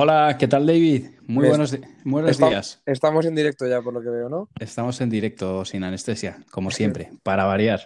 Hola, 0.00 0.36
¿qué 0.38 0.46
tal 0.46 0.64
David? 0.64 1.08
Muy 1.26 1.48
buenos, 1.48 1.76
buenos 2.04 2.38
días. 2.38 2.80
Estamos 2.86 3.26
en 3.26 3.34
directo 3.34 3.66
ya, 3.66 3.82
por 3.82 3.92
lo 3.92 4.00
que 4.00 4.08
veo, 4.10 4.28
¿no? 4.28 4.48
Estamos 4.60 5.00
en 5.00 5.10
directo, 5.10 5.64
sin 5.64 5.82
anestesia, 5.82 6.38
como 6.52 6.70
siempre, 6.70 7.10
para 7.24 7.46
variar. 7.46 7.80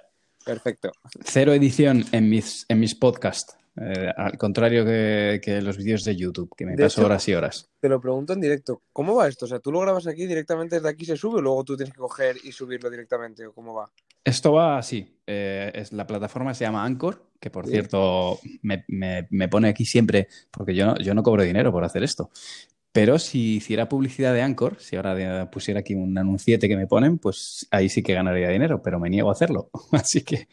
Perfecto. 0.45 0.93
Cero 1.25 1.55
edición 1.55 2.05
en 2.13 2.29
mis, 2.29 2.67
en 2.69 2.81
mis 2.81 2.95
podcasts. 2.95 3.57
Eh, 3.81 4.13
al 4.15 4.37
contrario 4.37 4.85
que, 4.85 5.61
los 5.63 5.79
vídeos 5.79 6.05
de 6.05 6.15
YouTube, 6.15 6.55
que 6.55 6.67
me 6.67 6.77
paso 6.77 7.03
horas 7.03 7.27
y 7.29 7.35
horas. 7.35 7.71
Te 7.81 7.89
lo 7.89 7.99
pregunto 7.99 8.35
en 8.35 8.43
directo. 8.43 8.83
¿Cómo 8.93 9.15
va 9.15 9.27
esto? 9.27 9.47
O 9.47 9.49
sea, 9.49 9.61
tú 9.61 9.73
lo 9.73 9.81
grabas 9.81 10.07
aquí 10.07 10.27
directamente 10.27 10.77
desde 10.77 10.91
aquí 10.91 11.07
se 11.07 11.17
sube, 11.17 11.39
o 11.39 11.41
luego 11.41 11.65
tú 11.65 11.79
tienes 11.79 11.95
que 11.95 12.01
coger 12.01 12.37
y 12.45 12.53
subirlo 12.53 12.91
directamente, 12.91 13.47
¿o 13.47 13.55
cómo 13.55 13.73
va? 13.73 13.91
Esto 14.23 14.53
va 14.53 14.77
así. 14.77 15.19
Eh, 15.27 15.73
es, 15.75 15.93
la 15.93 16.07
plataforma 16.07 16.53
se 16.53 16.67
llama 16.67 16.85
Anchor, 16.85 17.32
que 17.43 17.51
por 17.51 17.67
cierto 17.67 18.39
me, 18.63 18.85
me, 18.87 19.49
pone 19.49 19.69
aquí 19.69 19.85
siempre, 19.85 20.29
porque 20.53 20.77
yo 20.77 20.87
no, 20.87 20.97
yo 20.99 21.13
no 21.13 21.25
cobro 21.25 21.43
dinero 21.43 21.73
por 21.73 21.83
hacer 21.83 22.05
esto. 22.05 22.31
Pero 22.93 23.19
si 23.19 23.57
hiciera 23.57 23.89
publicidad 23.89 24.33
de 24.33 24.43
Anchor, 24.43 24.77
si 24.79 24.95
ahora 24.95 25.51
pusiera 25.51 25.81
aquí 25.81 25.95
un 25.95 26.17
anunciete 26.17 26.69
que 26.69 26.77
me 26.77 26.87
ponen, 26.87 27.19
pues 27.19 27.67
ahí 27.73 27.89
sí 27.89 28.03
que 28.03 28.15
ganaría 28.15 28.49
dinero, 28.51 28.81
pero 28.81 29.01
me 29.01 29.11
niego 29.11 29.31
a 29.31 29.33
hacerlo. 29.33 29.71
Así 29.91 30.23
que, 30.23 30.47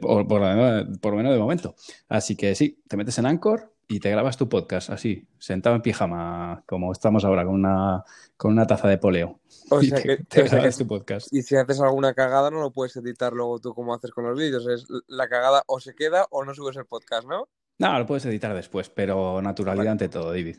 por, 0.00 0.26
por, 0.26 0.40
lo 0.40 1.16
menos 1.16 1.32
de 1.32 1.38
momento. 1.38 1.76
Así 2.08 2.34
que 2.34 2.56
sí, 2.56 2.82
te 2.88 2.96
metes 2.96 3.16
en 3.18 3.26
Anchor 3.26 3.73
y 3.88 4.00
te 4.00 4.10
grabas 4.10 4.36
tu 4.36 4.48
podcast 4.48 4.90
así, 4.90 5.26
sentado 5.38 5.76
en 5.76 5.82
pijama, 5.82 6.62
como 6.66 6.92
estamos 6.92 7.24
ahora, 7.24 7.44
con 7.44 7.54
una, 7.54 8.04
con 8.36 8.52
una 8.52 8.66
taza 8.66 8.88
de 8.88 8.98
poleo. 8.98 9.40
O 9.70 9.80
sea 9.82 10.02
que 10.02 10.18
te, 10.18 10.42
grabas 10.42 10.78
tu 10.78 10.86
podcast. 10.86 11.32
Y 11.32 11.42
si 11.42 11.56
haces 11.56 11.80
alguna 11.80 12.14
cagada, 12.14 12.50
no 12.50 12.60
lo 12.60 12.72
puedes 12.72 12.96
editar 12.96 13.32
luego 13.32 13.58
tú 13.58 13.74
como 13.74 13.94
haces 13.94 14.10
con 14.10 14.24
los 14.24 14.38
vídeos. 14.38 14.66
Es 14.66 14.86
la 15.08 15.28
cagada 15.28 15.62
o 15.66 15.80
se 15.80 15.94
queda 15.94 16.26
o 16.30 16.44
no 16.44 16.54
subes 16.54 16.76
el 16.76 16.86
podcast, 16.86 17.26
¿no? 17.26 17.48
No, 17.78 17.98
lo 17.98 18.06
puedes 18.06 18.24
editar 18.26 18.54
después, 18.54 18.88
pero 18.88 19.42
naturalidad 19.42 19.92
ante 19.92 20.08
todo, 20.08 20.30
David. 20.30 20.56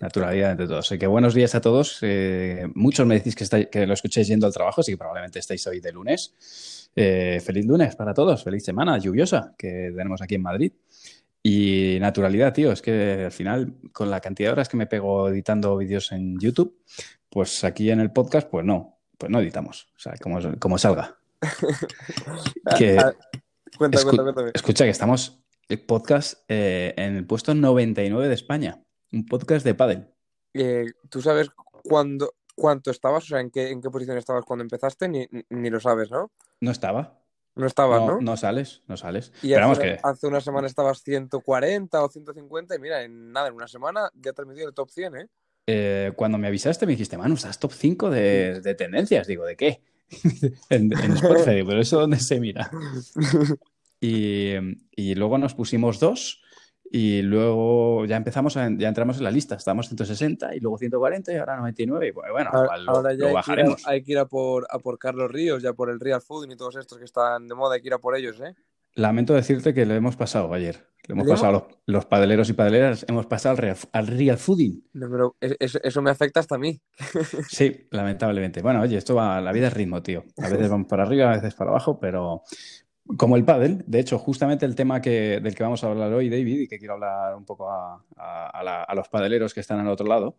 Naturalidad 0.00 0.52
ante 0.52 0.66
todo. 0.66 0.78
Así 0.78 0.98
que 0.98 1.06
buenos 1.06 1.34
días 1.34 1.54
a 1.54 1.60
todos. 1.60 1.98
Eh, 2.00 2.66
muchos 2.74 3.06
me 3.06 3.16
decís 3.16 3.34
que, 3.36 3.68
que, 3.68 3.86
lo 3.86 3.92
escuchéis 3.92 4.28
yendo 4.28 4.46
al 4.46 4.54
trabajo, 4.54 4.80
así 4.80 4.92
que 4.92 4.96
probablemente 4.96 5.38
estáis 5.38 5.66
hoy 5.66 5.80
de 5.80 5.92
lunes. 5.92 6.90
Eh, 6.96 7.40
feliz 7.44 7.66
lunes 7.66 7.96
para 7.96 8.14
todos, 8.14 8.42
feliz 8.42 8.64
semana 8.64 8.96
lluviosa 8.98 9.54
que 9.58 9.92
tenemos 9.94 10.22
aquí 10.22 10.36
en 10.36 10.42
Madrid. 10.42 10.72
Y 11.46 11.98
naturalidad, 12.00 12.54
tío, 12.54 12.72
es 12.72 12.80
que 12.80 13.26
al 13.26 13.30
final, 13.30 13.74
con 13.92 14.10
la 14.10 14.22
cantidad 14.22 14.48
de 14.48 14.52
horas 14.54 14.68
que 14.70 14.78
me 14.78 14.86
pego 14.86 15.28
editando 15.28 15.76
vídeos 15.76 16.10
en 16.10 16.40
YouTube, 16.40 16.82
pues 17.28 17.64
aquí 17.64 17.90
en 17.90 18.00
el 18.00 18.10
podcast, 18.12 18.48
pues 18.48 18.64
no, 18.64 18.98
pues 19.18 19.30
no 19.30 19.40
editamos. 19.40 19.88
O 19.94 20.00
sea, 20.00 20.14
como, 20.22 20.38
como 20.58 20.78
salga. 20.78 21.18
que, 22.78 22.98
Escucha 24.54 24.84
que 24.84 24.90
estamos 24.90 25.38
el 25.68 25.84
podcast 25.84 26.44
eh, 26.48 26.94
en 26.96 27.16
el 27.16 27.26
puesto 27.26 27.54
99 27.54 28.26
de 28.26 28.34
España. 28.34 28.82
Un 29.12 29.26
podcast 29.26 29.66
de 29.66 29.74
pádel. 29.74 30.08
Eh, 30.54 30.86
¿Tú 31.10 31.20
sabes 31.20 31.50
cuándo, 31.82 32.36
cuánto 32.54 32.90
estabas? 32.90 33.24
O 33.24 33.26
sea, 33.26 33.40
¿en 33.40 33.50
qué, 33.50 33.68
en 33.68 33.82
qué 33.82 33.90
posición 33.90 34.16
estabas 34.16 34.46
cuando 34.46 34.62
empezaste? 34.62 35.08
Ni, 35.08 35.28
ni 35.50 35.68
lo 35.68 35.78
sabes, 35.78 36.10
¿no? 36.10 36.32
No 36.60 36.70
estaba. 36.70 37.20
No 37.56 37.66
estabas, 37.66 38.02
¿no? 38.02 38.20
No, 38.20 38.36
sales, 38.36 38.82
no 38.88 38.96
sales. 38.96 39.32
Y 39.42 39.52
Pero 39.52 39.70
hace, 39.70 39.82
que... 39.82 39.98
hace 40.02 40.26
una 40.26 40.40
semana 40.40 40.66
estabas 40.66 41.02
140 41.02 42.02
o 42.02 42.08
150 42.08 42.74
y 42.74 42.78
mira, 42.80 43.02
en 43.02 43.30
nada, 43.32 43.48
en 43.48 43.54
una 43.54 43.68
semana 43.68 44.10
ya 44.14 44.32
te 44.32 44.42
has 44.42 44.48
metido 44.48 44.64
en 44.64 44.68
el 44.70 44.74
top 44.74 44.90
100, 44.90 45.16
¿eh? 45.16 45.28
¿eh? 45.66 46.12
cuando 46.16 46.36
me 46.36 46.48
avisaste 46.48 46.84
me 46.84 46.92
dijiste, 46.92 47.16
Manu, 47.16 47.34
estás 47.34 47.58
top 47.58 47.72
5 47.72 48.10
de, 48.10 48.60
de 48.60 48.74
tendencias. 48.74 49.26
Digo, 49.26 49.44
¿de 49.44 49.56
qué? 49.56 49.82
en, 50.70 50.92
en 50.92 51.12
Spotify, 51.12 51.62
pero 51.64 51.80
eso 51.80 52.00
dónde 52.00 52.18
se 52.18 52.40
mira. 52.40 52.70
Y, 54.06 55.14
luego 55.14 55.38
nos 55.38 55.54
pusimos 55.54 55.98
dos 55.98 56.42
y 56.96 57.22
luego 57.22 58.04
ya 58.06 58.16
empezamos, 58.16 58.54
ya 58.54 58.88
entramos 58.88 59.18
en 59.18 59.24
la 59.24 59.32
lista. 59.32 59.56
Estábamos 59.56 59.88
160 59.88 60.54
y 60.54 60.60
luego 60.60 60.78
140 60.78 61.32
y 61.32 61.36
ahora 61.38 61.56
99. 61.56 62.06
Y 62.06 62.10
bueno, 62.12 62.50
ahora, 62.52 63.12
ya 63.14 63.32
bajaremos. 63.32 63.84
hay 63.84 64.04
que 64.04 64.12
ir 64.12 64.18
a 64.18 64.26
por, 64.26 64.64
a 64.70 64.78
por 64.78 64.96
Carlos 64.96 65.28
Ríos, 65.28 65.60
ya 65.60 65.72
por 65.72 65.90
el 65.90 65.98
Real 65.98 66.22
Food 66.22 66.52
y 66.52 66.56
todos 66.56 66.76
estos 66.76 66.98
que 66.98 67.04
están 67.04 67.48
de 67.48 67.56
moda, 67.56 67.74
hay 67.74 67.80
que 67.80 67.88
ir 67.88 67.94
a 67.94 67.98
por 67.98 68.16
ellos, 68.16 68.38
¿eh? 68.38 68.54
Lamento 68.94 69.34
decirte 69.34 69.74
que 69.74 69.86
lo 69.86 69.94
hemos 69.94 70.14
pasado 70.14 70.54
ayer. 70.54 70.86
Lo 71.08 71.16
hemos 71.16 71.26
pasado 71.26 71.66
los, 71.84 72.06
padeleros 72.06 72.48
y 72.48 72.52
padeleras, 72.52 73.04
hemos 73.08 73.26
pasado 73.26 73.50
al 73.50 73.58
real, 73.58 73.76
al 73.90 74.06
real 74.06 74.38
fooding. 74.38 74.84
No, 74.92 75.10
pero 75.10 75.36
eso, 75.40 76.00
me 76.00 76.12
afecta 76.12 76.38
hasta 76.38 76.54
a 76.54 76.58
mí. 76.58 76.80
Sí, 77.48 77.88
lamentablemente. 77.90 78.62
Bueno, 78.62 78.80
oye, 78.80 78.96
esto 78.96 79.16
va, 79.16 79.40
la 79.40 79.50
vida 79.50 79.66
es 79.66 79.74
ritmo, 79.74 80.00
tío. 80.00 80.24
A 80.38 80.48
veces 80.48 80.70
vamos 80.70 80.86
para 80.86 81.02
arriba, 81.02 81.32
a 81.32 81.34
veces 81.34 81.54
para 81.54 81.70
abajo, 81.70 81.98
pero 81.98 82.44
como 83.18 83.36
el 83.36 83.44
pádel, 83.44 83.84
de 83.86 84.00
hecho, 84.00 84.18
justamente 84.18 84.64
el 84.64 84.74
tema 84.74 85.00
que, 85.00 85.40
del 85.40 85.54
que 85.54 85.62
vamos 85.62 85.84
a 85.84 85.88
hablar 85.88 86.12
hoy, 86.12 86.30
David, 86.30 86.60
y 86.60 86.68
que 86.68 86.78
quiero 86.78 86.94
hablar 86.94 87.36
un 87.36 87.44
poco 87.44 87.68
a, 87.70 88.00
los 88.94 89.08
padeleros 89.08 89.52
que 89.52 89.60
están 89.60 89.78
al 89.80 89.88
otro 89.88 90.06
lado, 90.06 90.38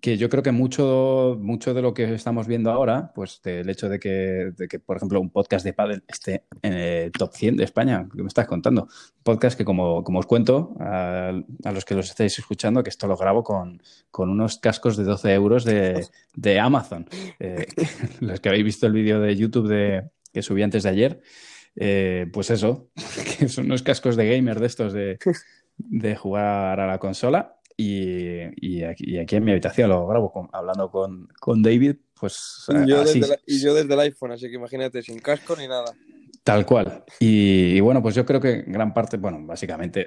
que 0.00 0.16
yo 0.16 0.28
creo 0.28 0.42
que 0.42 0.50
mucho, 0.52 1.36
mucho 1.40 1.74
de 1.74 1.82
lo 1.82 1.94
que 1.94 2.12
estamos 2.12 2.48
viendo 2.48 2.72
ahora, 2.72 3.12
pues 3.14 3.40
del 3.42 3.68
hecho 3.68 3.88
de 3.88 4.00
que, 4.00 4.52
por 4.84 4.96
ejemplo, 4.96 5.20
un 5.20 5.30
podcast 5.30 5.64
de 5.64 5.74
pádel 5.74 6.02
esté 6.08 6.44
en 6.62 6.72
el 6.72 7.12
top 7.12 7.34
100 7.34 7.58
de 7.58 7.64
España, 7.64 8.08
que 8.12 8.22
me 8.22 8.28
estás 8.28 8.46
contando. 8.46 8.88
Podcast 9.22 9.56
que, 9.56 9.64
como, 9.64 10.02
como 10.02 10.18
os 10.18 10.26
cuento, 10.26 10.74
a, 10.80 11.32
los 11.72 11.84
que 11.84 11.94
los 11.94 12.08
estáis 12.08 12.36
escuchando, 12.38 12.82
que 12.82 12.90
esto 12.90 13.06
lo 13.06 13.16
grabo 13.16 13.44
con, 13.44 13.80
con 14.10 14.28
unos 14.28 14.58
cascos 14.58 14.96
de 14.96 15.04
12 15.04 15.34
euros 15.34 15.64
de, 15.64 16.06
de 16.34 16.58
Amazon. 16.58 17.06
Eh, 17.38 17.66
los 18.20 18.40
que 18.40 18.48
habéis 18.48 18.64
visto 18.64 18.86
el 18.86 18.92
vídeo 18.92 19.20
de 19.20 19.36
YouTube 19.36 19.68
de, 19.68 20.10
que 20.32 20.42
subí 20.42 20.62
antes 20.62 20.82
de 20.82 20.88
ayer, 20.88 21.22
eh, 21.76 22.26
pues 22.32 22.50
eso, 22.50 22.90
que 23.38 23.48
son 23.48 23.66
unos 23.66 23.82
cascos 23.82 24.16
de 24.16 24.28
gamer 24.28 24.60
de 24.60 24.66
estos 24.66 24.92
de, 24.92 25.18
jugar 26.16 26.80
a 26.80 26.86
la 26.86 26.98
consola. 26.98 27.58
Y, 27.76 28.82
aquí, 28.84 29.16
en 29.16 29.44
mi 29.44 29.50
habitación 29.50 29.88
lo 29.90 30.06
grabo 30.06 30.48
hablando 30.52 30.90
con, 30.90 31.26
con, 31.40 31.62
David, 31.62 31.96
pues. 32.14 32.66
Y 32.68 32.90
desde 32.90 33.40
y 33.46 33.60
yo 33.60 33.74
desde 33.74 33.92
el 33.92 34.00
iPhone, 34.00 34.32
así 34.32 34.48
que 34.48 34.54
imagínate, 34.54 35.02
sin 35.02 35.18
casco 35.18 35.56
ni 35.56 35.66
nada. 35.66 35.92
Tal 36.44 36.66
cual. 36.66 37.04
Y, 37.20 37.78
bueno, 37.80 38.02
pues 38.02 38.16
yo 38.16 38.26
creo 38.26 38.40
que 38.40 38.64
gran 38.66 38.92
parte, 38.92 39.16
bueno, 39.16 39.38
básicamente, 39.46 40.06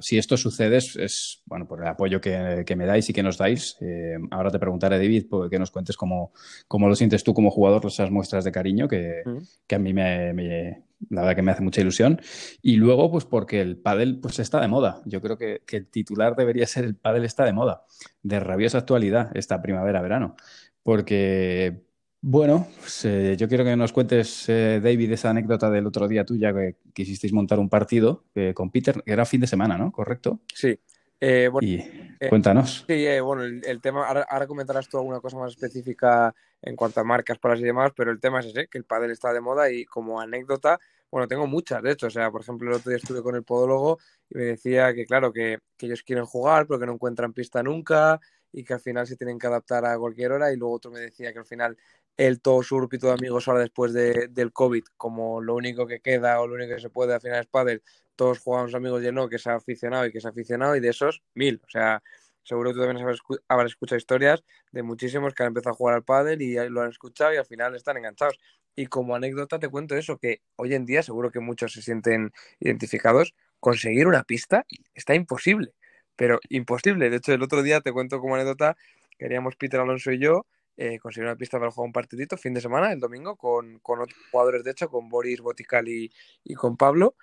si 0.00 0.16
esto 0.16 0.36
sucede 0.36 0.76
es, 0.76 1.42
bueno, 1.44 1.66
por 1.66 1.82
el 1.82 1.88
apoyo 1.88 2.20
que, 2.20 2.64
me 2.76 2.86
dais 2.86 3.10
y 3.10 3.12
que 3.12 3.22
nos 3.24 3.36
dais. 3.36 3.76
Eh, 3.80 4.16
ahora 4.30 4.50
te 4.52 4.60
preguntaré, 4.60 4.98
David, 4.98 5.26
que 5.50 5.58
nos 5.58 5.72
cuentes 5.72 5.96
cómo, 5.96 6.32
cómo, 6.68 6.88
lo 6.88 6.94
sientes 6.94 7.24
tú 7.24 7.34
como 7.34 7.50
jugador, 7.50 7.84
esas 7.84 8.12
muestras 8.12 8.44
de 8.44 8.52
cariño 8.52 8.86
que, 8.86 9.24
que 9.66 9.74
a 9.74 9.80
mí 9.80 9.92
me, 9.92 10.84
la 11.08 11.22
verdad 11.22 11.34
que 11.34 11.42
me 11.42 11.50
hace 11.50 11.62
mucha 11.62 11.80
ilusión. 11.80 12.20
Y 12.62 12.76
luego, 12.76 13.10
pues 13.10 13.24
porque 13.24 13.60
el 13.60 13.76
pádel 13.76 14.20
pues 14.20 14.38
está 14.38 14.60
de 14.60 14.68
moda. 14.68 15.02
Yo 15.04 15.20
creo 15.20 15.36
que, 15.36 15.62
que 15.66 15.78
el 15.78 15.86
titular 15.88 16.36
debería 16.36 16.66
ser 16.68 16.84
el 16.84 16.94
pádel 16.94 17.24
está 17.24 17.44
de 17.44 17.52
moda, 17.52 17.86
de 18.22 18.38
rabiosa 18.38 18.78
actualidad 18.78 19.36
esta 19.36 19.60
primavera-verano. 19.60 20.36
Porque 20.84 21.89
bueno, 22.22 22.68
pues, 22.78 23.04
eh, 23.06 23.34
yo 23.38 23.48
quiero 23.48 23.64
que 23.64 23.76
nos 23.76 23.92
cuentes, 23.92 24.48
eh, 24.48 24.80
David, 24.82 25.12
esa 25.12 25.30
anécdota 25.30 25.70
del 25.70 25.86
otro 25.86 26.06
día 26.06 26.24
tuya 26.24 26.52
que 26.52 26.76
quisisteis 26.92 27.32
montar 27.32 27.58
un 27.58 27.68
partido 27.68 28.24
eh, 28.34 28.52
con 28.54 28.70
Peter, 28.70 29.02
que 29.02 29.12
era 29.12 29.24
fin 29.24 29.40
de 29.40 29.46
semana, 29.46 29.78
¿no? 29.78 29.90
¿Correcto? 29.90 30.40
Sí. 30.54 30.78
Bueno, 31.22 31.60
y 31.60 31.84
cuéntanos. 32.30 32.84
Sí, 32.88 33.06
bueno, 33.20 33.42
el, 33.44 33.80
tema, 33.82 34.06
ahora, 34.06 34.46
comentarás 34.46 34.88
tú 34.88 34.96
alguna 34.96 35.20
cosa 35.20 35.36
más 35.36 35.52
específica 35.52 36.34
en 36.62 36.76
cuanto 36.76 37.00
a 37.00 37.04
marcas, 37.04 37.38
para 37.38 37.58
y 37.58 37.62
demás, 37.62 37.92
pero 37.94 38.10
el 38.10 38.20
tema 38.20 38.40
es 38.40 38.46
ese, 38.46 38.68
que 38.68 38.78
el 38.78 38.84
pádel 38.84 39.10
está 39.10 39.30
de 39.30 39.42
moda 39.42 39.70
y 39.70 39.84
como 39.84 40.18
anécdota, 40.18 40.78
bueno, 41.10 41.28
tengo 41.28 41.46
muchas, 41.46 41.82
de 41.82 41.92
hecho, 41.92 42.06
o 42.06 42.10
sea, 42.10 42.30
por 42.30 42.40
ejemplo, 42.40 42.70
el 42.70 42.76
otro 42.76 42.88
día 42.88 42.96
estuve 42.96 43.22
con 43.22 43.34
el 43.34 43.42
podólogo 43.42 43.98
y 44.30 44.38
me 44.38 44.44
decía 44.44 44.94
que, 44.94 45.04
claro, 45.04 45.30
que, 45.30 45.58
que 45.76 45.86
ellos 45.86 46.02
quieren 46.02 46.24
jugar, 46.24 46.66
pero 46.66 46.80
que 46.80 46.86
no 46.86 46.94
encuentran 46.94 47.34
pista 47.34 47.62
nunca 47.62 48.18
y 48.52 48.64
que 48.64 48.74
al 48.74 48.80
final 48.80 49.06
se 49.06 49.16
tienen 49.16 49.38
que 49.38 49.46
adaptar 49.46 49.84
a 49.84 49.98
cualquier 49.98 50.32
hora 50.32 50.52
y 50.52 50.56
luego 50.56 50.74
otro 50.74 50.90
me 50.90 51.00
decía 51.00 51.32
que 51.32 51.38
al 51.38 51.46
final 51.46 51.76
el 52.16 52.40
todo 52.40 52.62
su 52.62 52.76
grupito 52.76 53.06
de 53.06 53.14
amigos 53.14 53.48
ahora 53.48 53.60
después 53.60 53.92
de, 53.92 54.28
del 54.28 54.52
COVID, 54.52 54.84
como 54.96 55.40
lo 55.40 55.54
único 55.54 55.86
que 55.86 56.00
queda 56.00 56.40
o 56.40 56.46
lo 56.46 56.54
único 56.54 56.74
que 56.74 56.80
se 56.80 56.90
puede 56.90 57.14
al 57.14 57.20
final 57.20 57.40
es 57.40 57.46
pádel, 57.46 57.82
todos 58.16 58.38
jugamos 58.38 58.74
amigos 58.74 59.02
y 59.02 59.10
no, 59.12 59.28
que 59.28 59.38
se 59.38 59.50
ha 59.50 59.54
aficionado 59.54 60.06
y 60.06 60.12
que 60.12 60.20
se 60.20 60.28
ha 60.28 60.30
aficionado 60.30 60.76
y 60.76 60.80
de 60.80 60.88
esos 60.90 61.22
mil, 61.34 61.60
o 61.66 61.70
sea, 61.70 62.02
seguro 62.42 62.70
que 62.70 62.74
tú 62.74 62.80
también 62.80 63.06
habrás, 63.48 63.70
escuchado 63.70 63.96
historias 63.96 64.44
de 64.72 64.82
muchísimos 64.82 65.34
que 65.34 65.42
han 65.42 65.48
empezado 65.48 65.72
a 65.74 65.76
jugar 65.76 65.94
al 65.94 66.04
pádel 66.04 66.42
y 66.42 66.54
lo 66.68 66.82
han 66.82 66.90
escuchado 66.90 67.32
y 67.32 67.36
al 67.36 67.46
final 67.46 67.74
están 67.74 67.96
enganchados. 67.96 68.38
Y 68.76 68.86
como 68.86 69.14
anécdota 69.14 69.58
te 69.58 69.68
cuento 69.68 69.96
eso, 69.96 70.18
que 70.18 70.42
hoy 70.56 70.74
en 70.74 70.86
día 70.86 71.02
seguro 71.02 71.30
que 71.30 71.40
muchos 71.40 71.72
se 71.72 71.82
sienten 71.82 72.32
identificados, 72.60 73.34
conseguir 73.58 74.06
una 74.06 74.24
pista 74.24 74.64
está 74.94 75.14
imposible, 75.14 75.74
pero 76.16 76.40
imposible. 76.48 77.10
De 77.10 77.16
hecho, 77.16 77.32
el 77.32 77.42
otro 77.42 77.62
día 77.62 77.80
te 77.80 77.92
cuento 77.92 78.20
como 78.20 78.34
anécdota, 78.34 78.76
queríamos 79.18 79.56
Peter 79.56 79.80
Alonso 79.80 80.12
y 80.12 80.18
yo 80.18 80.46
eh, 80.76 80.98
conseguir 80.98 81.26
una 81.26 81.36
pista 81.36 81.58
para 81.58 81.70
jugar 81.70 81.86
un 81.86 81.92
partidito 81.92 82.36
fin 82.36 82.54
de 82.54 82.60
semana, 82.60 82.92
el 82.92 83.00
domingo, 83.00 83.36
con, 83.36 83.78
con 83.80 84.00
otros 84.00 84.18
jugadores, 84.30 84.64
de 84.64 84.70
hecho, 84.72 84.88
con 84.88 85.08
Boris 85.08 85.40
Botical 85.40 85.88
y, 85.88 86.12
y 86.44 86.54
con 86.54 86.76
Pablo. 86.76 87.14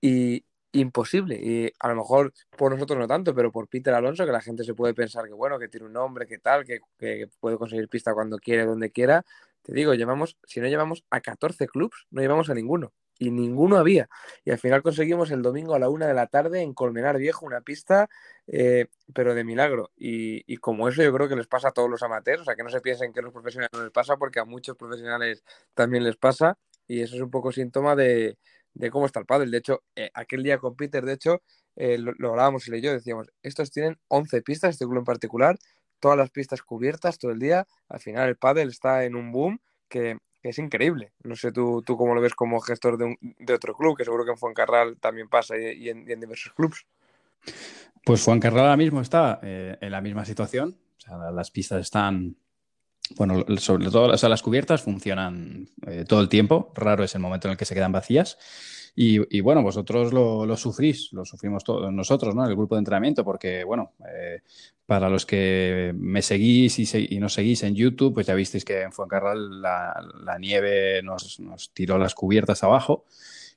Y 0.00 0.44
imposible. 0.72 1.38
Y 1.40 1.72
a 1.78 1.88
lo 1.88 1.96
mejor 1.96 2.32
por 2.56 2.72
nosotros 2.72 2.98
no 2.98 3.06
tanto, 3.06 3.34
pero 3.34 3.50
por 3.52 3.68
Peter 3.68 3.94
Alonso, 3.94 4.24
que 4.26 4.32
la 4.32 4.40
gente 4.40 4.64
se 4.64 4.74
puede 4.74 4.94
pensar 4.94 5.26
que 5.26 5.32
bueno, 5.32 5.58
que 5.58 5.68
tiene 5.68 5.86
un 5.86 5.92
nombre, 5.92 6.26
que 6.26 6.38
tal, 6.38 6.64
que, 6.64 6.80
que 6.98 7.28
puede 7.40 7.56
conseguir 7.58 7.88
pista 7.88 8.14
cuando 8.14 8.38
quiere, 8.38 8.64
donde 8.64 8.90
quiera. 8.90 9.24
Te 9.62 9.72
digo, 9.74 9.94
llevamos, 9.94 10.38
si 10.44 10.60
no 10.60 10.68
llevamos 10.68 11.04
a 11.10 11.20
14 11.20 11.66
clubs, 11.68 12.06
no 12.10 12.22
llevamos 12.22 12.50
a 12.50 12.54
ninguno. 12.54 12.92
Y 13.20 13.30
ninguno 13.30 13.76
había. 13.76 14.08
Y 14.44 14.50
al 14.50 14.58
final 14.58 14.82
conseguimos 14.82 15.30
el 15.30 15.42
domingo 15.42 15.74
a 15.74 15.78
la 15.78 15.90
una 15.90 16.08
de 16.08 16.14
la 16.14 16.26
tarde 16.26 16.62
en 16.62 16.72
Colmenar 16.72 17.18
Viejo 17.18 17.44
una 17.44 17.60
pista, 17.60 18.08
eh, 18.46 18.86
pero 19.14 19.34
de 19.34 19.44
milagro. 19.44 19.90
Y, 19.94 20.56
como 20.56 20.88
eso 20.88 21.02
yo 21.02 21.12
creo 21.12 21.28
que 21.28 21.36
les 21.36 21.46
pasa 21.46 21.68
a 21.68 21.72
todos 21.72 21.90
los 21.90 22.02
amateurs, 22.02 22.40
o 22.40 22.44
sea, 22.44 22.56
que 22.56 22.64
no 22.64 22.70
se 22.70 22.80
piensen 22.80 23.12
que 23.12 23.20
a 23.20 23.22
los 23.22 23.32
profesionales 23.32 23.70
no 23.74 23.82
les 23.82 23.92
pasa, 23.92 24.16
porque 24.16 24.40
a 24.40 24.46
muchos 24.46 24.74
profesionales 24.76 25.44
también 25.74 26.02
les 26.02 26.16
pasa. 26.16 26.58
Y 26.88 27.02
eso 27.02 27.14
es 27.14 27.20
un 27.20 27.30
poco 27.30 27.52
síntoma 27.52 27.94
de, 27.94 28.38
cómo 28.90 29.04
está 29.04 29.20
el 29.20 29.26
pádel. 29.26 29.50
De 29.50 29.58
hecho, 29.58 29.82
eh, 29.94 30.10
aquel 30.14 30.42
día 30.42 30.56
con 30.56 30.74
Peter, 30.74 31.04
de 31.04 31.12
hecho, 31.12 31.42
eh, 31.76 31.98
lo, 31.98 32.12
lo, 32.16 32.30
hablábamos 32.30 32.66
y 32.68 32.80
yo, 32.80 32.90
decíamos, 32.92 33.28
estos 33.42 33.70
tienen 33.70 33.98
11 34.08 34.40
pistas, 34.40 34.70
este 34.70 34.86
club 34.86 34.98
en 34.98 35.04
particular, 35.04 35.58
todas 35.98 36.16
las 36.16 36.30
pistas 36.30 36.62
cubiertas 36.62 37.18
todo 37.18 37.32
el 37.32 37.38
día. 37.38 37.66
Al 37.88 38.00
final 38.00 38.30
el 38.30 38.36
pádel 38.36 38.70
está 38.70 39.04
en 39.04 39.14
un 39.14 39.30
boom 39.30 39.60
que 39.90 40.18
es 40.42 40.58
increíble. 40.58 41.12
No 41.22 41.36
sé 41.36 41.52
tú, 41.52 41.82
tú 41.82 41.96
cómo 41.96 42.14
lo 42.14 42.20
ves 42.20 42.34
como 42.34 42.60
gestor 42.60 42.96
de, 42.96 43.04
un, 43.04 43.18
de 43.38 43.54
otro 43.54 43.74
club, 43.74 43.96
que 43.96 44.04
seguro 44.04 44.24
que 44.24 44.32
en 44.32 44.38
Fuencarral 44.38 44.96
también 44.98 45.28
pasa 45.28 45.56
y, 45.58 45.88
en, 45.88 46.04
diversos 46.04 46.52
clubes. 46.54 46.86
Pues 48.04 48.22
Fuencarral 48.22 48.60
ahora 48.60 48.76
mismo 48.76 49.00
está 49.00 49.40
eh, 49.42 49.76
en 49.80 49.90
la 49.90 50.00
misma 50.00 50.24
situación. 50.24 50.76
O 50.98 51.00
sea, 51.00 51.30
las 51.30 51.50
pistas 51.50 51.80
están, 51.80 52.36
bueno, 53.16 53.44
sobre 53.58 53.90
todo 53.90 54.08
las 54.08 54.42
cubiertas 54.42 54.82
funcionan 54.82 55.68
eh, 55.86 56.04
todo 56.06 56.20
el 56.20 56.28
tiempo. 56.28 56.72
Raro 56.74 57.04
es 57.04 57.14
el 57.14 57.20
momento 57.20 57.48
en 57.48 57.52
el 57.52 57.58
que 57.58 57.64
se 57.64 57.74
quedan 57.74 57.92
vacías. 57.92 58.38
Y, 58.94 59.40
bueno, 59.40 59.62
vosotros 59.62 60.12
lo, 60.12 60.56
sufrís, 60.56 61.12
lo 61.12 61.24
sufrimos 61.24 61.64
todos 61.64 61.92
nosotros, 61.92 62.34
¿no? 62.34 62.44
El 62.44 62.56
grupo 62.56 62.74
de 62.74 62.80
entrenamiento, 62.80 63.24
porque 63.24 63.64
bueno, 63.64 63.92
eh, 64.06 64.42
para 64.90 65.08
los 65.08 65.24
que 65.24 65.94
me 65.96 66.20
seguís 66.20 66.80
y, 66.80 67.06
y, 67.14 67.20
nos 67.20 67.34
seguís 67.34 67.62
en 67.62 67.76
YouTube, 67.76 68.12
pues 68.12 68.26
ya 68.26 68.34
visteis 68.34 68.64
que 68.64 68.82
en 68.82 68.90
Fuencarral 68.90 69.62
la, 69.62 70.36
nieve 70.40 71.00
nos, 71.04 71.38
nos, 71.38 71.70
tiró 71.70 71.96
las 71.96 72.12
cubiertas 72.12 72.64
abajo 72.64 73.04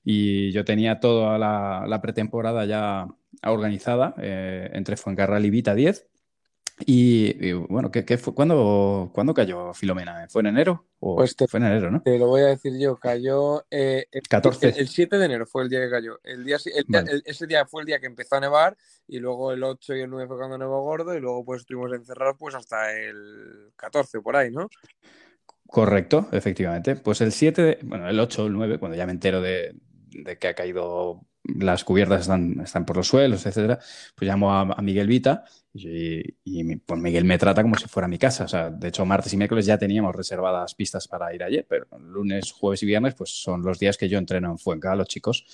y 0.05 0.51
yo 0.51 0.63
tenía 0.63 0.99
toda 0.99 1.39
la, 1.39 1.99
pretemporada 2.03 2.65
ya 2.65 3.07
organizada 3.41 4.13
eh, 4.19 4.69
entre 4.73 4.95
Fuencarral 4.95 5.43
y 5.43 5.49
Vita 5.49 5.73
10 5.73 6.05
y, 6.79 7.53
bueno, 7.53 7.91
¿qué, 7.91 8.17
fue? 8.17 8.33
¿Cuándo, 8.33 9.11
cayó 9.35 9.73
Filomena? 9.73 10.27
¿Fue 10.29 10.41
en 10.41 10.47
enero? 10.47 10.87
O 10.99 11.17
pues 11.17 11.35
fue 11.47 11.59
en 11.59 11.67
enero, 11.67 11.91
¿no? 11.91 12.01
Te 12.01 12.17
lo 12.17 12.27
voy 12.27 12.41
a 12.41 12.47
decir 12.47 12.73
yo, 12.79 12.97
cayó 12.97 13.65
eh, 13.69 14.05
el, 14.11 14.21
14. 14.23 14.73
El, 14.77 14.87
7 14.87 15.17
de 15.17 15.25
enero 15.25 15.45
fue 15.45 15.63
el 15.63 15.69
día 15.69 15.81
que 15.81 15.89
cayó. 15.89 16.19
El 16.23 16.43
día, 16.43 16.57
ese 17.25 17.47
día 17.47 17.65
fue 17.65 17.83
el 17.83 17.87
día 17.87 17.99
que 17.99 18.07
empezó 18.07 18.37
a 18.37 18.39
nevar 18.39 18.75
y 19.07 19.19
luego 19.19 19.51
el 19.51 19.63
8 19.63 19.95
y 19.95 20.01
el 20.01 20.09
9 20.09 20.27
fue 20.27 20.37
cuando 20.37 20.57
nevó 20.57 20.81
gordo 20.81 21.15
y 21.15 21.19
luego 21.19 21.45
pues 21.45 21.61
estuvimos 21.61 21.93
encerrados 21.93 22.37
pues 22.39 22.55
hasta 22.55 22.91
el 22.97 23.71
14 23.75 24.21
por 24.21 24.35
ahí, 24.35 24.51
¿no? 24.51 24.69
Correcto, 25.67 26.27
efectivamente. 26.31 26.95
Pues 26.95 27.21
el 27.21 27.31
7, 27.31 27.79
bueno, 27.83 28.09
el 28.09 28.19
8 28.19 28.43
o 28.43 28.47
el 28.47 28.53
9, 28.53 28.79
cuando 28.79 28.97
ya 28.97 29.05
me 29.05 29.11
entero 29.11 29.41
de, 29.41 29.75
de 30.09 30.37
que 30.37 30.47
ha 30.47 30.55
caído 30.55 31.21
las 31.43 31.83
cubiertas 31.83 32.21
están, 32.21 32.61
están 32.61 32.85
por 32.85 32.97
los 32.97 33.07
suelos, 33.07 33.45
etcétera, 33.45 33.79
pues 34.15 34.29
llamo 34.29 34.53
a, 34.53 34.81
Miguel 34.81 35.07
Vita 35.07 35.43
y, 35.75 36.75
pues 36.75 37.01
Miguel 37.01 37.25
me 37.25 37.37
trata 37.37 37.63
como 37.63 37.75
si 37.75 37.87
fuera 37.87 38.07
mi 38.07 38.17
casa. 38.17 38.45
O 38.45 38.47
sea, 38.47 38.69
de 38.69 38.89
hecho, 38.89 39.05
martes 39.05 39.33
y 39.33 39.37
miércoles 39.37 39.65
ya 39.65 39.77
teníamos 39.77 40.15
reservadas 40.15 40.75
pistas 40.75 41.07
para 41.07 41.33
ir 41.33 41.43
ayer, 41.43 41.65
pero 41.67 41.87
lunes, 41.99 42.51
jueves 42.51 42.83
y 42.83 42.85
viernes, 42.85 43.15
pues 43.15 43.31
son 43.31 43.63
los 43.63 43.79
días 43.79 43.97
que 43.97 44.07
yo 44.07 44.17
entreno 44.17 44.51
en 44.51 44.57
Fuenca 44.59 44.95
chicos. 45.05 45.45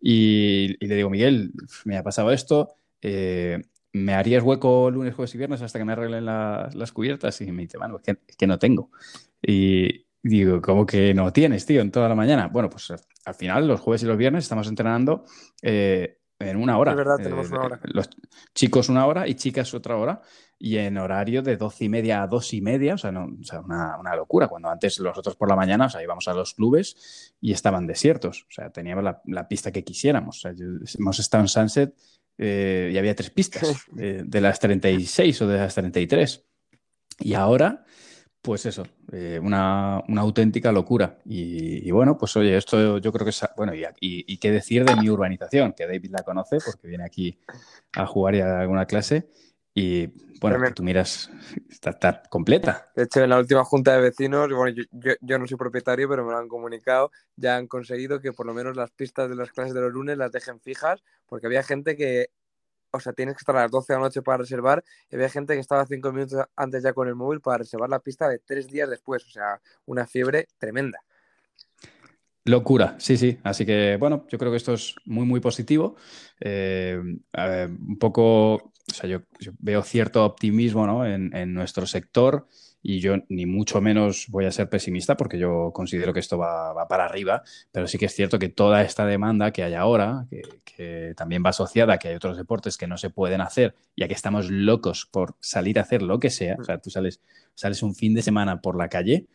Y, 0.00 0.76
le 0.84 0.96
digo, 0.96 1.08
Miguel, 1.08 1.52
me 1.84 1.96
ha 1.96 2.02
pasado 2.02 2.32
esto, 2.32 2.76
eh, 3.00 3.62
¿me 3.92 4.14
harías 4.14 4.42
hueco 4.42 4.90
lunes, 4.90 5.14
jueves 5.14 5.34
y 5.34 5.38
viernes 5.38 5.62
hasta 5.62 5.78
que 5.78 5.84
me 5.84 5.92
arreglen 5.92 6.26
las 6.26 6.92
cubiertas? 6.92 7.40
Y 7.40 7.50
me 7.50 7.62
dice, 7.62 7.78
bueno, 7.78 7.96
es 7.96 8.02
que, 8.02 8.34
que 8.36 8.46
no 8.46 8.58
tengo. 8.58 8.90
Y, 9.40 10.06
digo, 10.22 10.60
¿cómo 10.60 10.86
que 10.86 11.14
no 11.14 11.32
tienes, 11.32 11.66
tío, 11.66 11.80
en 11.80 11.90
toda 11.90 12.08
la 12.08 12.14
mañana? 12.14 12.48
Bueno, 12.48 12.68
pues 12.68 12.92
al 13.24 13.34
final, 13.34 13.66
los 13.66 13.80
jueves 13.80 14.02
y 14.02 14.06
los 14.06 14.16
viernes 14.16 14.44
estamos 14.44 14.68
entrenando 14.68 15.24
eh, 15.62 16.18
en 16.48 16.56
una 16.56 16.78
hora. 16.78 16.92
Es 16.92 16.96
verdad, 16.96 17.16
tenemos 17.16 17.50
una 17.50 17.62
hora. 17.62 17.80
Los 17.84 18.08
chicos 18.54 18.88
una 18.88 19.06
hora 19.06 19.28
y 19.28 19.34
chicas 19.34 19.72
otra 19.74 19.96
hora. 19.96 20.20
Y 20.58 20.76
en 20.76 20.96
horario 20.98 21.42
de 21.42 21.56
doce 21.56 21.86
y 21.86 21.88
media 21.88 22.22
a 22.22 22.26
dos 22.28 22.52
y 22.54 22.60
media, 22.60 22.94
o 22.94 22.98
sea, 22.98 23.10
no, 23.10 23.24
o 23.24 23.44
sea 23.44 23.60
una, 23.60 23.98
una, 23.98 24.14
locura. 24.14 24.46
Cuando 24.46 24.68
antes 24.68 25.00
nosotros 25.00 25.34
por 25.34 25.48
la 25.48 25.56
mañana, 25.56 25.86
o 25.86 25.90
sea, 25.90 26.02
íbamos 26.02 26.28
a 26.28 26.34
los 26.34 26.54
clubes 26.54 27.34
y 27.40 27.52
estaban 27.52 27.86
desiertos. 27.86 28.46
O 28.48 28.52
sea, 28.52 28.70
teníamos 28.70 29.02
la, 29.02 29.20
la 29.26 29.48
pista 29.48 29.72
que 29.72 29.82
quisiéramos. 29.82 30.38
O 30.38 30.40
sea, 30.40 30.54
hemos 30.98 31.18
estado 31.18 31.42
en 31.42 31.48
Sunset 31.48 31.94
eh, 32.38 32.90
y 32.92 32.98
había 32.98 33.14
tres 33.14 33.30
pistas, 33.30 33.86
de, 33.92 34.22
de 34.26 34.40
las 34.40 34.58
36 34.60 35.42
o 35.42 35.48
de 35.48 35.58
las 35.58 35.74
33. 35.74 36.44
Y 37.20 37.34
ahora 37.34 37.84
pues 38.42 38.66
eso, 38.66 38.84
eh, 39.12 39.40
una, 39.40 39.98
auténtica 39.98 40.72
locura. 40.72 41.18
Y, 41.24 41.88
bueno, 41.92 42.18
pues 42.18 42.36
oye, 42.36 42.56
esto 42.56 42.98
yo 42.98 43.12
creo 43.12 43.24
que 43.24 43.30
es. 43.30 43.40
Bueno, 43.56 43.72
y, 43.74 43.84
y, 44.00 44.36
qué 44.38 44.50
decir 44.50 44.84
de 44.84 44.96
mi 44.96 45.08
urbanización, 45.08 45.72
que 45.72 45.86
David 45.86 46.10
la 46.10 46.24
conoce 46.24 46.58
porque 46.64 46.88
viene 46.88 47.04
aquí 47.04 47.38
a 47.94 48.04
jugar 48.04 48.34
y 48.34 48.40
a 48.40 48.60
alguna 48.60 48.84
clase. 48.86 49.28
Y 49.74 50.08
bueno, 50.40 50.60
que 50.60 50.72
tú 50.72 50.82
miras, 50.82 51.30
está, 51.70 52.22
completa. 52.28 52.90
De 52.96 53.04
hecho, 53.04 53.22
en 53.22 53.30
la 53.30 53.38
última 53.38 53.64
junta 53.64 53.94
de 53.94 54.00
vecinos, 54.00 54.52
bueno, 54.52 54.76
yo, 54.92 55.12
yo, 55.20 55.38
no 55.38 55.46
soy 55.46 55.56
propietario, 55.56 56.08
pero 56.08 56.24
me 56.24 56.32
lo 56.32 56.38
han 56.38 56.48
comunicado, 56.48 57.12
ya 57.36 57.56
han 57.56 57.68
conseguido 57.68 58.20
que 58.20 58.32
por 58.32 58.44
lo 58.44 58.52
menos 58.52 58.76
las 58.76 58.90
pistas 58.90 59.30
de 59.30 59.36
las 59.36 59.52
clases 59.52 59.72
de 59.72 59.80
los 59.80 59.92
lunes 59.92 60.18
las 60.18 60.32
dejen 60.32 60.60
fijas, 60.60 61.02
porque 61.26 61.46
había 61.46 61.62
gente 61.62 61.96
que 61.96 62.30
o 62.92 63.00
sea, 63.00 63.12
tienes 63.12 63.34
que 63.34 63.40
estar 63.40 63.56
a 63.56 63.62
las 63.62 63.70
12 63.70 63.92
de 63.92 63.98
la 63.98 64.04
noche 64.04 64.22
para 64.22 64.38
reservar. 64.38 64.84
Y 65.10 65.16
había 65.16 65.28
gente 65.28 65.54
que 65.54 65.60
estaba 65.60 65.86
cinco 65.86 66.12
minutos 66.12 66.44
antes 66.56 66.82
ya 66.82 66.92
con 66.92 67.08
el 67.08 67.14
móvil 67.14 67.40
para 67.40 67.58
reservar 67.58 67.88
la 67.88 68.00
pista 68.00 68.28
de 68.28 68.38
tres 68.38 68.68
días 68.68 68.88
después. 68.88 69.24
O 69.26 69.30
sea, 69.30 69.60
una 69.86 70.06
fiebre 70.06 70.48
tremenda. 70.58 70.98
Locura, 72.44 72.96
sí, 72.98 73.16
sí. 73.16 73.38
Así 73.44 73.64
que, 73.64 73.96
bueno, 73.98 74.26
yo 74.28 74.36
creo 74.36 74.50
que 74.50 74.56
esto 74.56 74.72
es 74.72 74.96
muy, 75.04 75.24
muy 75.24 75.38
positivo. 75.38 75.94
Eh, 76.40 77.00
un 77.00 77.98
poco, 78.00 78.54
o 78.54 78.72
sea, 78.92 79.08
yo, 79.08 79.20
veo 79.60 79.82
cierto 79.82 80.24
optimismo 80.24 80.86
¿no? 80.86 81.06
en, 81.06 81.54
nuestro 81.54 81.86
sector 81.86 82.48
y 82.82 82.98
yo 82.98 83.14
ni 83.28 83.46
mucho 83.46 83.80
menos 83.80 84.26
voy 84.28 84.46
a 84.46 84.50
ser 84.50 84.68
pesimista 84.68 85.16
porque 85.16 85.38
yo 85.38 85.70
considero 85.72 86.12
que 86.12 86.18
esto 86.18 86.36
va, 86.36 86.88
para 86.88 87.04
arriba, 87.04 87.44
pero 87.70 87.86
sí 87.86 87.96
que 87.96 88.06
es 88.06 88.14
cierto 88.14 88.40
que 88.40 88.48
toda 88.48 88.82
esta 88.82 89.06
demanda 89.06 89.52
que 89.52 89.62
hay 89.62 89.74
ahora, 89.74 90.26
que, 90.64 91.14
también 91.16 91.44
va 91.46 91.50
asociada 91.50 91.94
a 91.94 91.98
que 91.98 92.08
hay 92.08 92.16
otros 92.16 92.36
deportes 92.36 92.76
que 92.76 92.88
no 92.88 92.98
se 92.98 93.08
pueden 93.08 93.40
hacer 93.40 93.76
y 93.94 94.02
a 94.02 94.08
que 94.08 94.14
estamos 94.14 94.50
locos 94.50 95.06
por 95.06 95.36
salir 95.38 95.78
a 95.78 95.82
hacer 95.82 96.02
lo 96.02 96.18
que 96.18 96.30
sea, 96.30 96.56
o 96.58 96.64
sea, 96.64 96.78
tú 96.78 96.90
sales, 96.90 97.20
sales 97.54 97.84
un 97.84 97.94
fin 97.94 98.14
de 98.14 98.22
semana 98.22 98.60
por 98.60 98.76
la 98.76 98.88
calle 98.88 99.26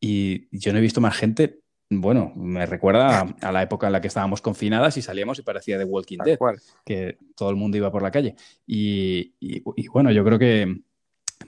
y 0.00 0.48
yo 0.56 0.72
no 0.72 0.78
he 0.78 0.82
visto 0.82 1.02
más 1.02 1.14
gente 1.14 1.60
bueno, 2.00 2.32
me 2.36 2.66
recuerda 2.66 3.20
a, 3.40 3.52
la 3.52 3.62
época 3.62 3.86
en 3.86 3.92
la 3.92 4.00
que 4.00 4.08
estábamos 4.08 4.40
confinadas 4.40 4.96
y 4.96 5.02
salíamos 5.02 5.38
y 5.38 5.42
parecía 5.42 5.78
de 5.78 5.84
Walking 5.84 6.18
Dead, 6.24 6.38
que 6.84 7.18
todo 7.34 7.50
el 7.50 7.56
mundo 7.56 7.76
iba 7.76 7.90
por 7.90 8.02
la 8.02 8.10
calle. 8.10 8.36
y, 8.66 9.62
bueno, 9.88 10.10
yo 10.10 10.24
creo 10.24 10.38
que, 10.38 10.82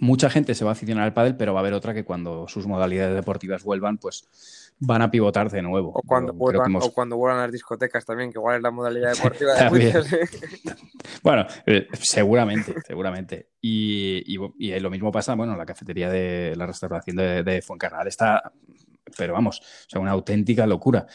mucha 0.01 0.31
gente 0.31 0.55
se 0.55 0.65
va 0.65 0.71
a 0.71 0.73
aficionar 0.73 1.05
al 1.05 1.13
pádel, 1.13 1.37
pero 1.37 1.55
va 1.55 1.61
a 1.61 1.63
haber 1.63 1.75
otra 1.75 1.95
que 1.95 2.05
cuando 2.05 2.47
sus 2.49 2.67
modalidades 2.67 3.15
deportivas 3.15 3.65
vuelvan, 3.65 3.99
pues 3.99 4.73
van 4.79 5.03
a 5.03 5.11
pivotar 5.11 5.51
de 5.51 5.63
nuevo. 5.63 5.91
O 5.95 6.03
cuando, 6.03 6.33
vuelvan, 6.33 6.77
o 6.77 6.93
cuando 6.93 7.17
vuelvan 7.17 7.43
las 7.43 7.53
discotecas 7.53 8.05
también, 8.05 8.31
que 8.31 8.39
igual 8.39 8.57
es 8.57 8.63
la 8.63 8.71
modalidad 8.71 9.13
deportiva 9.17 9.55
de 9.55 9.71
muchos. 9.71 10.13
¿eh? 10.13 10.29
bueno, 11.23 11.47
eh, 11.67 11.89
seguramente, 11.93 12.75
seguramente. 12.87 13.49
Y, 13.61 14.37
lo 14.81 14.91
mismo 14.91 15.11
pasa, 15.11 15.35
bueno, 15.35 15.53
en 15.53 15.59
la 15.59 15.67
cafetería 15.67 16.11
de 16.11 16.55
la 16.57 16.67
restauración 16.67 17.17
de, 17.17 17.43
de 17.43 17.63
Fuencarral 17.63 18.07
está, 18.07 18.53
pero 19.17 19.33
vamos, 19.35 19.61
o 19.61 19.91
sea, 19.91 20.01
una 20.01 20.13
auténtica 20.13 20.67
locura. 20.67 21.07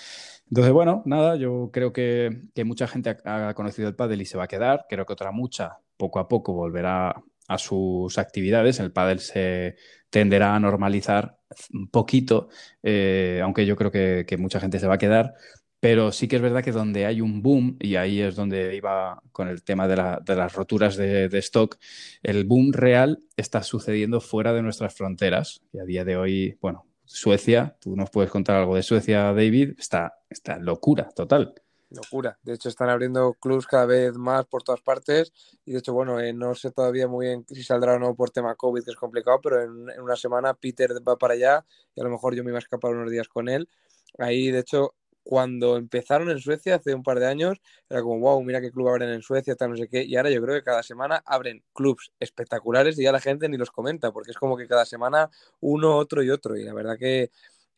Entonces, 0.52 0.74
bueno, 0.74 1.02
nada, 1.06 1.38
yo 1.38 1.70
creo 1.72 1.94
que, 1.94 2.42
que 2.54 2.66
mucha 2.66 2.88
gente 2.88 3.18
ha, 3.24 3.54
conocido 3.54 3.88
el 3.88 3.96
pádel 3.96 4.22
y 4.22 4.26
se 4.26 4.38
va 4.38 4.44
a 4.46 4.48
quedar. 4.48 4.86
Creo 4.90 5.06
que 5.06 5.14
otra 5.14 5.32
mucha, 5.32 5.80
poco 5.96 6.20
a 6.20 6.28
poco, 6.28 6.54
volverá 6.54 7.24
a 7.48 7.58
sus 7.58 8.18
actividades. 8.18 8.80
El 8.80 8.92
pádel 8.92 9.20
se 9.20 9.76
tenderá 10.10 10.56
a 10.56 10.60
normalizar 10.60 11.38
un 11.74 11.88
poquito, 11.90 12.50
eh, 12.84 13.40
aunque 13.44 13.66
yo 13.66 13.76
creo 13.76 13.92
que, 13.92 14.38
mucha 14.38 14.60
gente 14.60 14.80
se 14.80 14.88
va 14.88 14.96
a 14.96 14.98
quedar. 14.98 15.34
Pero 15.80 16.12
sí 16.12 16.28
que 16.28 16.36
es 16.36 16.42
verdad 16.42 16.64
que 16.64 16.72
donde 16.72 17.06
hay 17.08 17.22
un 17.22 17.42
boom, 17.42 17.78
y 17.80 17.96
ahí 17.96 18.22
es 18.22 18.36
donde 18.36 18.76
iba 18.76 19.22
con 19.32 19.48
el 19.48 19.64
tema 19.64 19.88
de, 19.88 19.96
las 19.96 20.54
roturas 20.54 20.96
de, 20.96 21.30
stock, 21.40 21.78
el 22.24 22.46
boom 22.46 22.72
real 22.72 23.20
está 23.36 23.64
sucediendo 23.64 24.22
fuera 24.22 24.54
de 24.54 24.62
nuestras 24.62 24.94
fronteras. 24.94 25.64
Y 25.74 25.80
a 25.80 25.86
día 25.86 26.06
de 26.06 26.18
hoy, 26.18 26.58
bueno, 26.62 26.86
Suecia, 27.14 27.78
tú 27.80 27.96
nos 27.96 28.10
puedes 28.10 28.32
contar 28.32 28.56
algo 28.58 28.76
de 28.76 28.84
Suecia, 28.84 29.34
David, 29.34 29.76
está, 29.78 30.20
está 30.30 30.58
locura 30.58 31.10
total 31.10 31.54
locura. 31.92 32.40
De 32.44 32.54
hecho, 32.54 32.70
están 32.70 32.90
abriendo 32.90 33.34
clubs 33.34 33.68
cada 33.68 33.86
vez 33.86 34.14
más 34.18 34.46
por 34.46 34.64
todas 34.64 34.82
partes. 34.82 35.32
Y 35.66 35.74
de 35.74 35.80
hecho, 35.80 35.94
bueno, 35.94 36.20
eh, 36.20 36.34
no 36.34 36.56
sé 36.56 36.72
todavía 36.72 37.08
muy 37.08 37.28
bien 37.28 37.46
si 37.48 37.64
saldrá 37.64 37.96
o 37.96 38.00
no 38.00 38.16
por 38.16 38.32
tema 38.32 38.56
COVID, 38.56 38.84
que 38.84 38.92
es 38.92 38.98
complicado, 38.98 39.40
pero 39.42 39.62
en, 39.62 40.02
una 40.02 40.16
semana 40.16 40.54
Peter 40.54 40.92
va 41.08 41.18
para 41.18 41.34
allá 41.34 41.66
y 41.96 42.02
a 42.02 42.04
lo 42.04 42.10
mejor 42.10 42.36
yo 42.36 42.44
me 42.44 42.52
iba 42.52 42.58
a 42.58 42.60
escapar 42.60 42.94
unos 42.94 43.12
días 43.12 43.28
con 43.28 43.50
él. 43.50 43.70
Ahí, 44.18 44.52
de 44.52 44.60
hecho, 44.60 44.96
cuando 45.24 45.78
empezaron 45.78 46.30
en 46.30 46.40
Suecia 46.40 46.76
hace 46.76 46.94
un 46.96 47.04
par 47.04 47.20
de 47.20 47.28
años, 47.28 47.62
era 47.90 48.02
como, 48.02 48.20
wow, 48.20 48.42
mira 48.44 48.62
qué 48.62 48.72
club 48.72 48.90
abren 48.90 49.10
en 49.10 49.22
Suecia, 49.22 49.56
tal, 49.56 49.72
no 49.72 49.78
sé 49.78 49.88
qué. 49.88 50.04
Y 50.04 50.16
ahora 50.16 50.30
yo 50.30 50.42
creo 50.42 50.56
que 50.56 50.64
cada 50.64 50.84
semana 50.84 51.22
abren 51.26 51.64
clubs 51.74 52.12
espectaculares 52.20 52.98
y 53.00 53.04
ya 53.04 53.12
la 53.12 53.20
gente 53.20 53.50
ni 53.50 53.58
los 53.58 53.72
comenta, 53.72 54.12
porque 54.12 54.32
es 54.32 54.38
como 54.38 54.58
que 54.58 54.68
cada 54.68 54.86
semana 54.86 55.30
uno, 55.60 55.96
otro 55.98 56.24
y 56.24 56.30
otro. 56.30 56.58
Y 56.58 56.64
la 56.64 56.74
verdad 56.74 56.98
que. 56.98 57.32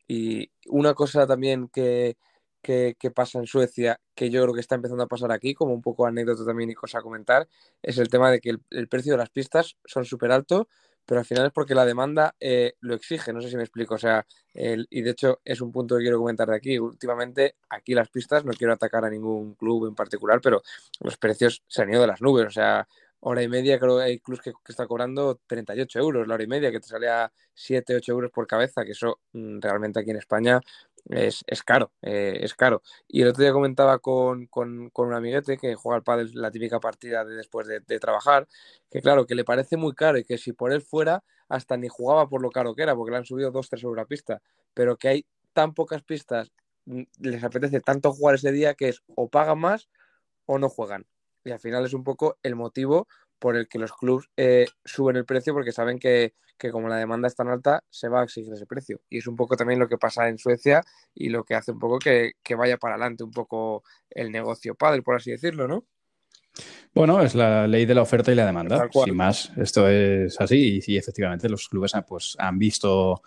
Y 0.07 0.51
una 0.67 0.93
cosa 0.93 1.25
también 1.27 1.69
que 1.69 2.17
que, 2.63 3.11
pasa 3.13 3.39
en 3.39 3.45
Suecia, 3.45 3.99
que 4.15 4.29
yo 4.29 4.41
creo 4.41 4.53
que 4.53 4.61
está 4.61 4.75
empezando 4.75 5.03
a 5.03 5.07
pasar 5.07 5.31
aquí, 5.31 5.53
como 5.53 5.73
un 5.73 5.81
poco 5.81 6.05
anécdota 6.05 6.45
también 6.45 6.71
y 6.71 6.73
cosa 6.73 6.99
a 6.99 7.01
comentar, 7.01 7.47
es 7.81 7.97
el 7.97 8.07
tema 8.07 8.31
de 8.31 8.39
que 8.39 8.55
el, 8.69 8.87
precio 8.87 9.13
de 9.13 9.17
las 9.17 9.29
pistas 9.29 9.75
son 9.85 10.05
súper 10.05 10.31
alto, 10.31 10.69
pero 11.05 11.19
al 11.19 11.25
final 11.25 11.45
es 11.47 11.51
porque 11.51 11.75
la 11.75 11.85
demanda 11.85 12.35
eh, 12.39 12.73
lo 12.81 12.95
exige, 12.95 13.33
no 13.33 13.41
sé 13.41 13.49
si 13.49 13.57
me 13.57 13.63
explico, 13.63 13.95
o 13.95 13.97
sea, 13.97 14.25
y 14.53 15.01
de 15.01 15.09
hecho 15.09 15.41
es 15.43 15.61
un 15.61 15.71
punto 15.71 15.95
que 15.95 16.03
quiero 16.03 16.19
comentar 16.19 16.47
de 16.47 16.55
aquí, 16.55 16.77
últimamente 16.79 17.55
aquí 17.69 17.93
las 17.93 18.09
pistas, 18.09 18.45
no 18.45 18.53
quiero 18.53 18.73
atacar 18.73 19.03
a 19.05 19.09
ningún 19.09 19.55
club 19.55 19.87
en 19.87 19.95
particular, 19.95 20.39
pero 20.41 20.61
los 20.99 21.17
precios 21.17 21.63
se 21.67 21.81
han 21.81 21.89
ido 21.91 22.01
de 22.01 22.07
las 22.07 22.21
nubes, 22.21 22.47
o 22.47 22.51
sea, 22.51 22.87
hora 23.25 23.41
y 23.41 23.47
media, 23.47 23.79
creo 23.79 23.97
que 23.97 24.03
hay 24.03 24.19
clubs 24.19 24.41
que, 24.41 24.51
que 24.51 24.71
está 24.71 24.85
cobrando 24.85 25.39
38 25.47 25.99
euros 25.99 26.27
la 26.27 26.35
hora 26.35 26.43
y 26.43 26.47
media, 26.47 26.71
que 26.71 26.79
te 26.79 26.87
sale 26.87 27.09
a 27.09 27.31
7, 27.53 27.95
8 27.95 28.11
euros 28.11 28.31
por 28.31 28.45
cabeza, 28.47 28.83
que 28.83 28.91
eso 28.91 29.19
mm, 29.33 29.59
realmente 29.61 29.99
aquí 29.99 30.11
en 30.11 30.17
España 30.17 30.59
es, 31.09 31.43
es 31.47 31.63
caro, 31.63 31.91
eh, 32.01 32.39
es 32.41 32.53
caro. 32.53 32.81
Y 33.07 33.21
el 33.21 33.29
otro 33.29 33.43
día 33.43 33.53
comentaba 33.53 33.99
con, 33.99 34.47
con, 34.47 34.89
con, 34.89 35.07
un 35.07 35.13
amiguete 35.13 35.57
que 35.57 35.75
juega 35.75 35.97
al 35.97 36.03
pádel 36.03 36.31
la 36.33 36.51
típica 36.51 36.79
partida 36.79 37.25
de 37.25 37.35
después 37.35 37.67
de, 37.67 37.99
trabajar, 37.99 38.47
que 38.89 39.01
claro, 39.01 39.25
que 39.25 39.35
le 39.35 39.43
parece 39.43 39.77
muy 39.77 39.93
caro 39.93 40.17
y 40.17 40.23
que 40.23 40.37
si 40.37 40.53
por 40.53 40.71
él 40.71 40.81
fuera, 40.81 41.23
hasta 41.49 41.77
ni 41.77 41.87
jugaba 41.87 42.27
por 42.27 42.41
lo 42.41 42.49
caro 42.51 42.75
que 42.75 42.83
era, 42.83 42.95
porque 42.95 43.11
le 43.11 43.17
han 43.17 43.25
subido 43.25 43.51
2-3 43.51 43.83
euros 43.83 43.97
la 43.97 44.05
pista, 44.05 44.41
pero 44.73 44.97
que 44.97 45.07
hay 45.09 45.25
tan 45.53 45.73
pocas 45.73 46.03
pistas, 46.03 46.51
mm, 46.85 47.03
les 47.19 47.43
apetece 47.43 47.81
tanto 47.81 48.13
jugar 48.13 48.35
ese 48.35 48.51
día 48.51 48.73
que 48.73 48.89
es 48.89 49.03
o 49.15 49.29
pagan 49.29 49.59
más 49.59 49.89
o 50.45 50.57
no 50.57 50.69
juegan. 50.69 51.05
Y 51.45 51.51
al 51.51 51.59
final 51.59 51.85
es 51.85 51.93
un 51.93 52.03
poco 52.03 52.37
el 52.43 52.55
motivo 52.55 53.07
por 53.43 53.57
el 53.57 53.67
que 53.67 53.77
los 53.77 53.91
clubes 53.91 54.29
eh, 54.37 54.65
suben 54.85 55.17
el 55.17 55.25
precio 55.25 55.53
porque 55.53 55.73
saben 55.73 55.99
que, 55.99 56.33
como 56.71 56.87
la 56.87 56.95
demanda 56.95 57.27
es 57.27 57.35
tan 57.35 57.49
alta, 57.49 57.83
se 57.89 58.07
va 58.07 58.21
a 58.21 58.23
exigir 58.23 58.53
ese 58.53 58.65
precio. 58.65 59.01
Y 59.09 59.17
es 59.17 59.27
un 59.27 59.35
poco 59.35 59.57
también 59.57 59.81
lo 59.81 59.89
que 59.89 59.97
pasa 59.97 60.29
en 60.29 60.37
Suecia 60.37 60.81
y 61.13 61.27
lo 61.27 61.43
que 61.43 61.53
hace 61.53 61.73
un 61.73 61.79
poco 61.79 61.99
que, 61.99 62.31
vaya 62.57 62.77
para 62.77 62.95
adelante 62.95 63.25
un 63.25 63.31
poco 63.31 63.83
el 64.09 64.31
negocio 64.31 64.75
padre, 64.75 65.01
por 65.01 65.17
así 65.17 65.31
decirlo, 65.31 65.67
¿no? 65.67 65.83
Bueno, 66.93 67.21
es 67.21 67.35
la 67.35 67.67
ley 67.67 67.85
de 67.85 67.95
la 67.95 68.03
oferta 68.03 68.31
y 68.31 68.35
la 68.35 68.45
demanda. 68.45 68.87
Sin 69.03 69.17
más, 69.17 69.51
esto 69.57 69.89
es 69.89 70.39
así 70.39 70.81
y, 70.87 70.95
efectivamente 70.95 71.49
los 71.49 71.67
clubes 71.67 71.91
pues, 72.07 72.37
han 72.39 72.57
visto 72.57 73.23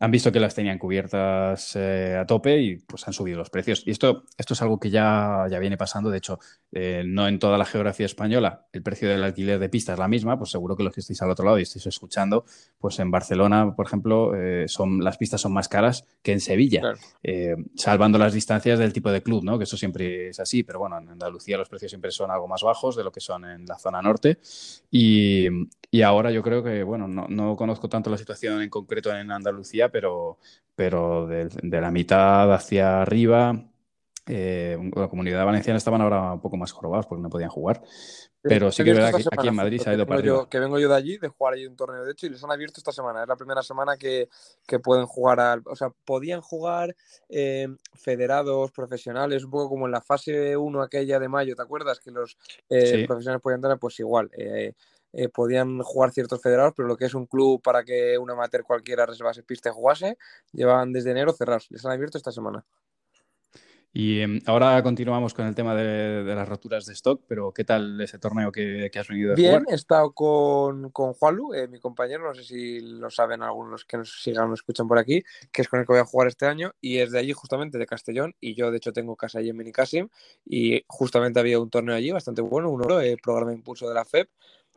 han 0.00 0.10
visto 0.10 0.30
que 0.30 0.40
las 0.40 0.54
tenían 0.54 0.78
cubiertas 0.78 1.74
eh, 1.76 2.16
a 2.20 2.26
tope 2.26 2.60
y 2.60 2.76
pues 2.76 3.06
han 3.08 3.12
subido 3.12 3.38
los 3.38 3.50
precios. 3.50 3.82
Y 3.86 3.90
esto, 3.90 4.24
esto 4.36 4.54
es 4.54 4.62
algo 4.62 4.78
que 4.78 4.90
ya, 4.90 5.46
ya 5.50 5.58
viene 5.58 5.76
pasando. 5.76 6.10
De 6.10 6.18
hecho, 6.18 6.38
eh, 6.72 7.02
no 7.04 7.26
en 7.26 7.38
toda 7.38 7.58
la 7.58 7.64
geografía 7.64 8.06
española 8.06 8.66
el 8.72 8.82
precio 8.82 9.08
del 9.08 9.24
alquiler 9.24 9.58
de 9.58 9.68
pista 9.68 9.92
es 9.92 9.98
la 9.98 10.08
misma, 10.08 10.38
pues 10.38 10.50
seguro 10.50 10.76
que 10.76 10.84
los 10.84 10.94
que 10.94 11.00
estáis 11.00 11.20
al 11.22 11.30
otro 11.30 11.44
lado 11.44 11.58
y 11.58 11.62
estáis 11.62 11.86
escuchando, 11.86 12.44
pues 12.78 12.98
en 13.00 13.10
Barcelona, 13.10 13.74
por 13.74 13.86
ejemplo, 13.86 14.34
eh, 14.36 14.66
son, 14.68 15.02
las 15.02 15.16
pistas 15.16 15.40
son 15.40 15.52
más 15.52 15.68
caras 15.68 16.04
que 16.22 16.32
en 16.32 16.40
Sevilla, 16.40 16.82
salvando 17.74 18.18
las 18.18 18.32
distancias 18.32 18.78
del 18.78 18.92
tipo 18.92 19.10
de 19.10 19.22
club, 19.22 19.44
¿no? 19.44 19.58
Que 19.58 19.64
eso 19.64 19.76
siempre 19.76 20.28
es 20.28 20.40
así, 20.40 20.62
pero 20.62 20.78
bueno, 20.78 20.98
en 20.98 21.08
Andalucía 21.08 21.56
los 21.56 21.68
precios 21.68 21.90
siempre 21.90 22.10
son 22.10 22.30
algo 22.30 22.46
más 22.46 22.62
bajos 22.62 22.96
de 22.96 23.04
lo 23.04 23.10
que 23.10 23.20
son 23.20 23.44
en 23.44 23.66
la 23.66 23.78
zona 23.78 24.00
norte. 24.00 24.38
Y, 24.90 25.46
y 25.90 26.02
ahora 26.02 26.30
yo 26.30 26.42
creo 26.42 26.62
que, 26.62 26.82
bueno, 26.82 27.08
no, 27.08 27.26
no 27.28 27.56
conozco 27.56 27.88
tanto 27.88 28.10
la 28.10 28.18
situación 28.18 28.60
en 28.60 28.68
concreto 28.68 29.14
en 29.14 29.30
Andalucía, 29.30 29.87
pero, 29.90 30.38
pero 30.74 31.26
de, 31.26 31.80
la 31.80 31.90
mitad 31.90 32.52
hacia 32.52 33.02
arriba, 33.02 33.64
eh, 34.26 34.78
la 34.94 35.08
comunidad 35.08 35.44
valenciana 35.44 35.78
estaban 35.78 36.00
ahora 36.00 36.32
un 36.32 36.40
poco 36.40 36.56
más 36.56 36.72
jorobados 36.72 37.06
porque 37.06 37.22
no 37.22 37.30
podían 37.30 37.50
jugar. 37.50 37.82
Pero 38.40 38.70
sí 38.70 38.84
que 38.84 38.90
es 38.90 38.96
verdad 38.96 39.18
que 39.18 39.24
aquí 39.30 39.48
en 39.48 39.54
Madrid 39.54 39.80
se 39.80 39.90
ha 39.90 39.94
ido 39.94 40.06
para 40.06 40.22
yo, 40.22 40.48
Que 40.48 40.60
vengo 40.60 40.78
yo 40.78 40.88
de 40.88 40.94
allí, 40.94 41.18
de 41.18 41.28
jugar 41.28 41.54
allí 41.54 41.66
un 41.66 41.76
torneo 41.76 42.04
de 42.04 42.12
hecho, 42.12 42.26
y 42.26 42.30
les 42.30 42.42
han 42.44 42.52
abierto 42.52 42.78
esta 42.78 42.92
semana. 42.92 43.22
Es 43.22 43.28
la 43.28 43.36
primera 43.36 43.62
semana 43.62 43.96
que, 43.96 44.28
que 44.66 44.78
pueden 44.78 45.06
jugar 45.06 45.40
al. 45.40 45.62
O 45.64 45.74
sea, 45.74 45.90
podían 46.04 46.40
jugar 46.40 46.94
eh, 47.28 47.68
federados, 47.94 48.70
profesionales, 48.70 49.44
un 49.44 49.50
poco 49.50 49.70
como 49.70 49.86
en 49.86 49.92
la 49.92 50.00
fase 50.00 50.56
1 50.56 50.82
aquella 50.82 51.18
de 51.18 51.28
mayo, 51.28 51.56
¿te 51.56 51.62
acuerdas? 51.62 51.98
Que 51.98 52.10
los 52.12 52.38
eh, 52.70 53.04
profesionales 53.06 53.42
podían 53.42 53.58
entrar, 53.58 53.78
pues 53.78 53.98
igual. 53.98 54.30
Eh, 54.36 54.72
podían 55.32 55.80
jugar 55.82 56.12
ciertos 56.12 56.40
federados, 56.42 56.74
pero 56.76 56.88
lo 56.88 56.96
que 56.96 57.06
es 57.06 57.14
un 57.14 57.26
club 57.26 57.62
para 57.62 57.84
que 57.84 58.18
un 58.18 58.30
amateur 58.30 58.62
cualquiera 58.62 59.06
reservase 59.06 59.42
pista 59.42 59.70
y 59.70 59.72
jugase, 59.72 60.18
llevan 60.52 60.92
desde 60.92 61.10
enero 61.10 61.32
cerrados. 61.32 61.66
Les 61.70 61.84
han 61.84 61.92
abierto 61.92 62.18
esta 62.18 62.32
semana. 62.32 62.64
Y 63.92 64.20
em, 64.20 64.40
ahora 64.46 64.80
continuamos 64.82 65.32
con 65.32 65.46
el 65.46 65.54
tema 65.54 65.74
de, 65.74 66.22
las 66.22 66.48
roturas 66.48 66.84
de 66.84 66.92
stock, 66.92 67.22
pero 67.26 67.52
¿qué 67.52 67.64
tal 67.64 67.98
ese 68.00 68.18
torneo 68.18 68.52
que, 68.52 68.90
has 68.94 69.08
venido 69.08 69.32
a 69.32 69.34
Bien, 69.34 69.64
he 69.68 69.74
estado 69.74 70.12
con, 70.12 70.90
con 70.90 71.14
Juanlu, 71.14 71.54
eh, 71.54 71.68
mi 71.68 71.80
compañero, 71.80 72.24
no 72.24 72.34
sé 72.34 72.44
si 72.44 72.80
lo 72.80 73.10
saben 73.10 73.42
algunos 73.42 73.86
que 73.86 73.96
nos 73.96 74.22
sigan 74.22 74.44
o 74.44 74.48
nos 74.48 74.60
escuchan 74.60 74.86
por 74.86 74.98
aquí, 74.98 75.24
que 75.50 75.62
es 75.62 75.68
con 75.68 75.80
el 75.80 75.86
que 75.86 75.94
voy 75.94 76.00
a 76.00 76.04
jugar 76.04 76.28
este 76.28 76.44
año, 76.46 76.72
y 76.80 76.98
es 76.98 77.12
de 77.12 77.18
allí 77.18 77.32
justamente, 77.32 77.78
de 77.78 77.86
Castellón, 77.86 78.34
y 78.40 78.54
yo 78.54 78.70
de 78.70 78.76
hecho 78.76 78.92
tengo 78.92 79.16
casa 79.16 79.38
allí 79.38 79.48
en 79.48 79.56
Minicasim, 79.56 80.08
y 80.44 80.84
justamente 80.86 81.40
había 81.40 81.58
un 81.58 81.70
torneo 81.70 81.96
allí 81.96 82.10
bastante 82.10 82.42
bueno, 82.42 82.70
un 82.70 82.84
oro, 82.84 83.00
el 83.00 83.18
programa 83.18 83.54
impulso 83.54 83.88
de 83.88 83.94
la 83.94 84.04
FEP, 84.04 84.28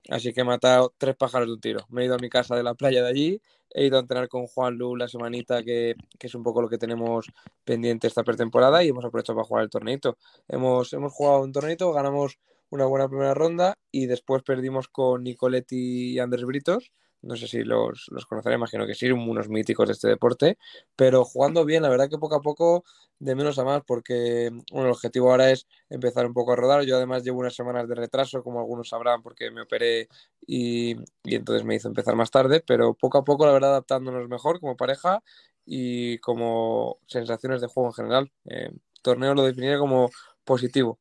Así 0.09 0.33
que 0.33 0.41
he 0.41 0.43
matado 0.43 0.93
tres 0.97 1.15
pájaros 1.15 1.47
de 1.47 1.53
un 1.53 1.61
tiro. 1.61 1.85
Me 1.89 2.01
he 2.01 2.05
ido 2.05 2.15
a 2.15 2.17
mi 2.17 2.29
casa 2.29 2.55
de 2.55 2.63
la 2.63 2.73
playa 2.73 3.03
de 3.03 3.09
allí, 3.09 3.41
he 3.69 3.85
ido 3.85 3.97
a 3.97 4.01
entrenar 4.01 4.27
con 4.27 4.47
Juan 4.47 4.75
Lu 4.77 4.95
la 4.95 5.07
semanita, 5.07 5.63
que, 5.63 5.95
es 6.19 6.35
un 6.35 6.43
poco 6.43 6.61
lo 6.61 6.69
que 6.69 6.77
tenemos 6.77 7.27
pendiente 7.63 8.07
esta 8.07 8.23
pretemporada, 8.23 8.83
y 8.83 8.89
hemos 8.89 9.05
aprovechado 9.05 9.37
para 9.37 9.47
jugar 9.47 9.63
el 9.63 9.69
torneito. 9.69 10.17
Hemos, 10.47 10.93
hemos 10.93 11.13
jugado 11.13 11.41
un 11.41 11.51
torneito, 11.51 11.91
ganamos 11.93 12.39
una 12.69 12.85
buena 12.85 13.07
primera 13.07 13.33
ronda 13.33 13.77
y 13.91 14.05
después 14.05 14.43
perdimos 14.43 14.87
con 14.87 15.23
Nicoletti 15.23 16.13
y 16.13 16.19
Andrés 16.19 16.45
Britos 16.45 16.91
no 17.21 17.35
sé 17.35 17.47
si 17.47 17.63
los, 17.63 18.07
los 18.09 18.25
conoceré, 18.25 18.55
imagino 18.55 18.85
que 18.87 18.95
sí, 18.95 19.11
unos 19.11 19.49
míticos 19.49 19.87
de 19.87 19.93
este 19.93 20.07
deporte, 20.07 20.57
pero 20.95 21.23
jugando 21.23 21.65
bien, 21.65 21.83
la 21.83 21.89
verdad 21.89 22.09
que 22.09 22.17
poco 22.17 22.35
a 22.35 22.41
poco, 22.41 22.83
de 23.19 23.35
menos 23.35 23.59
a 23.59 23.63
más, 23.63 23.83
porque 23.85 24.49
bueno, 24.71 24.87
el 24.87 24.93
objetivo 24.93 25.29
ahora 25.31 25.51
es 25.51 25.67
empezar 25.89 26.25
un 26.25 26.33
poco 26.33 26.53
a 26.53 26.55
rodar. 26.55 26.83
Yo 26.83 26.97
además 26.97 27.23
llevo 27.23 27.39
unas 27.39 27.55
semanas 27.55 27.87
de 27.87 27.95
retraso, 27.95 28.43
como 28.43 28.59
algunos 28.59 28.89
sabrán, 28.89 29.21
porque 29.21 29.51
me 29.51 29.61
operé 29.61 30.07
y, 30.47 30.95
y 31.23 31.35
entonces 31.35 31.63
me 31.63 31.75
hizo 31.75 31.87
empezar 31.87 32.15
más 32.15 32.31
tarde, 32.31 32.63
pero 32.65 32.95
poco 32.95 33.19
a 33.19 33.23
poco, 33.23 33.45
la 33.45 33.53
verdad, 33.53 33.71
adaptándonos 33.71 34.27
mejor 34.27 34.59
como 34.59 34.75
pareja 34.75 35.21
y 35.65 36.17
como 36.19 36.97
sensaciones 37.07 37.61
de 37.61 37.67
juego 37.67 37.89
en 37.89 37.93
general. 37.93 38.31
Eh, 38.45 38.71
torneo 39.03 39.35
lo 39.35 39.43
definiría 39.43 39.77
como 39.77 40.09
positivo. 40.43 40.99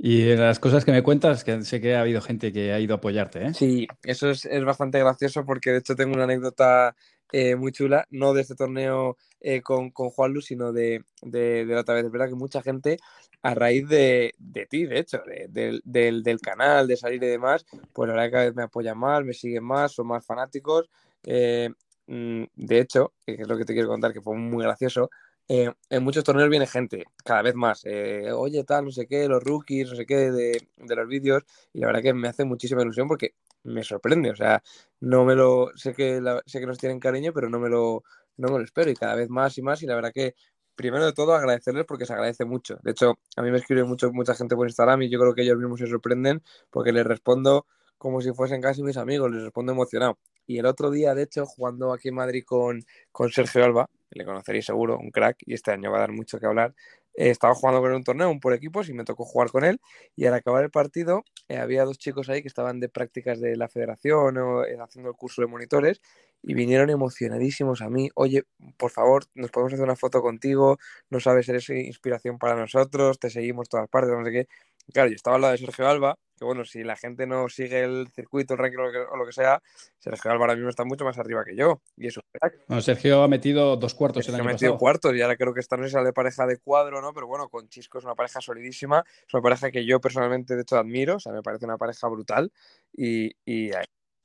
Y 0.00 0.36
las 0.36 0.60
cosas 0.60 0.84
que 0.84 0.92
me 0.92 1.02
cuentas, 1.02 1.42
que 1.42 1.60
sé 1.62 1.80
que 1.80 1.96
ha 1.96 2.02
habido 2.02 2.20
gente 2.20 2.52
que 2.52 2.72
ha 2.72 2.78
ido 2.78 2.94
a 2.94 2.98
apoyarte, 2.98 3.46
¿eh? 3.46 3.54
Sí, 3.54 3.88
eso 4.04 4.30
es, 4.30 4.46
bastante 4.64 5.00
gracioso 5.00 5.44
porque 5.44 5.72
de 5.72 5.78
hecho 5.78 5.96
tengo 5.96 6.14
una 6.14 6.22
anécdota 6.22 6.94
eh, 7.32 7.56
muy 7.56 7.72
chula, 7.72 8.06
no 8.10 8.32
de 8.32 8.42
este 8.42 8.54
torneo 8.54 9.16
eh, 9.40 9.60
con, 9.60 9.90
con 9.90 10.10
Juan 10.10 10.32
Lu, 10.32 10.40
sino 10.40 10.72
de, 10.72 11.04
de, 11.22 11.64
la 11.66 11.80
otra 11.80 11.96
vez. 11.96 12.04
Es 12.04 12.12
verdad 12.12 12.28
que 12.28 12.36
mucha 12.36 12.62
gente, 12.62 12.96
a 13.42 13.54
raíz 13.54 13.88
de, 13.88 14.34
de 14.38 14.66
ti, 14.66 14.86
de 14.86 15.00
hecho, 15.00 15.20
del, 15.48 15.82
del, 15.84 16.40
canal, 16.40 16.86
de 16.86 16.96
salir 16.96 17.20
y 17.20 17.26
demás, 17.26 17.66
pues 17.92 18.08
que 18.08 18.30
cada 18.30 18.44
vez 18.44 18.54
me 18.54 18.62
apoyan 18.62 18.96
más, 18.96 19.24
me 19.24 19.32
siguen 19.32 19.64
más, 19.64 19.92
son 19.92 20.06
más 20.06 20.24
fanáticos. 20.24 20.88
Eh, 21.24 21.70
mm, 22.06 22.44
de 22.54 22.78
hecho, 22.78 23.14
que 23.26 23.32
es 23.32 23.48
lo 23.48 23.58
que 23.58 23.64
te 23.64 23.72
quiero 23.72 23.88
contar, 23.88 24.12
que 24.12 24.20
fue 24.20 24.36
muy 24.36 24.62
gracioso, 24.62 25.10
eh, 25.50 25.72
en 25.88 26.04
muchos 26.04 26.24
torneos 26.24 26.50
viene 26.50 26.66
gente, 26.66 27.06
cada 27.24 27.40
vez 27.40 27.54
más. 27.54 27.80
Eh, 27.84 28.30
Oye, 28.32 28.64
tal, 28.64 28.84
no 28.84 28.90
sé 28.90 29.06
qué, 29.06 29.26
los 29.28 29.42
rookies, 29.42 29.88
no 29.90 29.96
sé 29.96 30.04
qué, 30.04 30.30
de, 30.30 30.68
los 30.76 31.08
vídeos. 31.08 31.42
Y 31.72 31.80
la 31.80 31.86
verdad 31.86 32.02
que 32.02 32.12
me 32.12 32.28
hace 32.28 32.44
muchísima 32.44 32.82
ilusión 32.82 33.08
porque 33.08 33.34
me 33.64 33.82
sorprende. 33.82 34.30
O 34.30 34.36
sea, 34.36 34.62
no 35.00 35.24
me 35.24 35.34
lo. 35.34 35.70
Sé 35.74 35.94
que, 35.94 36.20
sé 36.46 36.60
que 36.60 36.66
nos 36.66 36.78
tienen 36.78 37.00
cariño, 37.00 37.32
pero 37.32 37.48
no 37.48 37.58
me, 37.58 37.70
lo, 37.70 38.04
no 38.36 38.48
me 38.48 38.58
lo 38.58 38.64
espero. 38.64 38.90
Y 38.90 38.94
cada 38.94 39.14
vez 39.14 39.30
más 39.30 39.56
y 39.56 39.62
más. 39.62 39.82
Y 39.82 39.86
la 39.86 39.94
verdad 39.94 40.12
que, 40.12 40.34
primero 40.74 41.06
de 41.06 41.12
todo, 41.14 41.34
agradecerles 41.34 41.86
porque 41.86 42.04
se 42.04 42.12
agradece 42.12 42.44
mucho. 42.44 42.78
De 42.82 42.90
hecho, 42.90 43.18
a 43.36 43.42
mí 43.42 43.50
me 43.50 43.58
escribe 43.58 43.84
mucho, 43.84 44.12
mucha 44.12 44.34
gente 44.34 44.54
por 44.54 44.66
Instagram 44.66 45.02
y 45.02 45.10
yo 45.10 45.18
creo 45.18 45.34
que 45.34 45.42
ellos 45.42 45.56
mismos 45.56 45.80
se 45.80 45.86
sorprenden 45.86 46.42
porque 46.70 46.92
les 46.92 47.06
respondo 47.06 47.66
como 47.96 48.20
si 48.20 48.32
fuesen 48.32 48.60
casi 48.62 48.82
mis 48.82 48.96
amigos, 48.96 49.30
les 49.30 49.42
respondo 49.42 49.72
emocionado. 49.72 50.18
Y 50.48 50.58
el 50.58 50.64
otro 50.64 50.90
día, 50.90 51.14
de 51.14 51.24
hecho, 51.24 51.44
jugando 51.44 51.92
aquí 51.92 52.08
en 52.08 52.14
Madrid 52.14 52.42
con, 52.44 52.82
con 53.12 53.30
Sergio 53.30 53.62
Alba, 53.62 53.90
le 54.10 54.24
conoceréis 54.24 54.64
seguro, 54.64 54.98
un 54.98 55.10
crack, 55.10 55.36
y 55.40 55.52
este 55.52 55.72
año 55.72 55.90
va 55.90 55.98
a 55.98 56.00
dar 56.00 56.12
mucho 56.12 56.40
que 56.40 56.46
hablar. 56.46 56.74
Eh, 57.12 57.28
estaba 57.28 57.54
jugando 57.54 57.82
con 57.82 57.92
un 57.92 58.02
torneo, 58.02 58.30
un 58.30 58.40
por 58.40 58.54
equipos, 58.54 58.88
y 58.88 58.94
me 58.94 59.04
tocó 59.04 59.26
jugar 59.26 59.50
con 59.50 59.62
él. 59.62 59.78
Y 60.16 60.24
al 60.24 60.32
acabar 60.32 60.64
el 60.64 60.70
partido, 60.70 61.22
eh, 61.48 61.58
había 61.58 61.84
dos 61.84 61.98
chicos 61.98 62.30
ahí 62.30 62.40
que 62.40 62.48
estaban 62.48 62.80
de 62.80 62.88
prácticas 62.88 63.40
de 63.40 63.56
la 63.56 63.68
federación 63.68 64.38
o 64.38 64.64
eh, 64.64 64.78
haciendo 64.80 65.10
el 65.10 65.16
curso 65.16 65.42
de 65.42 65.48
monitores, 65.48 66.00
y 66.42 66.54
vinieron 66.54 66.88
emocionadísimos 66.88 67.82
a 67.82 67.90
mí. 67.90 68.08
Oye, 68.14 68.44
por 68.78 68.90
favor, 68.90 69.24
nos 69.34 69.50
podemos 69.50 69.74
hacer 69.74 69.84
una 69.84 69.96
foto 69.96 70.22
contigo, 70.22 70.78
no 71.10 71.20
sabes, 71.20 71.46
eres 71.50 71.68
inspiración 71.68 72.38
para 72.38 72.56
nosotros, 72.56 73.18
te 73.18 73.28
seguimos 73.28 73.68
todas 73.68 73.86
partes, 73.90 74.14
no 74.16 74.24
sé 74.24 74.32
qué. 74.32 74.48
Claro, 74.94 75.10
yo 75.10 75.16
estaba 75.16 75.36
al 75.36 75.42
lado 75.42 75.52
de 75.52 75.58
Sergio 75.58 75.86
Alba, 75.86 76.16
que 76.38 76.44
bueno, 76.44 76.64
si 76.64 76.84
la 76.84 76.96
gente 76.96 77.26
no 77.26 77.48
sigue 77.48 77.82
el 77.82 78.08
circuito, 78.14 78.54
el 78.54 78.60
ranking 78.60 78.78
o 78.78 79.16
lo 79.16 79.26
que, 79.26 79.32
sea, 79.32 79.60
Sergio 79.98 80.30
Alba 80.30 80.44
ahora 80.44 80.54
mismo 80.54 80.70
está 80.70 80.84
mucho 80.84 81.04
más 81.04 81.18
arriba 81.18 81.44
que 81.44 81.56
yo. 81.56 81.80
Y 81.96 82.06
eso 82.06 82.20
bueno, 82.68 82.82
Sergio 82.82 83.22
ha 83.22 83.28
metido 83.28 83.76
dos 83.76 83.94
cuartos 83.94 84.28
el 84.28 84.34
año 84.34 84.44
ha 84.44 84.46
metido 84.46 84.78
cuartos 84.78 85.14
y 85.14 85.22
ahora 85.22 85.36
creo 85.36 85.52
que 85.52 85.60
esta 85.60 85.76
no 85.76 85.86
es 85.86 85.92
de 85.92 86.12
pareja 86.12 86.46
de 86.46 86.58
cuadro, 86.58 87.00
¿no? 87.00 87.12
Pero 87.12 87.26
bueno, 87.26 87.48
con 87.48 87.68
Chisco 87.68 87.98
es 87.98 88.04
una 88.04 88.14
pareja 88.14 88.40
solidísima, 88.40 89.04
es 89.26 89.34
una 89.34 89.42
pareja 89.42 89.70
que 89.70 89.84
yo 89.84 90.00
personalmente 90.00 90.54
de 90.54 90.62
hecho 90.62 90.76
admiro, 90.76 91.16
o 91.16 91.20
sea, 91.20 91.32
me 91.32 91.42
parece 91.42 91.64
una 91.64 91.78
pareja 91.78 92.06
brutal 92.08 92.52
y, 92.92 93.32
y 93.44 93.70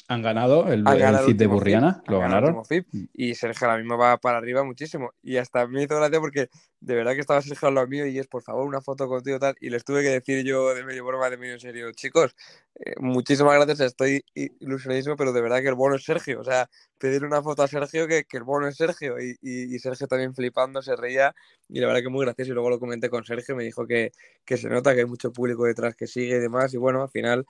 Han 0.09 0.21
ganado 0.21 0.67
el, 0.71 0.85
el 0.85 1.37
de 1.37 1.47
Burriana, 1.47 2.03
lo 2.07 2.19
ganaron. 2.19 2.57
Mm. 2.57 3.05
y 3.13 3.35
Sergio 3.35 3.67
ahora 3.67 3.79
mismo 3.79 3.97
va 3.97 4.17
para 4.17 4.37
arriba 4.37 4.63
muchísimo. 4.63 5.11
Y 5.23 5.37
hasta 5.37 5.65
me 5.65 5.83
hizo 5.83 5.95
gracia 5.95 6.19
porque 6.19 6.49
de 6.81 6.95
verdad 6.95 7.13
que 7.13 7.21
estaba 7.21 7.41
Sergio 7.41 7.69
al 7.69 7.75
lado 7.75 7.87
mío 7.87 8.05
y 8.05 8.19
es, 8.19 8.27
por 8.27 8.43
favor, 8.43 8.67
una 8.67 8.81
foto 8.81 9.07
contigo 9.07 9.39
tal. 9.39 9.55
Y 9.61 9.69
les 9.69 9.85
tuve 9.85 10.01
que 10.01 10.09
decir 10.09 10.43
yo 10.43 10.73
de 10.75 10.83
medio 10.83 11.05
broma, 11.05 11.29
de 11.29 11.37
medio 11.37 11.57
serio, 11.57 11.91
chicos, 11.93 12.35
eh, 12.75 12.95
muchísimas 12.99 13.55
gracias, 13.55 13.79
estoy 13.79 14.25
ilusionadísimo, 14.33 15.15
pero 15.15 15.31
de 15.31 15.41
verdad 15.41 15.61
que 15.61 15.69
el 15.69 15.75
bono 15.75 15.95
es 15.95 16.03
Sergio. 16.03 16.41
O 16.41 16.43
sea, 16.43 16.69
pedir 16.97 17.23
una 17.23 17.41
foto 17.41 17.63
a 17.63 17.67
Sergio 17.69 18.05
que, 18.07 18.25
que 18.25 18.37
el 18.37 18.43
bono 18.43 18.67
es 18.67 18.75
Sergio. 18.75 19.15
Y, 19.21 19.37
y, 19.41 19.79
Sergio 19.79 20.07
también 20.07 20.35
flipando, 20.35 20.81
se 20.81 20.95
reía. 20.97 21.33
Y 21.69 21.79
la 21.79 21.87
verdad 21.87 22.01
que 22.01 22.09
muy 22.09 22.25
gracioso. 22.25 22.51
Y 22.51 22.53
luego 22.53 22.69
lo 22.69 22.79
comenté 22.79 23.09
con 23.09 23.23
Sergio, 23.23 23.55
me 23.55 23.63
dijo 23.63 23.87
que, 23.87 24.11
que 24.43 24.57
se 24.57 24.67
nota 24.67 24.93
que 24.93 25.01
hay 25.01 25.05
mucho 25.05 25.31
público 25.31 25.63
detrás 25.63 25.95
que 25.95 26.07
sigue 26.07 26.35
y 26.35 26.39
demás. 26.39 26.73
Y 26.73 26.77
bueno, 26.77 27.03
al 27.03 27.09
final 27.09 27.45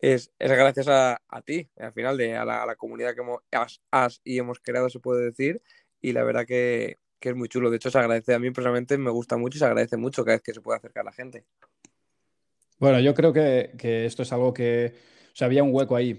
es, 0.00 0.32
gracias 0.38 0.88
a, 0.88 1.20
ti, 1.44 1.68
al 1.78 1.92
final, 1.92 2.16
de, 2.16 2.36
a, 2.36 2.44
la, 2.44 2.76
comunidad 2.76 3.14
que 3.14 3.20
hemos, 3.20 3.80
has, 3.90 4.20
y 4.24 4.38
hemos 4.38 4.58
creado, 4.60 4.88
se 4.88 5.00
puede 5.00 5.24
decir, 5.24 5.60
y 6.00 6.12
la 6.12 6.24
verdad 6.24 6.46
que, 6.46 6.98
es 7.20 7.36
muy 7.36 7.48
chulo. 7.48 7.70
De 7.70 7.76
hecho, 7.76 7.90
se 7.90 7.98
agradece 7.98 8.32
a 8.32 8.38
mí 8.38 8.50
personalmente, 8.50 8.96
me 8.96 9.10
gusta 9.10 9.36
mucho 9.36 9.56
y 9.56 9.60
se 9.60 9.66
agradece 9.66 9.98
mucho 9.98 10.24
cada 10.24 10.36
vez 10.36 10.42
que 10.42 10.54
se 10.54 10.62
puede 10.62 10.78
acercar 10.78 11.02
a 11.02 11.04
la 11.04 11.12
gente. 11.12 11.44
Bueno, 12.78 12.98
yo 13.00 13.12
creo 13.12 13.32
que, 13.32 13.72
esto 14.06 14.22
es 14.22 14.32
algo 14.32 14.54
que, 14.54 14.94
o 15.26 15.36
sea, 15.36 15.46
había 15.46 15.62
un 15.62 15.74
hueco 15.74 15.96
ahí. 15.96 16.18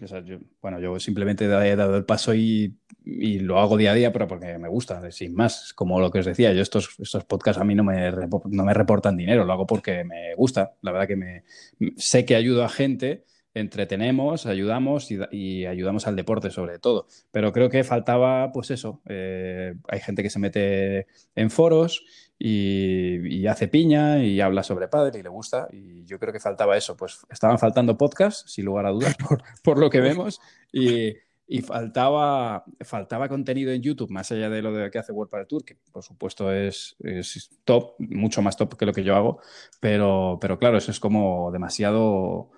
bueno, 0.61 0.79
yo 0.79 0.99
simplemente 0.99 1.45
he 1.45 1.75
dado 1.75 1.97
el 1.97 2.05
paso 2.05 2.35
y, 2.35 2.77
lo 3.03 3.57
hago 3.57 3.77
día 3.77 3.93
a 3.93 3.95
día, 3.95 4.13
pero 4.13 4.27
porque 4.27 4.59
me 4.59 4.67
gusta, 4.67 5.09
sin 5.09 5.33
más. 5.33 5.73
Como 5.73 5.99
lo 5.99 6.11
que 6.11 6.19
os 6.19 6.25
decía, 6.25 6.53
yo 6.53 6.61
estos, 6.61 6.95
estos 6.99 7.25
podcasts 7.25 7.59
a 7.59 7.65
mí 7.65 7.73
no 7.73 7.83
me, 7.83 8.11
no 8.11 8.63
me 8.63 8.73
reportan 8.75 9.17
dinero, 9.17 9.43
lo 9.43 9.53
hago 9.53 9.65
porque 9.65 10.03
me 10.03 10.35
gusta. 10.35 10.75
La 10.81 10.91
verdad 10.91 11.07
que 11.07 11.15
me, 11.15 11.43
sé 11.97 12.25
que 12.25 12.35
ayudo 12.35 12.63
a 12.63 12.69
gente 12.69 13.25
entretenemos, 13.53 14.45
ayudamos 14.45 15.09
y, 15.11 15.65
ayudamos 15.65 16.07
al 16.07 16.15
deporte 16.15 16.49
sobre 16.49 16.79
todo. 16.79 17.07
Pero 17.31 17.51
creo 17.51 17.69
que 17.69 17.83
faltaba, 17.83 18.51
pues 18.51 18.71
eso, 18.71 19.01
eh, 19.07 19.75
hay 19.87 19.99
gente 19.99 20.23
que 20.23 20.29
se 20.29 20.39
mete 20.39 21.07
en 21.35 21.49
foros 21.49 22.03
y, 22.37 23.45
hace 23.47 23.67
piña 23.67 24.23
y 24.23 24.39
habla 24.39 24.63
sobre 24.63 24.87
padre 24.87 25.19
y 25.19 25.23
le 25.23 25.29
gusta 25.29 25.67
y 25.71 26.05
yo 26.05 26.17
creo 26.19 26.31
que 26.31 26.39
faltaba 26.39 26.77
eso, 26.77 26.95
pues 26.95 27.19
estaban 27.29 27.59
faltando 27.59 27.97
podcasts, 27.97 28.51
sin 28.51 28.65
lugar 28.65 28.85
a 28.85 28.91
dudas, 28.91 29.15
por, 29.63 29.77
lo 29.77 29.89
que 29.89 29.99
vemos 29.99 30.39
y, 30.71 31.13
faltaba, 31.63 32.63
faltaba 32.79 33.27
contenido 33.27 33.73
en 33.73 33.81
YouTube, 33.81 34.09
más 34.09 34.31
allá 34.31 34.49
de 34.49 34.61
lo 34.61 34.71
de 34.71 34.89
que 34.89 34.99
hace 34.99 35.11
World 35.11 35.29
para 35.29 35.45
Tour, 35.45 35.65
que 35.65 35.75
por 35.91 36.01
supuesto 36.01 36.53
es, 36.53 36.95
es, 37.03 37.51
top, 37.65 37.95
mucho 37.99 38.41
más 38.41 38.55
top 38.55 38.77
que 38.77 38.85
lo 38.85 38.93
que 38.93 39.03
yo 39.03 39.17
hago, 39.17 39.41
pero, 39.81 40.37
pero 40.39 40.57
claro, 40.57 40.77
eso 40.77 40.91
es 40.91 40.99
como 41.01 41.51
demasiado 41.51 42.51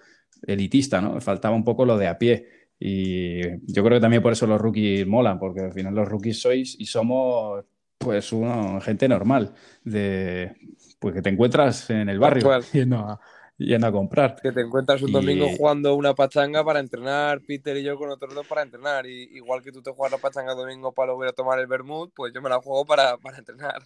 elitista, 0.45 1.01
¿no? 1.01 1.19
Faltaba 1.21 1.55
un 1.55 1.63
poco 1.63 1.85
lo 1.85 1.97
de 1.97 2.07
a 2.07 2.17
pie. 2.17 2.47
Y 2.79 3.41
yo 3.71 3.83
creo 3.83 3.97
que 3.97 4.01
también 4.01 4.21
por 4.21 4.33
eso 4.33 4.45
los 4.47 4.59
rookies 4.59 5.07
molan, 5.07 5.39
porque 5.39 5.61
al 5.61 5.73
final 5.73 5.95
los 5.95 6.07
rookies 6.07 6.41
sois 6.41 6.75
y 6.79 6.85
somos 6.85 7.63
pues 7.97 8.33
una 8.33 8.81
gente 8.81 9.07
normal, 9.07 9.53
de 9.83 10.53
pues 10.99 11.13
que 11.13 11.21
te 11.21 11.29
encuentras 11.29 11.89
en 11.89 12.09
el 12.09 12.19
barrio 12.19 12.59
yendo 12.73 12.97
a, 12.97 13.19
yendo 13.57 13.87
a, 13.87 13.91
comprar. 13.91 14.35
Que 14.41 14.51
te 14.51 14.61
encuentras 14.61 15.01
un 15.01 15.11
domingo 15.11 15.47
jugando 15.57 15.95
una 15.95 16.13
pachanga 16.13 16.63
para 16.63 16.79
entrenar, 16.79 17.41
Peter 17.41 17.77
y 17.77 17.83
yo 17.83 17.97
con 17.97 18.09
otros 18.09 18.33
dos 18.33 18.47
para 18.47 18.61
entrenar. 18.61 19.05
Y 19.05 19.29
igual 19.35 19.61
que 19.61 19.71
tú 19.71 19.81
te 19.81 19.91
juegas 19.91 20.11
la 20.11 20.17
pachanga 20.17 20.53
domingo 20.53 20.91
para 20.91 21.07
luego 21.07 21.23
ir 21.23 21.29
a 21.29 21.33
tomar 21.33 21.59
el 21.59 21.67
vermut, 21.67 22.11
pues 22.13 22.33
yo 22.33 22.41
me 22.41 22.49
la 22.49 22.59
juego 22.59 22.85
para, 22.85 23.17
para 23.17 23.37
entrenar. 23.37 23.81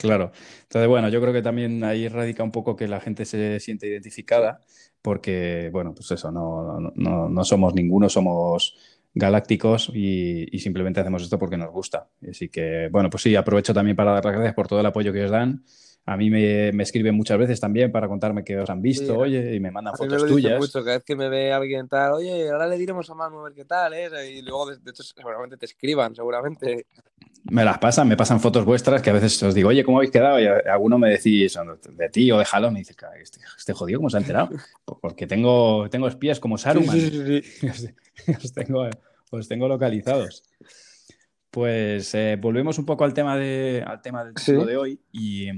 Claro. 0.00 0.32
Entonces, 0.62 0.88
bueno, 0.88 1.08
yo 1.10 1.20
creo 1.20 1.32
que 1.32 1.42
también 1.42 1.84
ahí 1.84 2.08
radica 2.08 2.42
un 2.42 2.50
poco 2.50 2.74
que 2.74 2.88
la 2.88 3.00
gente 3.00 3.24
se 3.24 3.60
siente 3.60 3.86
identificada, 3.86 4.60
porque, 5.02 5.68
bueno, 5.72 5.94
pues 5.94 6.10
eso, 6.10 6.32
no, 6.32 6.90
no, 6.94 7.28
no 7.28 7.44
somos 7.44 7.74
ninguno, 7.74 8.08
somos 8.08 8.76
galácticos 9.14 9.90
y, 9.92 10.46
simplemente 10.58 11.00
hacemos 11.00 11.22
esto 11.22 11.38
porque 11.38 11.56
nos 11.56 11.70
gusta. 11.70 12.08
Así 12.28 12.48
que, 12.48 12.88
bueno, 12.90 13.10
pues 13.10 13.22
sí, 13.22 13.36
aprovecho 13.36 13.74
también 13.74 13.96
para 13.96 14.12
dar 14.12 14.24
las 14.24 14.34
gracias 14.34 14.54
por 14.54 14.68
todo 14.68 14.80
el 14.80 14.86
apoyo 14.86 15.12
que 15.12 15.24
os 15.24 15.30
dan. 15.30 15.64
A 16.06 16.16
mí 16.16 16.30
me, 16.30 16.72
me 16.72 16.82
escriben 16.82 17.14
muchas 17.14 17.38
veces 17.38 17.60
también 17.60 17.92
para 17.92 18.08
contarme 18.08 18.42
que 18.42 18.58
os 18.58 18.68
han 18.68 18.82
visto, 18.82 19.18
oye, 19.18 19.54
y 19.54 19.60
me 19.60 19.70
mandan 19.70 19.94
fotos 19.94 20.26
tuyas. 20.26 20.58
Mucho. 20.58 20.82
Cada 20.82 20.96
vez 20.96 21.04
que 21.04 21.14
me 21.14 21.28
ve 21.28 21.52
alguien 21.52 21.88
tal, 21.88 22.12
oye, 22.14 22.50
ahora 22.50 22.66
le 22.66 22.78
diremos 22.78 23.08
a 23.10 23.14
Manu 23.14 23.40
a 23.40 23.44
ver 23.44 23.52
qué 23.52 23.64
tal 23.64 23.92
es, 23.94 24.12
y 24.28 24.42
luego, 24.42 24.74
de, 24.74 24.90
hecho, 24.90 25.02
seguramente 25.02 25.56
te 25.56 25.66
escriban, 25.66 26.14
seguramente. 26.14 26.86
Me 27.44 27.64
las 27.64 27.78
pasan, 27.78 28.08
me 28.08 28.16
pasan 28.16 28.40
fotos 28.40 28.64
vuestras 28.64 29.02
que 29.02 29.10
a 29.10 29.12
veces 29.12 29.42
os 29.42 29.54
digo, 29.54 29.68
oye, 29.68 29.84
¿cómo 29.84 29.98
habéis 29.98 30.10
quedado? 30.10 30.40
Y 30.40 30.46
alguno 30.46 30.98
me 30.98 31.10
decís 31.10 31.56
de 31.90 32.08
ti 32.08 32.32
o 32.32 32.38
de 32.38 32.46
Halo, 32.50 32.70
me 32.70 32.80
dice, 32.80 32.94
este, 33.20 33.40
este, 33.56 33.72
jodido, 33.72 34.00
¿cómo 34.00 34.10
se 34.10 34.16
ha 34.16 34.20
enterado? 34.20 34.50
Porque 35.00 35.26
tengo, 35.26 35.88
tengo 35.90 36.08
espías 36.08 36.40
como 36.40 36.58
Saruman. 36.58 36.98
Sí, 36.98 37.42
os, 38.44 38.52
tengo, 38.52 38.88
os 39.30 39.48
tengo 39.48 39.68
localizados. 39.68 40.42
Pues 41.50 42.14
eh, 42.14 42.36
volvemos 42.40 42.78
un 42.78 42.86
poco 42.86 43.04
al 43.04 43.14
tema, 43.14 43.36
de, 43.36 43.84
al 43.86 44.00
tema 44.02 44.24
del 44.24 44.34
título 44.34 44.66
de 44.66 44.76
hoy 44.76 45.00
y 45.10 45.48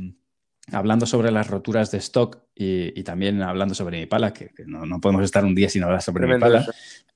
hablando 0.70 1.07
sobre 1.07 1.31
las 1.31 1.48
roturas 1.48 1.90
de 1.90 1.98
stock 1.98 2.38
y, 2.55 3.03
también 3.03 3.42
hablando 3.42 3.75
sobre 3.75 3.98
mi 3.98 4.07
pala, 4.07 4.33
que, 4.33 4.51
no, 4.66 5.01
podemos 5.01 5.25
estar 5.25 5.44
un 5.44 5.55
día 5.55 5.68
sin 5.68 5.83
hablar 5.83 6.03
sobre 6.03 6.27
mi 6.27 6.38
pala, 6.38 6.66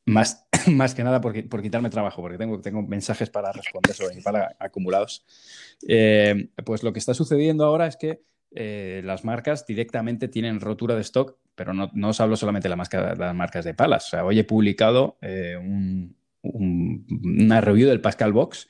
más, 0.06 0.46
más 0.66 0.94
que 0.94 1.04
nada 1.04 1.20
por, 1.20 1.48
por, 1.48 1.62
quitarme 1.62 1.90
trabajo, 1.90 2.22
porque 2.22 2.38
tengo, 2.38 2.60
tengo 2.60 2.82
mensajes 2.82 3.30
para 3.30 3.52
responder 3.52 3.94
sobre 3.94 4.16
mi 4.16 4.22
pala 4.22 4.56
acumulados. 4.58 5.24
Eh, 5.86 6.48
pues 6.64 6.82
lo 6.82 6.92
que 6.92 6.98
está 6.98 7.14
sucediendo 7.14 7.64
ahora 7.64 7.86
es 7.86 7.96
que 7.96 8.22
eh, 8.52 9.02
las 9.04 9.24
marcas 9.24 9.66
directamente 9.66 10.28
tienen 10.28 10.60
rotura 10.60 10.94
de 10.94 11.02
stock, 11.02 11.36
pero 11.54 11.72
no, 11.72 11.90
no 11.94 12.08
os 12.08 12.20
hablo 12.20 12.36
solamente 12.36 12.68
de, 12.68 12.76
las 12.76 13.34
marcas 13.34 13.64
de 13.64 13.74
palas. 13.74 14.06
O 14.06 14.10
sea, 14.10 14.24
hoy 14.24 14.38
he 14.38 14.44
publicado 14.44 15.18
eh, 15.20 15.56
una 16.42 17.60
review 17.60 17.88
del 17.88 18.00
Pascal 18.00 18.32
Box 18.32 18.68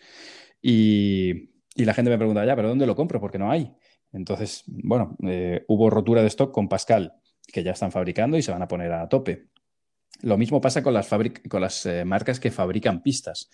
y, 0.60 1.50
y 1.74 1.84
la 1.84 1.94
gente 1.94 2.10
me 2.10 2.18
pregunta, 2.18 2.44
ya, 2.44 2.56
pero 2.56 2.68
¿dónde 2.68 2.86
lo 2.86 2.96
compro? 2.96 3.20
Porque 3.20 3.38
no 3.38 3.50
hay. 3.50 3.72
Entonces, 4.16 4.64
bueno, 4.66 5.16
eh, 5.24 5.64
hubo 5.68 5.90
rotura 5.90 6.22
de 6.22 6.28
stock 6.28 6.50
con 6.50 6.68
Pascal, 6.68 7.12
que 7.46 7.62
ya 7.62 7.72
están 7.72 7.92
fabricando 7.92 8.38
y 8.38 8.42
se 8.42 8.50
van 8.50 8.62
a 8.62 8.68
poner 8.68 8.90
a 8.92 9.08
tope. 9.08 9.48
Lo 10.22 10.38
mismo 10.38 10.60
pasa 10.60 10.82
con 10.82 10.94
las, 10.94 11.86
eh, 11.86 12.04
marcas 12.06 12.40
que 12.40 12.50
fabrican 12.50 13.02
pistas. 13.02 13.50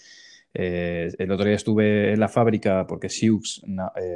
Eh, 0.55 1.11
el 1.19 1.33
otro 1.33 1.47
día 1.47 1.57
estuve 1.57 2.13
en 2.13 2.21
la 2.21 2.29
fábrica 2.29 2.87
porque 2.87 3.09
Siux 3.09 3.63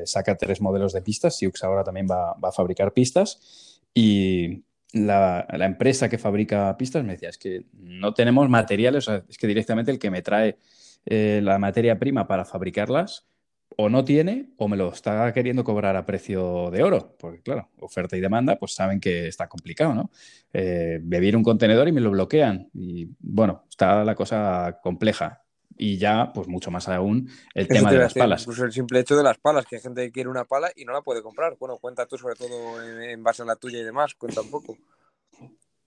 saca 0.04 0.36
tres 0.36 0.60
modelos 0.60 0.92
de 0.92 1.02
pistas. 1.02 1.36
Siux 1.36 1.64
ahora 1.64 1.82
también 1.82 2.06
va, 2.08 2.36
a 2.40 2.52
fabricar 2.52 2.92
pistas. 2.92 3.80
Y 3.92 4.62
la, 4.92 5.46
empresa 5.50 6.08
que 6.08 6.18
fabrica 6.18 6.76
pistas 6.76 7.02
me 7.02 7.14
decía, 7.14 7.30
es 7.30 7.38
que 7.38 7.64
no 7.72 8.14
tenemos 8.14 8.48
materiales, 8.48 9.08
es 9.28 9.36
que 9.36 9.46
directamente 9.48 9.90
el 9.90 9.98
que 9.98 10.10
me 10.12 10.22
trae 10.22 10.58
la 11.06 11.58
materia 11.58 11.98
prima 11.98 12.28
para 12.28 12.44
fabricarlas 12.44 13.26
o 13.76 13.88
no 13.88 14.04
tiene 14.04 14.50
o 14.56 14.68
me 14.68 14.76
lo 14.76 14.92
está 14.92 15.32
queriendo 15.32 15.62
cobrar 15.62 15.96
a 15.96 16.06
precio 16.06 16.70
de 16.70 16.82
oro, 16.82 17.14
porque 17.18 17.42
claro, 17.42 17.68
oferta 17.80 18.16
y 18.16 18.20
demanda, 18.20 18.56
pues 18.56 18.74
saben 18.74 19.00
que 19.00 19.28
está 19.28 19.48
complicado, 19.48 19.94
¿no? 19.94 20.10
Eh, 20.52 21.00
un 21.34 21.42
contenedor 21.42 21.86
y 21.86 21.92
me 21.92 22.00
lo 22.00 22.10
bloquean 22.10 22.70
y 22.72 23.08
bueno, 23.18 23.64
está 23.68 24.04
la 24.04 24.14
cosa 24.14 24.80
compleja. 24.82 25.42
Y 25.78 25.98
ya, 25.98 26.32
pues 26.32 26.48
mucho 26.48 26.70
más 26.70 26.88
aún, 26.88 27.28
el 27.52 27.68
tema 27.68 27.92
de 27.92 27.98
las 27.98 28.14
palas. 28.14 28.40
Incluso 28.42 28.64
el 28.64 28.72
simple 28.72 29.00
hecho 29.00 29.14
de 29.14 29.22
las 29.22 29.36
palas, 29.36 29.66
que 29.66 29.76
hay 29.76 29.82
gente 29.82 30.06
que 30.06 30.10
quiere 30.10 30.30
una 30.30 30.46
pala 30.46 30.72
y 30.74 30.86
no 30.86 30.94
la 30.94 31.02
puede 31.02 31.22
comprar. 31.22 31.54
Bueno, 31.60 31.76
cuenta 31.76 32.06
tú 32.06 32.16
sobre 32.16 32.34
todo 32.34 32.82
en 32.82 33.22
base 33.22 33.42
a 33.42 33.44
la 33.44 33.56
tuya 33.56 33.80
y 33.80 33.84
demás, 33.84 34.14
cuenta 34.14 34.40
un 34.40 34.50
poco. 34.50 34.78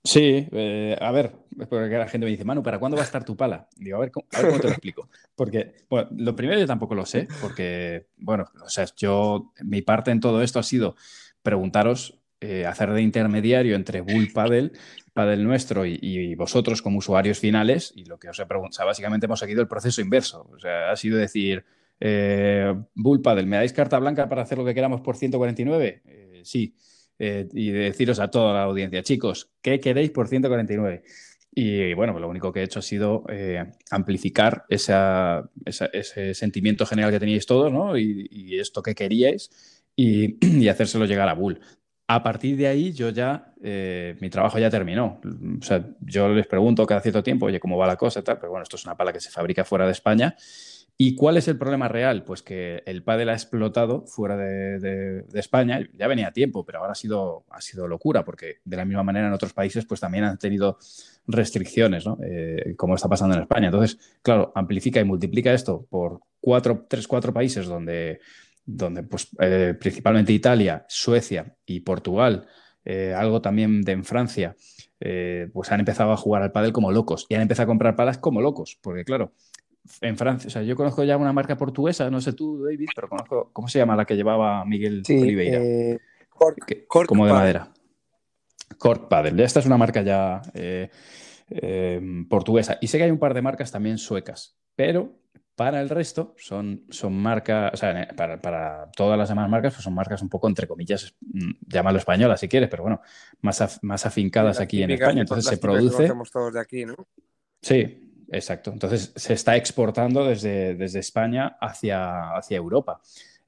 Sí, 0.03 0.47
eh, 0.51 0.97
a 0.99 1.11
ver, 1.11 1.33
porque 1.69 1.97
la 1.97 2.07
gente 2.07 2.25
me 2.25 2.31
dice, 2.31 2.45
Manu, 2.45 2.63
¿para 2.63 2.79
cuándo 2.79 2.95
va 2.95 3.03
a 3.03 3.05
estar 3.05 3.25
tu 3.25 3.35
pala? 3.35 3.67
Digo, 3.75 3.97
a 3.97 3.99
ver, 3.99 4.11
cómo, 4.11 4.27
te 4.29 4.43
lo 4.43 4.69
explico. 4.69 5.09
Porque, 5.35 5.73
bueno, 5.89 6.09
lo 6.15 6.35
primero 6.35 6.59
yo 6.59 6.65
tampoco 6.65 6.95
lo 6.95 7.05
sé, 7.05 7.27
porque, 7.41 8.07
bueno, 8.17 8.45
o 8.63 8.69
sea, 8.69 8.85
yo, 8.95 9.51
mi 9.63 9.81
parte 9.81 10.11
en 10.11 10.21
todo 10.21 10.41
esto 10.41 10.59
ha 10.59 10.63
sido 10.63 10.95
preguntaros, 11.41 12.17
eh, 12.39 12.65
hacer 12.65 12.93
de 12.93 13.01
intermediario 13.01 13.75
entre 13.75 13.99
Bull 13.99 14.31
Paddle, 14.33 14.71
Paddle 15.13 15.43
nuestro 15.43 15.85
y, 15.85 16.33
vosotros 16.35 16.81
como 16.81 16.99
usuarios 16.99 17.39
finales, 17.39 17.91
y 17.93 18.05
lo 18.05 18.17
que 18.17 18.29
os 18.29 18.39
he 18.39 18.45
preguntado, 18.45 18.87
básicamente 18.87 19.25
hemos 19.25 19.39
seguido 19.39 19.61
el 19.61 19.67
proceso 19.67 19.99
inverso, 19.99 20.49
o 20.49 20.59
sea, 20.59 20.91
ha 20.91 20.95
sido 20.95 21.17
decir, 21.17 21.65
eh, 21.99 22.73
Bull 22.95 23.21
Paddle, 23.21 23.45
¿me 23.45 23.57
dais 23.57 23.73
carta 23.73 23.99
blanca 23.99 24.29
para 24.29 24.43
hacer 24.43 24.57
lo 24.57 24.63
que 24.63 24.73
queramos 24.73 25.01
por 25.01 25.17
149? 25.17 26.01
Eh, 26.05 26.41
sí. 26.43 26.73
Eh, 27.21 27.49
y 27.53 27.71
deciros 27.71 28.19
a 28.19 28.31
toda 28.31 28.53
la 28.53 28.63
audiencia, 28.63 29.03
chicos, 29.03 29.51
¿qué 29.61 29.81
queréis 29.81 30.09
por 30.11 30.29
149? 30.29 31.03
Y 31.51 31.93
bueno, 31.93 32.13
pues 32.13 32.21
lo 32.21 32.29
único 32.29 32.53
que 32.53 32.61
he 32.61 32.63
hecho 32.63 32.79
ha 32.79 32.81
sido 32.81 33.25
eh, 33.27 33.73
amplificar 33.91 34.65
ese 34.69 36.33
sentimiento 36.33 36.85
general 36.85 37.11
que 37.11 37.19
teníais 37.19 37.45
todos, 37.45 37.73
¿no? 37.73 37.97
Y, 37.97 38.57
esto 38.57 38.81
que 38.81 38.95
queríais 38.95 39.51
y, 39.95 40.67
hacérselo 40.69 41.05
llegar 41.05 41.27
a 41.27 41.33
Bull. 41.33 41.59
A 42.07 42.23
partir 42.23 42.55
de 42.55 42.67
ahí, 42.67 42.93
yo 42.93 43.09
ya, 43.09 43.53
eh, 43.61 44.15
mi 44.21 44.29
trabajo 44.29 44.57
ya 44.57 44.69
terminó. 44.69 45.19
O 45.59 45.63
sea, 45.63 45.85
yo 45.99 46.29
les 46.29 46.47
pregunto 46.47 46.85
cada 46.85 47.01
cierto 47.01 47.21
tiempo, 47.21 47.47
oye, 47.47 47.59
¿cómo 47.59 47.77
va 47.77 47.85
la 47.85 47.97
cosa? 47.97 48.23
Tal, 48.23 48.39
pero 48.39 48.51
bueno, 48.51 48.63
esto 48.63 48.77
es 48.77 48.85
una 48.85 48.95
pala 48.95 49.11
que 49.11 49.19
se 49.19 49.29
fabrica 49.29 49.65
fuera 49.65 49.85
de 49.85 49.91
España 49.91 50.35
¿Y 51.01 51.15
cuál 51.15 51.37
es 51.37 51.47
el 51.47 51.57
problema 51.57 51.87
real? 51.87 52.25
Pues 52.25 52.43
que 52.43 52.83
el 52.85 53.03
pádel 53.03 53.29
ha 53.29 53.33
explotado 53.33 54.05
fuera 54.05 54.35
de, 54.35 55.23
España, 55.33 55.79
ya 55.93 56.07
venía 56.07 56.27
a 56.27 56.33
tiempo, 56.33 56.65
pero 56.65 56.79
ahora 56.79 56.91
ha 56.91 56.95
sido, 56.95 57.45
ha 57.51 57.61
sido 57.61 57.87
locura, 57.87 58.25
porque 58.25 58.57
de 58.65 58.75
la 58.75 58.83
misma 58.83 59.03
manera 59.03 59.27
en 59.27 59.33
otros 59.33 59.53
países 59.53 59.85
pues 59.85 60.01
también 60.01 60.25
han 60.25 60.37
tenido 60.37 60.77
restricciones, 61.25 62.05
¿no? 62.05 62.17
Eh, 62.21 62.75
como 62.75 62.95
está 62.95 63.07
pasando 63.07 63.33
en 63.37 63.43
España. 63.43 63.67
Entonces, 63.67 63.97
claro, 64.21 64.51
amplifica 64.53 64.99
y 64.99 65.05
multiplica 65.05 65.53
esto 65.53 65.87
por 65.89 66.19
cuatro, 66.41 66.85
tres, 66.89 67.07
cuatro 67.07 67.33
países 67.33 67.65
donde, 67.65 68.19
donde 68.65 69.03
pues, 69.03 69.29
eh, 69.39 69.75
principalmente 69.79 70.33
Italia, 70.33 70.85
Suecia 70.89 71.55
y 71.65 71.79
Portugal, 71.79 72.45
eh, 72.83 73.13
algo 73.15 73.41
también 73.41 73.83
de 73.83 73.93
en 73.93 74.03
Francia, 74.03 74.57
pues 75.53 75.71
han 75.71 75.79
empezado 75.79 76.11
a 76.11 76.17
jugar 76.17 76.43
al 76.43 76.51
pádel 76.51 76.73
como 76.73 76.91
locos 76.91 77.25
y 77.29 77.35
han 77.35 77.41
empezado 77.41 77.63
a 77.63 77.67
comprar 77.67 77.95
palas 77.95 78.17
como 78.17 78.41
locos, 78.41 78.77
porque 78.81 79.05
claro, 79.05 79.31
en 80.01 80.17
Francia, 80.17 80.47
o 80.47 80.51
sea, 80.51 80.63
yo 80.63 80.75
conozco 80.75 81.03
ya 81.03 81.17
una 81.17 81.33
marca 81.33 81.57
portuguesa, 81.57 82.09
no 82.09 82.21
sé 82.21 82.33
tú, 82.33 82.63
David, 82.63 82.89
pero 82.95 83.09
conozco, 83.09 83.49
¿cómo 83.53 83.67
se 83.67 83.79
llama 83.79 83.95
la 83.95 84.05
que 84.05 84.15
llevaba 84.15 84.63
Miguel 84.65 85.03
Oliveira? 85.07 85.59
Eh, 85.59 85.99
como 86.87 87.25
de 87.25 87.33
madera. 87.33 87.71
Cork 88.77 89.07
Paddle. 89.09 89.43
Esta 89.43 89.59
es 89.59 89.65
una 89.65 89.77
marca 89.77 90.01
ya 90.01 90.41
eh, 90.53 90.89
eh, 91.49 92.01
portuguesa. 92.29 92.77
Y 92.81 92.87
sé 92.87 92.97
que 92.97 93.05
hay 93.05 93.11
un 93.11 93.19
par 93.19 93.33
de 93.33 93.41
marcas 93.41 93.71
también 93.71 93.97
suecas, 93.97 94.57
pero 94.75 95.19
para 95.55 95.81
el 95.81 95.89
resto 95.89 96.35
son, 96.37 96.85
son 96.89 97.13
marcas, 97.13 97.73
o 97.73 97.77
sea, 97.77 98.07
para, 98.15 98.89
todas 98.95 99.17
las 99.17 99.27
demás 99.27 99.49
marcas, 99.49 99.73
pues 99.73 99.83
son 99.83 99.93
marcas 99.93 100.21
un 100.21 100.29
poco, 100.29 100.47
entre 100.47 100.67
comillas, 100.67 101.13
mm, 101.19 101.51
llámalo 101.67 101.97
española 101.97 102.37
si 102.37 102.47
quieres, 102.47 102.69
pero 102.69 102.83
bueno, 102.83 103.01
más, 103.41 103.79
más 103.81 104.05
afincadas 104.05 104.61
aquí 104.61 104.81
en 104.83 104.91
España. 104.91 105.21
Entonces 105.21 105.45
se 105.45 105.57
produce. 105.57 106.09
todos 106.31 106.53
de 106.53 106.61
aquí, 106.61 106.85
¿no? 106.85 106.95
Sí, 107.61 108.08
Exacto. 108.31 108.71
Entonces 108.71 109.11
se 109.15 109.33
está 109.33 109.55
exportando 109.55 110.25
desde, 110.25 110.75
desde 110.75 110.99
España 110.99 111.57
hacia, 111.59 112.35
hacia 112.35 112.57
Europa. 112.57 113.01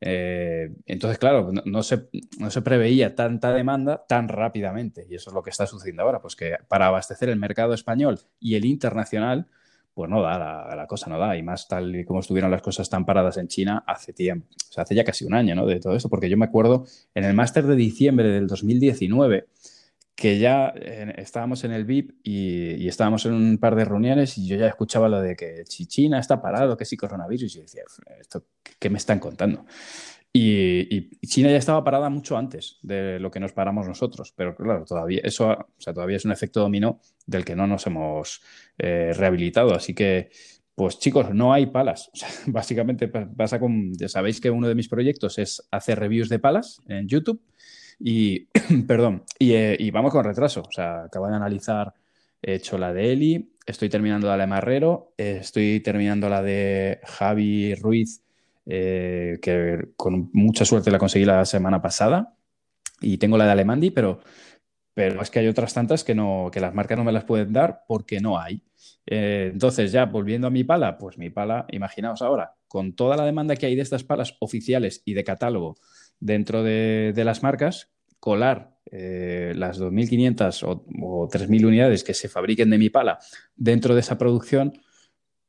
Eh, 0.03 0.73
entonces, 0.87 1.19
claro, 1.19 1.51
no, 1.51 1.83
se, 1.83 2.07
no, 2.39 2.49
se, 2.49 2.61
preveía 2.63 3.13
tanta 3.13 3.53
demanda 3.53 4.03
tan 4.07 4.27
rápidamente 4.29 5.05
y 5.07 5.13
eso 5.13 5.29
es 5.29 5.35
lo 5.35 5.43
que 5.43 5.51
está 5.51 5.67
sucediendo 5.67 6.01
ahora, 6.01 6.19
pues 6.19 6.35
que 6.35 6.55
para 6.67 6.87
abastecer 6.87 7.29
el 7.29 7.37
mercado 7.37 7.75
español 7.75 8.19
y 8.39 8.55
el 8.55 8.65
internacional, 8.65 9.45
pues 9.93 10.09
no 10.09 10.23
da, 10.23 10.39
la, 10.39 10.75
la 10.75 10.87
cosa 10.87 11.07
no 11.07 11.19
da, 11.19 11.37
y 11.37 11.43
más 11.43 11.67
tal 11.67 11.95
y 11.95 12.03
como 12.03 12.21
estuvieron 12.21 12.49
las 12.49 12.63
cosas 12.63 12.89
tan 12.89 13.05
paradas 13.05 13.37
en 13.37 13.47
China 13.47 13.83
hace 13.85 14.11
tiempo, 14.11 14.47
o 14.69 14.73
sea, 14.73 14.83
hace 14.83 14.95
ya 14.95 15.03
casi 15.03 15.23
un 15.23 15.35
año, 15.35 15.53
¿no? 15.53 15.67
De 15.67 15.79
todo 15.79 15.95
esto, 15.95 16.09
porque 16.09 16.29
yo 16.29 16.37
me 16.37 16.45
acuerdo 16.45 16.85
en 17.13 17.23
el 17.23 17.35
máster 17.35 17.67
de 17.67 17.75
diciembre 17.75 18.29
del 18.29 18.47
2019, 18.47 19.49
que 20.21 20.37
ya 20.37 20.67
estábamos 21.17 21.63
en 21.63 21.71
el 21.71 21.83
VIP 21.83 22.11
y, 22.21 22.87
estábamos 22.87 23.25
en 23.25 23.33
un 23.33 23.57
par 23.57 23.73
de 23.73 23.85
reuniones 23.85 24.37
y 24.37 24.45
yo 24.45 24.55
ya 24.55 24.67
escuchaba 24.67 25.09
lo 25.09 25.19
de 25.19 25.35
que 25.35 25.63
China 25.65 26.19
está 26.19 26.39
parado, 26.39 26.77
que 26.77 26.85
sí 26.85 26.95
coronavirus, 26.95 27.55
y 27.55 27.61
decía, 27.61 27.81
¿esto 28.19 28.45
qué 28.77 28.91
me 28.91 28.99
están 28.99 29.17
contando? 29.17 29.65
Y, 30.31 31.09
China 31.25 31.49
ya 31.49 31.57
estaba 31.57 31.83
parada 31.83 32.11
mucho 32.11 32.37
antes 32.37 32.77
de 32.83 33.19
lo 33.19 33.31
que 33.31 33.39
nos 33.39 33.51
paramos 33.53 33.87
nosotros, 33.87 34.31
pero 34.35 34.55
claro, 34.55 34.85
todavía 34.85 35.21
eso, 35.23 35.49
o 35.49 35.81
sea, 35.81 35.91
todavía 35.91 36.17
es 36.17 36.25
un 36.25 36.33
efecto 36.33 36.59
dominó 36.59 36.99
del 37.25 37.43
que 37.43 37.55
no 37.55 37.65
nos 37.65 37.87
hemos 37.87 38.43
eh, 38.77 39.13
rehabilitado, 39.15 39.73
así 39.73 39.95
que 39.95 40.29
pues 40.75 40.99
chicos, 40.99 41.33
no 41.33 41.51
hay 41.51 41.65
palas. 41.65 42.11
básicamente 42.45 43.07
pasa 43.07 43.59
con, 43.59 43.91
ya 43.95 44.07
sabéis 44.07 44.39
que 44.39 44.51
uno 44.51 44.67
de 44.67 44.75
mis 44.75 44.87
proyectos 44.87 45.39
es 45.39 45.67
hacer 45.71 45.97
reviews 45.97 46.29
de 46.29 46.37
palas 46.37 46.79
en 46.87 47.07
YouTube 47.07 47.41
y, 48.03 48.47
perdón, 48.87 49.23
eh, 49.39 49.75
y, 49.79 49.91
vamos 49.91 50.11
con 50.11 50.23
retraso. 50.23 50.63
O 50.67 50.71
sea, 50.71 51.03
acabo 51.03 51.27
de 51.27 51.35
analizar, 51.35 51.93
he 52.41 52.55
hecho 52.55 52.77
la 52.77 52.93
de 52.93 53.11
Eli, 53.11 53.53
estoy 53.65 53.89
terminando 53.89 54.27
la 54.27 54.37
de 54.37 54.47
Marrero, 54.47 55.13
estoy 55.17 55.79
terminando 55.81 56.29
la 56.29 56.41
de 56.41 56.99
Javi 57.03 57.75
Ruiz, 57.75 58.23
eh, 58.65 59.39
que 59.41 59.89
con 59.95 60.29
mucha 60.33 60.65
suerte 60.65 60.91
la 60.91 60.97
conseguí 60.99 61.25
la 61.25 61.45
semana 61.45 61.81
pasada, 61.81 62.35
y 63.01 63.17
tengo 63.17 63.37
la 63.37 63.45
de 63.45 63.51
Alemandi, 63.51 63.91
pero, 63.91 64.21
pero 64.93 65.21
es 65.21 65.29
que 65.29 65.39
hay 65.39 65.47
otras 65.47 65.73
tantas 65.73 66.03
que, 66.03 66.15
no, 66.15 66.49
que 66.51 66.59
las 66.59 66.73
marcas 66.73 66.97
no 66.97 67.03
me 67.03 67.11
las 67.11 67.23
pueden 67.25 67.53
dar 67.53 67.83
porque 67.87 68.19
no 68.19 68.39
hay. 68.39 68.63
Eh, 69.05 69.49
entonces, 69.53 69.91
ya 69.91 70.05
volviendo 70.05 70.47
a 70.47 70.51
mi 70.51 70.63
pala, 70.63 70.97
pues 70.97 71.17
mi 71.17 71.29
pala, 71.29 71.65
imaginaos 71.71 72.21
ahora, 72.21 72.55
con 72.67 72.93
toda 72.93 73.17
la 73.17 73.25
demanda 73.25 73.55
que 73.55 73.65
hay 73.65 73.75
de 73.75 73.81
estas 73.81 74.03
palas 74.03 74.35
oficiales 74.39 75.01
y 75.05 75.13
de 75.13 75.23
catálogo 75.23 75.77
dentro 76.21 76.63
de, 76.63 77.13
las 77.25 77.43
marcas, 77.43 77.90
colar 78.21 78.77
eh, 78.85 79.51
las 79.55 79.81
2.500 79.81 80.63
o, 80.63 80.85
o 81.01 81.27
3.000 81.27 81.65
unidades 81.65 82.05
que 82.05 82.13
se 82.13 82.29
fabriquen 82.29 82.69
de 82.69 82.77
mi 82.77 82.89
pala 82.89 83.19
dentro 83.55 83.93
de 83.93 83.99
esa 83.99 84.17
producción, 84.17 84.73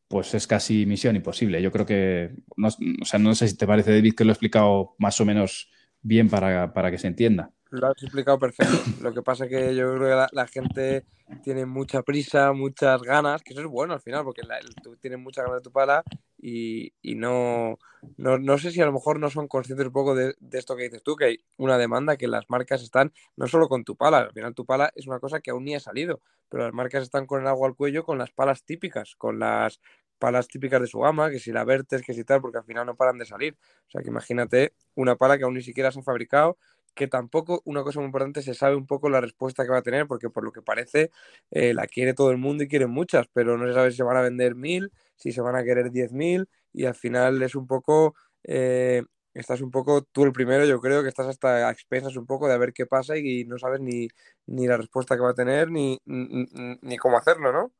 pues 0.08 0.34
es 0.34 0.46
casi 0.46 0.86
misión 0.86 1.14
imposible. 1.14 1.62
Yo 1.62 1.70
creo 1.70 1.86
que, 1.86 2.34
no, 2.56 2.68
o 2.68 3.04
sea, 3.04 3.20
no 3.20 3.34
sé 3.34 3.48
si 3.48 3.56
te 3.56 3.66
parece, 3.66 3.92
David, 3.92 4.14
que 4.16 4.24
lo 4.24 4.30
he 4.30 4.34
explicado 4.34 4.96
más 4.98 5.20
o 5.20 5.24
menos 5.24 5.70
bien 6.00 6.28
para, 6.28 6.72
para 6.72 6.90
que 6.90 6.98
se 6.98 7.06
entienda. 7.06 7.50
Lo 7.70 7.86
has 7.86 8.02
explicado 8.02 8.38
perfecto. 8.38 8.76
Lo 9.00 9.14
que 9.14 9.22
pasa 9.22 9.44
es 9.44 9.50
que 9.50 9.74
yo 9.74 9.94
creo 9.94 10.28
que 10.28 10.36
la, 10.36 10.46
gente 10.46 11.06
tiene 11.42 11.64
mucha 11.64 12.02
prisa, 12.02 12.52
muchas 12.52 13.00
ganas, 13.02 13.42
que 13.42 13.54
eso 13.54 13.62
es 13.62 13.68
bueno 13.68 13.94
al 13.94 14.00
final, 14.00 14.24
porque 14.24 14.42
tú 14.82 14.96
tienes 14.96 15.18
muchas 15.18 15.46
ganas 15.46 15.60
de 15.60 15.64
tu 15.64 15.72
pala 15.72 16.02
y, 16.44 17.14
no, 17.14 17.78
no, 18.16 18.58
sé 18.58 18.72
si 18.72 18.80
a 18.80 18.86
lo 18.86 18.92
mejor 18.92 19.20
no 19.20 19.30
son 19.30 19.46
conscientes 19.46 19.86
un 19.86 19.92
poco 19.92 20.16
de, 20.16 20.34
esto 20.50 20.74
que 20.74 20.84
dices 20.84 21.02
tú, 21.04 21.14
que 21.14 21.24
hay 21.24 21.44
una 21.56 21.78
demanda 21.78 22.16
que 22.16 22.26
las 22.26 22.50
marcas 22.50 22.82
están 22.82 23.12
no 23.36 23.46
solo 23.46 23.68
con 23.68 23.84
tu 23.84 23.96
pala, 23.96 24.18
al 24.18 24.32
final 24.32 24.52
tu 24.52 24.66
pala 24.66 24.92
es 24.96 25.06
una 25.06 25.20
cosa 25.20 25.40
que 25.40 25.52
aún 25.52 25.64
ni 25.64 25.76
ha 25.76 25.80
salido, 25.80 26.20
pero 26.48 26.64
las 26.64 26.74
marcas 26.74 27.04
están 27.04 27.26
con 27.26 27.40
el 27.40 27.46
agua 27.46 27.68
al 27.68 27.76
cuello 27.76 28.04
con 28.04 28.18
las 28.18 28.32
palas 28.32 28.64
típicas, 28.64 29.14
con 29.16 29.38
las 29.38 29.80
palas 30.18 30.48
típicas 30.48 30.80
de 30.80 30.86
su 30.88 31.00
gama, 31.00 31.30
que 31.30 31.38
si 31.38 31.52
la 31.52 31.64
vertes, 31.64 32.02
que 32.02 32.12
si 32.14 32.24
tal, 32.24 32.40
porque 32.40 32.58
al 32.58 32.64
final 32.64 32.86
no 32.86 32.96
paran 32.96 33.18
de 33.18 33.24
salir. 33.24 33.56
O 33.88 33.90
sea 33.90 34.02
que 34.02 34.08
imagínate 34.08 34.74
una 34.94 35.16
pala 35.16 35.36
que 35.36 35.44
aún 35.44 35.54
ni 35.54 35.62
siquiera 35.62 35.90
se 35.90 35.98
ha 35.98 36.02
fabricado 36.02 36.58
que 36.94 37.08
tampoco, 37.08 37.62
una 37.64 37.82
cosa 37.82 38.00
muy 38.00 38.06
importante, 38.06 38.42
se 38.42 38.54
sabe 38.54 38.76
un 38.76 38.86
poco 38.86 39.08
la 39.08 39.20
respuesta 39.20 39.64
que 39.64 39.70
va 39.70 39.78
a 39.78 39.82
tener, 39.82 40.06
porque 40.06 40.30
por 40.30 40.44
lo 40.44 40.52
que 40.52 40.62
parece 40.62 41.10
eh, 41.50 41.74
la 41.74 41.86
quiere 41.86 42.14
todo 42.14 42.30
el 42.30 42.38
mundo 42.38 42.64
y 42.64 42.68
quieren 42.68 42.90
muchas, 42.90 43.26
pero 43.32 43.56
no 43.56 43.66
se 43.66 43.74
sabe 43.74 43.90
si 43.90 43.96
se 43.96 44.02
van 44.02 44.16
a 44.16 44.22
vender 44.22 44.54
mil, 44.54 44.92
si 45.16 45.32
se 45.32 45.40
van 45.40 45.56
a 45.56 45.64
querer 45.64 45.90
diez 45.90 46.12
mil, 46.12 46.48
y 46.72 46.84
al 46.84 46.94
final 46.94 47.42
es 47.42 47.54
un 47.54 47.66
poco, 47.66 48.14
eh, 48.44 49.02
estás 49.34 49.60
un 49.62 49.70
poco 49.70 50.02
tú 50.02 50.24
el 50.24 50.32
primero, 50.32 50.66
yo 50.66 50.80
creo 50.80 51.02
que 51.02 51.08
estás 51.08 51.26
hasta 51.26 51.68
a 51.68 51.70
expensas 51.70 52.16
un 52.16 52.26
poco 52.26 52.46
de 52.46 52.54
a 52.54 52.58
ver 52.58 52.72
qué 52.72 52.86
pasa 52.86 53.16
y, 53.16 53.44
no 53.44 53.58
sabes 53.58 53.80
ni, 53.80 54.08
ni, 54.46 54.66
la 54.66 54.76
respuesta 54.76 55.16
que 55.16 55.22
va 55.22 55.30
a 55.30 55.34
tener, 55.34 55.70
ni, 55.70 55.98
ni, 56.04 56.96
cómo 56.98 57.16
hacerlo, 57.16 57.52
¿no? 57.52 57.72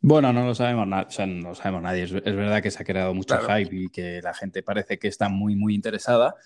Bueno, 0.00 0.32
no 0.32 0.46
lo 0.46 0.54
sabemos, 0.54 0.86
o 0.86 1.10
sea, 1.10 1.26
no 1.26 1.48
lo 1.48 1.54
sabemos 1.56 1.82
nadie. 1.82 2.04
Es, 2.04 2.12
verdad 2.12 2.62
que 2.62 2.70
se 2.70 2.80
ha 2.80 2.86
creado 2.86 3.12
mucho 3.14 3.36
hype 3.40 3.74
y 3.74 3.88
que 3.88 4.22
la 4.22 4.32
gente 4.32 4.62
parece 4.62 4.96
que 4.96 5.08
está 5.08 5.28
muy, 5.28 5.56
muy 5.56 5.74
interesada 5.74 6.36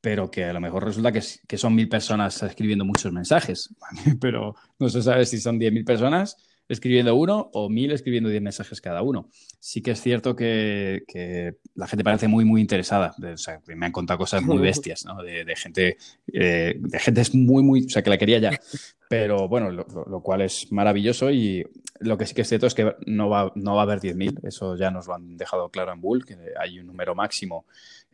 pero 0.00 0.30
que 0.30 0.44
a 0.44 0.52
lo 0.52 0.60
mejor 0.60 0.84
resulta 0.84 1.12
que, 1.12 1.22
que 1.46 1.58
son 1.58 1.74
mil 1.74 1.88
personas 1.88 2.42
escribiendo 2.42 2.84
muchos 2.84 3.12
mensajes, 3.12 3.74
pero 4.20 4.54
no 4.78 4.88
se 4.88 5.02
sabe 5.02 5.26
si 5.26 5.38
son 5.38 5.58
diez 5.58 5.72
mil 5.72 5.84
personas 5.84 6.36
escribiendo 6.68 7.14
uno 7.14 7.50
o 7.54 7.68
mil 7.68 7.90
escribiendo 7.92 8.28
diez 8.28 8.42
mensajes 8.42 8.80
cada 8.80 9.02
uno. 9.02 9.28
Sí 9.58 9.80
que 9.80 9.92
es 9.92 10.00
cierto 10.00 10.36
que, 10.36 11.02
que 11.08 11.54
la 11.74 11.86
gente 11.86 12.04
parece 12.04 12.28
muy, 12.28 12.44
muy 12.44 12.60
interesada. 12.60 13.14
o 13.18 13.36
sea, 13.36 13.60
me 13.66 13.86
han 13.86 13.92
contado 13.92 14.18
cosas 14.18 14.42
muy 14.42 14.58
bestias, 14.62 15.04
¿no? 15.04 15.22
De, 15.22 15.44
de 15.44 15.56
gente, 15.56 15.96
eh, 16.32 16.74
de 16.78 16.98
gente 16.98 17.22
muy, 17.32 17.62
muy, 17.62 17.84
o 17.86 17.88
sea, 17.88 18.02
que 18.02 18.10
la 18.10 18.18
quería 18.18 18.38
ya. 18.38 18.60
Pero 19.08 19.48
bueno, 19.48 19.70
lo, 19.70 19.86
lo, 20.06 20.20
cual 20.20 20.42
es 20.42 20.70
maravilloso 20.70 21.30
y 21.30 21.66
lo 22.00 22.18
que 22.18 22.26
sí 22.26 22.34
que 22.34 22.42
es 22.42 22.48
cierto 22.48 22.66
es 22.66 22.74
que 22.74 22.94
no 23.06 23.28
va, 23.28 23.52
no 23.54 23.74
va 23.74 23.82
a 23.82 23.84
haber 23.84 24.00
10.000. 24.00 24.46
Eso 24.46 24.76
ya 24.76 24.90
nos 24.90 25.06
lo 25.06 25.14
han 25.14 25.36
dejado 25.36 25.70
claro 25.70 25.92
en 25.92 26.00
Bull, 26.00 26.24
que 26.24 26.36
hay 26.58 26.78
un 26.78 26.86
número 26.86 27.14
máximo 27.14 27.66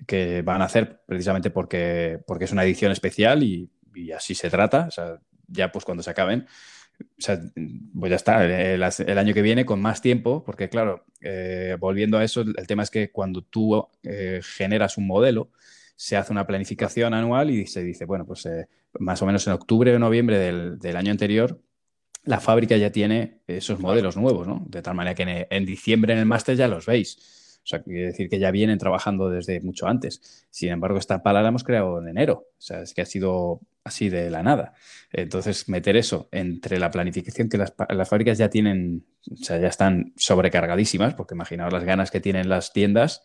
que 0.06 0.42
van 0.42 0.62
a 0.62 0.66
hacer 0.66 1.00
precisamente 1.06 1.50
porque, 1.50 2.20
porque 2.26 2.44
es 2.44 2.52
una 2.52 2.64
edición 2.64 2.92
especial 2.92 3.42
y, 3.42 3.68
y 3.94 4.12
así 4.12 4.34
se 4.34 4.50
trata. 4.50 4.86
O 4.88 4.90
sea, 4.90 5.18
ya 5.48 5.70
pues 5.72 5.84
cuando 5.84 6.02
se 6.02 6.10
acaben, 6.10 6.46
o 7.00 7.04
sea, 7.18 7.40
pues 7.98 8.10
ya 8.10 8.16
está, 8.16 8.44
el, 8.44 8.82
año 9.18 9.34
que 9.34 9.42
viene 9.42 9.64
con 9.64 9.80
más 9.80 10.00
tiempo, 10.00 10.44
porque 10.44 10.68
claro, 10.68 11.04
eh, 11.20 11.76
volviendo 11.78 12.18
a 12.18 12.24
eso, 12.24 12.42
el 12.42 12.66
tema 12.66 12.82
es 12.82 12.90
que 12.90 13.10
cuando 13.10 13.42
tú 13.42 13.86
eh, 14.02 14.40
generas 14.42 14.96
un 14.98 15.06
modelo, 15.06 15.50
se 15.96 16.16
hace 16.16 16.32
una 16.32 16.46
planificación 16.46 17.14
anual 17.14 17.50
y 17.50 17.66
se 17.66 17.82
dice, 17.82 18.04
bueno, 18.04 18.26
pues 18.26 18.46
eh, 18.46 18.68
más 18.98 19.22
o 19.22 19.26
menos 19.26 19.46
en 19.46 19.52
octubre 19.52 19.94
o 19.94 19.98
noviembre 19.98 20.38
del, 20.38 20.78
del, 20.78 20.96
año 20.96 21.12
anterior, 21.12 21.60
la 22.24 22.40
fábrica 22.40 22.76
ya 22.76 22.90
tiene 22.90 23.40
esos 23.46 23.80
modelos 23.80 24.16
nuevos, 24.16 24.46
¿no? 24.46 24.64
De 24.68 24.82
tal 24.82 24.94
manera 24.94 25.14
que 25.14 25.22
en, 25.22 25.46
en 25.50 25.66
diciembre 25.66 26.12
en 26.12 26.20
el 26.20 26.26
máster 26.26 26.56
ya 26.56 26.68
los 26.68 26.86
veis. 26.86 27.18
O 27.64 27.66
sea, 27.66 27.82
quiere 27.82 28.06
decir 28.06 28.28
que 28.28 28.38
ya 28.38 28.50
vienen 28.50 28.78
trabajando 28.78 29.30
desde 29.30 29.60
mucho 29.62 29.86
antes. 29.86 30.46
Sin 30.50 30.68
embargo, 30.68 30.98
esta 30.98 31.22
pala 31.22 31.40
la 31.40 31.48
hemos 31.48 31.64
creado 31.64 31.98
en 31.98 32.08
enero. 32.08 32.48
O 32.58 32.60
sea, 32.60 32.82
es 32.82 32.92
que 32.92 33.00
ha 33.00 33.06
sido 33.06 33.60
así 33.84 34.10
de 34.10 34.30
la 34.30 34.42
nada. 34.42 34.74
Entonces, 35.10 35.66
meter 35.68 35.96
eso 35.96 36.28
entre 36.30 36.78
la 36.78 36.90
planificación 36.90 37.48
que 37.48 37.56
las, 37.56 37.72
fábricas 38.08 38.36
ya 38.36 38.50
tienen, 38.50 39.06
o 39.30 39.36
sea, 39.36 39.58
ya 39.58 39.68
están 39.68 40.12
sobrecargadísimas, 40.16 41.14
porque 41.14 41.34
imaginaos 41.34 41.72
las 41.72 41.84
ganas 41.84 42.10
que 42.10 42.20
tienen 42.20 42.50
las 42.50 42.72
tiendas 42.74 43.22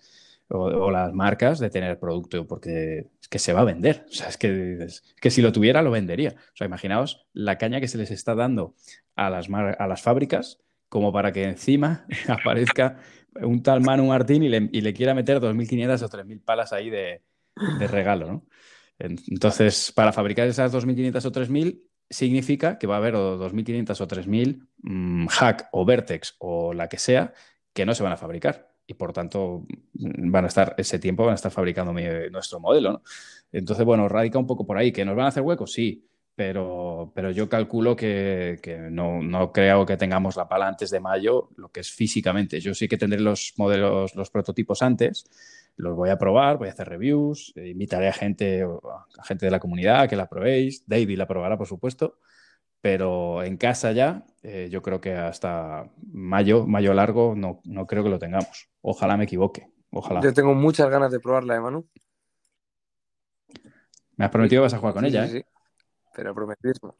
o, 0.50 0.92
las 0.92 1.14
marcas 1.14 1.60
de 1.60 1.70
tener 1.70 2.00
producto, 2.00 2.46
porque 2.48 3.08
es 3.22 3.28
que 3.28 3.40
se 3.40 3.54
va 3.54 3.62
a 3.62 3.66
vender. 3.66 4.06
O 4.10 4.12
sea, 4.12 4.28
es 4.28 4.38
que, 4.38 4.88
que 5.22 5.30
si 5.30 5.42
lo 5.42 5.52
tuviera, 5.52 5.82
lo 5.82 5.92
vendería. 5.92 6.36
O 6.38 6.56
sea, 6.56 6.66
imaginaos 6.66 7.28
la 7.34 7.58
caña 7.58 7.80
que 7.80 7.88
se 7.88 7.98
les 7.98 8.12
está 8.12 8.36
dando 8.36 8.76
a 9.16 9.30
las, 9.30 9.48
a 9.50 9.88
las 9.88 10.02
fábricas 10.02 10.60
como 10.88 11.14
para 11.14 11.32
que 11.32 11.44
encima 11.44 12.06
aparezca 12.28 12.98
un 13.42 13.62
tal 13.62 13.82
Manu 13.82 14.06
Martín 14.08 14.44
y 14.44 14.50
le, 14.50 14.94
quiera 14.94 15.14
meter 15.14 15.40
2.500 15.40 16.02
o 16.02 16.10
3.000 16.10 16.44
palas 16.44 16.74
ahí 16.74 16.90
de, 16.90 17.22
regalo, 17.88 18.28
¿no? 18.28 18.46
Entonces, 18.98 19.94
para 19.94 20.12
fabricar 20.12 20.48
esas 20.48 20.74
2.500 20.74 21.26
o 21.26 21.32
3.000 21.32 21.82
significa 22.10 22.78
que 22.80 22.88
va 22.88 22.96
a 22.96 22.98
haber 22.98 23.14
2.500 23.14 24.02
o 24.02 24.08
3.000 24.08 24.68
mm, 24.82 25.28
hack 25.28 25.70
o 25.72 25.86
vertex 25.86 26.36
o 26.40 26.74
la 26.74 26.90
que 26.90 26.98
sea 26.98 27.34
que 27.72 27.86
no 27.86 27.94
se 27.94 28.04
van 28.04 28.14
a 28.14 28.18
fabricar 28.18 28.68
y 28.89 28.95
por 28.95 29.13
tanto 29.13 29.65
mm, 29.93 30.32
van 30.32 30.45
a 30.45 30.47
estar 30.47 30.73
ese 30.78 30.97
tiempo 30.97 31.23
van 31.23 31.34
a 31.34 31.36
estar 31.36 31.52
fabricando 31.52 31.93
nuestro 32.32 32.60
modelo. 32.60 33.04
Entonces, 33.52 33.86
bueno, 33.86 34.10
radica 34.10 34.39
un 34.39 34.47
poco 34.47 34.65
por 34.65 34.78
ahí. 34.78 34.91
¿Que 34.91 35.06
nos 35.06 35.15
van 35.15 35.25
a 35.25 35.30
hacer 35.30 35.43
huecos? 35.43 35.71
Sí, 35.71 36.08
pero, 36.36 37.12
pero 37.13 37.30
yo 37.30 37.47
calculo 37.47 37.95
que, 37.95 38.58
no, 38.91 39.21
no, 39.21 39.52
creo 39.52 39.86
que 39.86 39.95
tengamos 39.95 40.36
la 40.38 40.47
pala 40.47 40.67
antes 40.67 40.89
de 40.89 40.99
mayo, 40.99 41.49
lo 41.56 41.69
que 41.69 41.82
es 41.82 41.91
físicamente. 41.91 42.60
Yo 42.60 42.73
sí 42.73 42.88
que 42.88 42.97
tendré 42.97 43.19
los 43.19 43.54
modelos, 43.58 44.15
los 44.15 44.32
prototipos 44.32 44.82
antes, 44.82 45.25
los 45.75 45.95
voy 45.95 46.10
a 46.10 46.17
probar, 46.17 46.58
voy 46.58 46.69
a 46.69 46.71
hacer 46.71 46.89
reviews, 46.89 47.54
eh, 47.56 47.69
invitaré 47.69 48.08
a 48.08 48.13
gente, 48.13 48.63
a 48.63 49.23
gente 49.23 49.45
de 49.45 49.52
la 49.52 49.60
comunidad 49.60 50.10
que 50.10 50.15
la 50.15 50.28
probéis, 50.28 50.84
David 50.88 51.17
la 51.17 51.28
probará, 51.28 51.58
por 51.58 51.67
supuesto, 51.67 52.17
pero 52.82 53.44
en 53.44 53.58
casa 53.58 53.92
ya, 53.92 54.26
eh, 54.42 54.70
yo 54.72 54.82
creo 54.82 55.02
que 55.02 55.13
hasta 55.13 55.89
mayo, 56.12 56.65
mayo 56.65 56.94
largo, 56.94 57.36
no, 57.36 57.62
no 57.65 57.88
creo 57.88 58.04
que 58.04 58.10
lo 58.10 58.20
tengamos. 58.20 58.70
Ojalá 58.82 59.18
me 59.18 59.26
equivoque. 59.26 59.68
Ojalá. 59.92 60.22
Yo 60.22 60.34
tengo 60.34 60.54
muchas 60.54 60.89
ganas 60.89 61.12
de 61.12 61.20
probarla, 61.20 61.56
¿eh, 61.56 61.60
Manu? 61.60 61.88
Me 64.15 64.26
has 64.26 64.32
prometido 64.32 64.62
que 64.62 64.63
vas 64.63 64.74
a 64.74 64.80
jugar 64.80 64.94
con 64.94 65.06
ella, 65.06 65.26
¿eh? 65.26 65.46
pero 66.13 66.34
prometismo. 66.36 66.96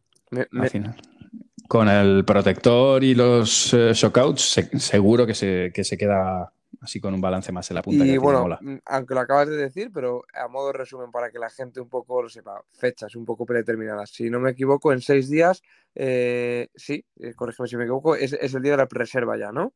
Con 1.68 1.88
el 1.90 2.24
protector 2.26 3.04
y 3.04 3.14
los 3.14 3.74
eh, 3.74 3.92
shockouts, 3.94 4.70
seguro 4.78 5.28
que 5.28 5.34
se, 5.34 5.72
que 5.74 5.84
se 5.84 5.98
queda 5.98 6.52
así 6.82 7.00
con 7.00 7.14
un 7.14 7.22
balance 7.22 7.52
más 7.52 7.70
en 7.72 7.76
la 7.76 7.82
punta. 7.82 8.06
Y 8.06 8.18
bueno, 8.18 8.48
mm, 8.60 8.78
aunque 8.86 9.14
lo 9.14 9.20
acabas 9.20 9.50
de 9.50 9.58
decir, 9.58 9.92
pero 9.94 10.24
a 10.34 10.48
modo 10.48 10.68
de 10.68 10.74
resumen 10.74 11.12
para 11.12 11.32
que 11.32 11.40
la 11.40 11.50
gente 11.50 11.82
un 11.82 11.90
poco 11.90 12.22
lo 12.22 12.30
sepa, 12.30 12.64
fechas 12.72 13.16
un 13.16 13.26
poco 13.26 13.46
predeterminadas. 13.46 14.12
Si 14.12 14.30
no 14.30 14.40
me 14.40 14.52
equivoco, 14.52 14.94
en 14.94 15.02
seis 15.02 15.30
días, 15.30 15.62
eh, 15.96 16.70
sí, 16.76 17.06
eh, 17.20 17.34
corrígeme 17.34 17.68
si 17.68 17.78
me 17.78 17.84
equivoco, 17.84 18.16
es, 18.16 18.34
el 18.34 18.62
día 18.62 18.72
de 18.72 18.78
la 18.78 18.88
reserva 18.90 19.38
ya, 19.38 19.52
¿no? 19.52 19.74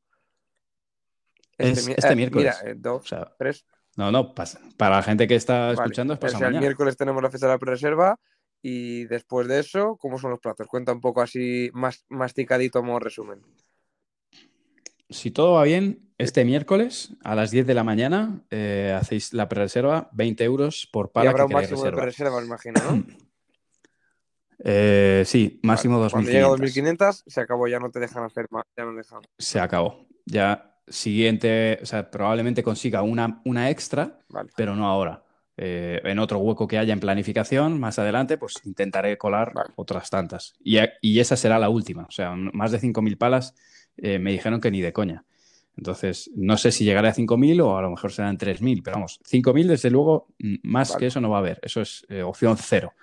Este, 1.58 1.94
este 1.96 2.16
miércoles. 2.16 2.56
Mira, 2.63 2.76
dos, 2.76 3.13
tres. 3.38 3.66
No, 3.96 4.12
no, 4.12 4.34
para 4.34 4.96
la 4.96 5.04
gente 5.04 5.28
que 5.28 5.36
está 5.36 5.72
escuchando 5.72 6.13
es 6.13 6.20
pasado 6.20 6.46
El 6.46 6.60
miércoles 6.60 6.98
tenemos 6.98 7.22
la 7.22 7.30
fecha 7.30 7.46
de 7.46 7.54
la 7.54 7.58
reserva 7.60 8.20
y 8.62 9.06
después 9.06 9.48
de 9.48 9.60
eso, 9.60 9.98
¿cómo 9.98 10.18
son 10.18 10.32
los 10.32 10.39
platos? 10.39 10.68
Cuenta 10.68 10.94
un 10.94 11.02
poco 11.02 11.22
así, 11.22 11.70
más 11.74 12.06
masticadito 12.10 12.80
como 12.80 12.98
resumen. 12.98 13.42
Si 15.13 15.32
todo 15.32 15.54
va 15.54 15.63
bien, 15.63 16.12
este 16.17 16.43
miércoles 16.43 17.13
a 17.23 17.36
las 17.36 17.52
10 17.52 17.67
de 17.67 17.73
la 17.73 17.84
mañana 17.84 18.41
eh, 18.49 18.97
hacéis 18.99 19.34
la 19.34 19.47
pre-reserva, 19.47 20.10
20 20.13 20.43
euros 20.43 20.89
por 20.91 21.12
pala. 21.12 21.26
Y 21.26 21.30
habrá 21.30 21.45
un 21.45 21.54
máximo 21.54 21.84
de 21.84 21.91
pre-reserva, 21.91 22.39
me 22.39 22.47
imagino, 22.47 22.82
¿no? 22.84 23.04
Eh, 24.65 25.23
sí, 25.26 25.60
máximo 25.63 25.97
2.500. 25.99 26.12
Cuando 26.12 26.32
llega 26.32 26.47
2.500, 26.47 27.23
se 27.28 27.41
acabó, 27.41 27.67
ya 27.67 27.80
no 27.80 27.91
te 27.91 27.99
dejan 27.99 28.23
hacer 28.23 28.45
más, 28.49 28.63
ya 28.78 28.86
no 28.86 28.93
dejan. 28.93 29.19
Se 29.38 29.60
acabó. 29.60 30.08
Ya 30.26 30.80
siguiente, 30.88 31.80
o 31.82 31.86
sea, 31.86 32.10
probablemente 32.10 32.63
consiga 32.63 33.02
una, 33.02 33.41
una 33.43 33.69
extra, 33.69 34.19
pero 34.56 34.73
no 34.76 34.88
ahora. 34.88 35.21
Eh, 35.58 35.99
en 36.06 36.17
otro 36.17 36.39
hueco 36.39 36.65
que 36.65 36.78
haya 36.78 36.93
en 36.93 37.02
planificación, 37.02 37.78
más 37.78 37.99
adelante, 37.99 38.38
pues 38.38 38.54
intentaré 38.63 39.17
colar 39.17 39.52
otras 39.76 40.10
tantas. 40.10 40.54
Y, 40.63 40.78
y, 41.02 41.19
esa 41.19 41.36
será 41.36 41.60
la 41.60 41.69
última. 41.69 42.04
O 42.04 42.12
sea, 42.12 42.34
más 42.34 42.71
de 42.71 42.80
5.000 42.80 43.17
palas 43.17 43.56
eh, 43.97 44.19
me 44.19 44.32
dijeron 44.32 44.62
que 44.62 44.71
ni 44.71 44.82
de 44.82 44.93
coña. 44.93 45.25
Entonces, 45.75 46.29
no 46.36 46.58
sé 46.58 46.71
si 46.71 46.86
llegaré 46.86 47.08
a 47.08 47.15
5.000 47.15 47.62
o 47.62 47.77
a 47.77 47.82
lo 47.82 47.89
mejor 47.89 48.12
serán 48.12 48.38
3.000, 48.38 48.82
pero 48.84 48.97
vamos, 48.97 49.19
5.000 49.23 49.67
desde 49.67 49.89
luego, 49.89 50.27
más 50.62 50.95
que 50.95 51.08
eso 51.08 51.19
no 51.19 51.29
va 51.29 51.38
a 51.38 51.39
haber. 51.39 51.60
Eso 51.63 51.82
es 51.82 52.06
eh, 52.10 52.21
opción 52.21 52.58
cero. 52.58 52.93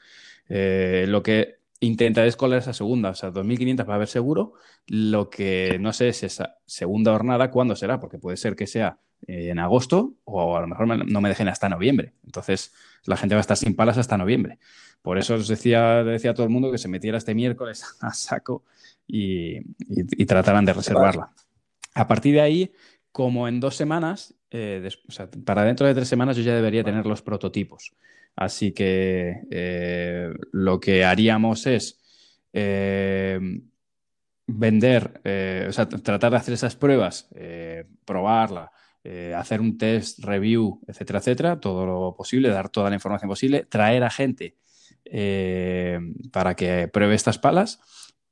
lo 0.49 1.23
que 1.23 1.57
intentaré 1.81 2.29
es 2.29 2.37
colar 2.37 2.61
esa 2.61 2.73
segunda, 2.73 3.11
o 3.11 3.15
sea, 3.15 3.33
2.500 3.33 3.89
va 3.89 3.95
a 3.95 3.97
haber 3.97 4.09
seguro. 4.09 4.55
Lo 4.87 5.31
que 5.31 5.79
no 5.81 5.93
sé 5.93 6.09
es 6.09 6.23
esa 6.23 6.59
segunda 6.67 7.13
jornada, 7.13 7.51
¿cuándo 7.51 7.75
será? 7.75 7.99
Porque 7.99 8.19
puede 8.19 8.37
ser 8.37 8.55
que 8.55 8.67
sea 8.67 8.99
en 9.27 9.59
agosto 9.59 10.15
o 10.25 10.57
a 10.57 10.61
lo 10.61 10.67
mejor 10.67 10.87
no 11.07 11.21
me 11.21 11.29
dejen 11.29 11.49
hasta 11.49 11.69
noviembre. 11.69 12.15
Entonces 12.25 12.73
la 13.05 13.17
gente 13.17 13.35
va 13.35 13.41
a 13.41 13.43
estar 13.43 13.57
sin 13.57 13.75
palas 13.75 13.99
hasta 13.99 14.17
noviembre. 14.17 14.59
Por 15.03 15.19
eso 15.19 15.35
os 15.35 15.49
decía, 15.49 16.05
decía 16.05 16.33
a 16.33 16.35
todo 16.35 16.45
el 16.45 16.53
mundo 16.53 16.71
que 16.71 16.79
se 16.79 16.89
metiera 16.89 17.19
este 17.19 17.35
miércoles 17.35 17.85
a 18.01 18.13
saco 18.13 18.65
y, 19.07 19.59
y, 19.89 20.27
trataran 20.27 20.65
de 20.65 20.73
reservarla. 20.73 21.33
A 21.95 22.07
partir 22.07 22.35
de 22.35 22.41
ahí, 22.41 22.73
como 23.13 23.49
en 23.49 23.61
dos 23.61 23.77
semanas, 23.77 24.35
eh, 24.51 24.89
para 25.45 25.65
dentro 25.65 25.87
de 25.87 25.95
tres 25.95 26.09
semanas 26.09 26.37
yo 26.37 26.43
ya 26.43 26.55
debería 26.55 26.85
tener 26.85 27.07
los 27.07 27.23
prototipos. 27.23 27.95
Así 28.37 28.73
que 28.73 29.43
eh, 29.51 30.33
lo 30.53 30.79
que 30.81 31.05
haríamos 31.05 31.67
es 31.67 32.01
eh, 32.53 33.39
vender, 34.47 35.21
o 35.69 35.73
sea, 35.73 35.89
tratar 35.89 36.31
de 36.31 36.37
hacer 36.37 36.55
esas 36.55 36.77
pruebas, 36.77 37.29
probarla, 38.05 38.73
eh, 39.05 39.35
hacer 39.37 39.61
un 39.61 39.79
test, 39.79 40.23
review, 40.25 40.81
etcétera, 40.87 41.21
etcétera, 41.21 41.61
todo 41.61 41.87
lo 41.87 42.15
posible, 42.17 42.49
dar 42.51 42.69
toda 42.69 42.91
la 42.91 42.97
información 42.97 43.29
posible, 43.29 43.65
traer 43.65 44.05
a 44.05 44.11
gente 44.11 44.57
eh, 45.05 45.99
para 46.33 46.55
que 46.55 46.89
pruebe 46.89 47.15
estas 47.15 47.39
palas 47.39 47.81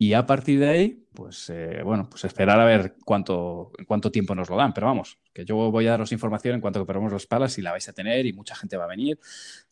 y 0.00 0.12
a 0.12 0.26
partir 0.26 0.60
de 0.60 0.68
ahí, 0.68 1.06
pues 1.12 1.50
eh, 1.50 1.80
bueno, 1.84 2.08
pues 2.08 2.24
esperar 2.24 2.60
a 2.60 2.64
ver 2.64 2.94
cuánto, 3.04 3.72
cuánto 3.88 4.12
tiempo 4.12 4.32
nos 4.36 4.48
lo 4.48 4.56
dan. 4.56 4.72
Pero 4.72 4.86
vamos, 4.86 5.18
que 5.34 5.44
yo 5.44 5.56
voy 5.72 5.88
a 5.88 5.90
daros 5.90 6.12
información 6.12 6.54
en 6.54 6.60
cuanto 6.60 6.78
que 6.78 6.86
probemos 6.86 7.12
las 7.12 7.26
palas 7.26 7.58
y 7.58 7.62
la 7.62 7.72
vais 7.72 7.88
a 7.88 7.92
tener 7.92 8.24
y 8.24 8.32
mucha 8.32 8.54
gente 8.54 8.76
va 8.76 8.84
a 8.84 8.88
venir. 8.88 9.18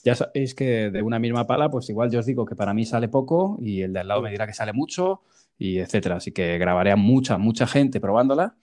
Ya 0.02 0.16
sabéis 0.16 0.56
que 0.56 0.90
de 0.90 1.02
una 1.02 1.20
misma 1.20 1.46
pala, 1.46 1.70
pues 1.70 1.88
igual 1.90 2.10
yo 2.10 2.18
os 2.18 2.26
digo 2.26 2.44
que 2.44 2.56
para 2.56 2.74
mí 2.74 2.84
sale 2.84 3.08
poco 3.08 3.56
y 3.60 3.82
el 3.82 3.92
de 3.92 4.00
al 4.00 4.08
lado 4.08 4.20
me 4.22 4.30
dirá 4.30 4.48
que 4.48 4.52
sale 4.52 4.72
mucho 4.72 5.22
y 5.56 5.78
etcétera. 5.78 6.16
Así 6.16 6.32
que 6.32 6.58
grabaré 6.58 6.90
a 6.90 6.96
mucha, 6.96 7.38
mucha 7.38 7.68
gente 7.68 8.00
probándola 8.00 8.56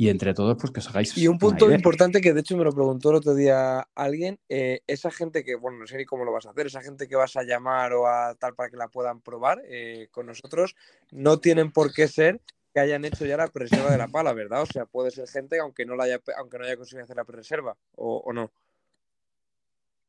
y 0.00 0.08
entre 0.08 0.32
todos, 0.32 0.56
pues 0.58 0.72
que 0.72 0.80
os 0.80 0.88
hagáis. 0.88 1.14
Y 1.18 1.28
un 1.28 1.36
punto 1.36 1.70
importante 1.70 2.22
que 2.22 2.32
de 2.32 2.40
hecho 2.40 2.56
me 2.56 2.64
lo 2.64 2.72
preguntó 2.72 3.10
el 3.10 3.16
otro 3.16 3.34
día 3.34 3.86
alguien, 3.94 4.38
eh, 4.48 4.80
esa 4.86 5.10
gente 5.10 5.44
que, 5.44 5.56
bueno, 5.56 5.76
no 5.76 5.86
sé 5.86 5.98
ni 5.98 6.06
cómo 6.06 6.24
lo 6.24 6.32
vas 6.32 6.46
a 6.46 6.52
hacer, 6.52 6.68
esa 6.68 6.80
gente 6.80 7.06
que 7.06 7.16
vas 7.16 7.36
a 7.36 7.42
llamar 7.42 7.92
o 7.92 8.06
a 8.06 8.34
tal 8.36 8.54
para 8.54 8.70
que 8.70 8.78
la 8.78 8.88
puedan 8.88 9.20
probar 9.20 9.60
eh, 9.68 10.08
con 10.10 10.24
nosotros, 10.24 10.74
no 11.10 11.38
tienen 11.38 11.70
por 11.70 11.92
qué 11.92 12.08
ser 12.08 12.40
que 12.72 12.80
hayan 12.80 13.04
hecho 13.04 13.26
ya 13.26 13.36
la 13.36 13.48
preserva 13.48 13.90
de 13.90 13.98
la 13.98 14.08
pala, 14.08 14.32
¿verdad? 14.32 14.62
O 14.62 14.66
sea, 14.66 14.86
puede 14.86 15.10
ser 15.10 15.28
gente 15.28 15.58
aunque 15.58 15.84
no 15.84 15.96
la 15.96 16.04
haya, 16.04 16.18
aunque 16.38 16.56
no 16.56 16.64
haya 16.64 16.78
conseguido 16.78 17.04
hacer 17.04 17.16
la 17.16 17.24
preserva, 17.24 17.76
o, 17.96 18.32
no. 18.32 18.50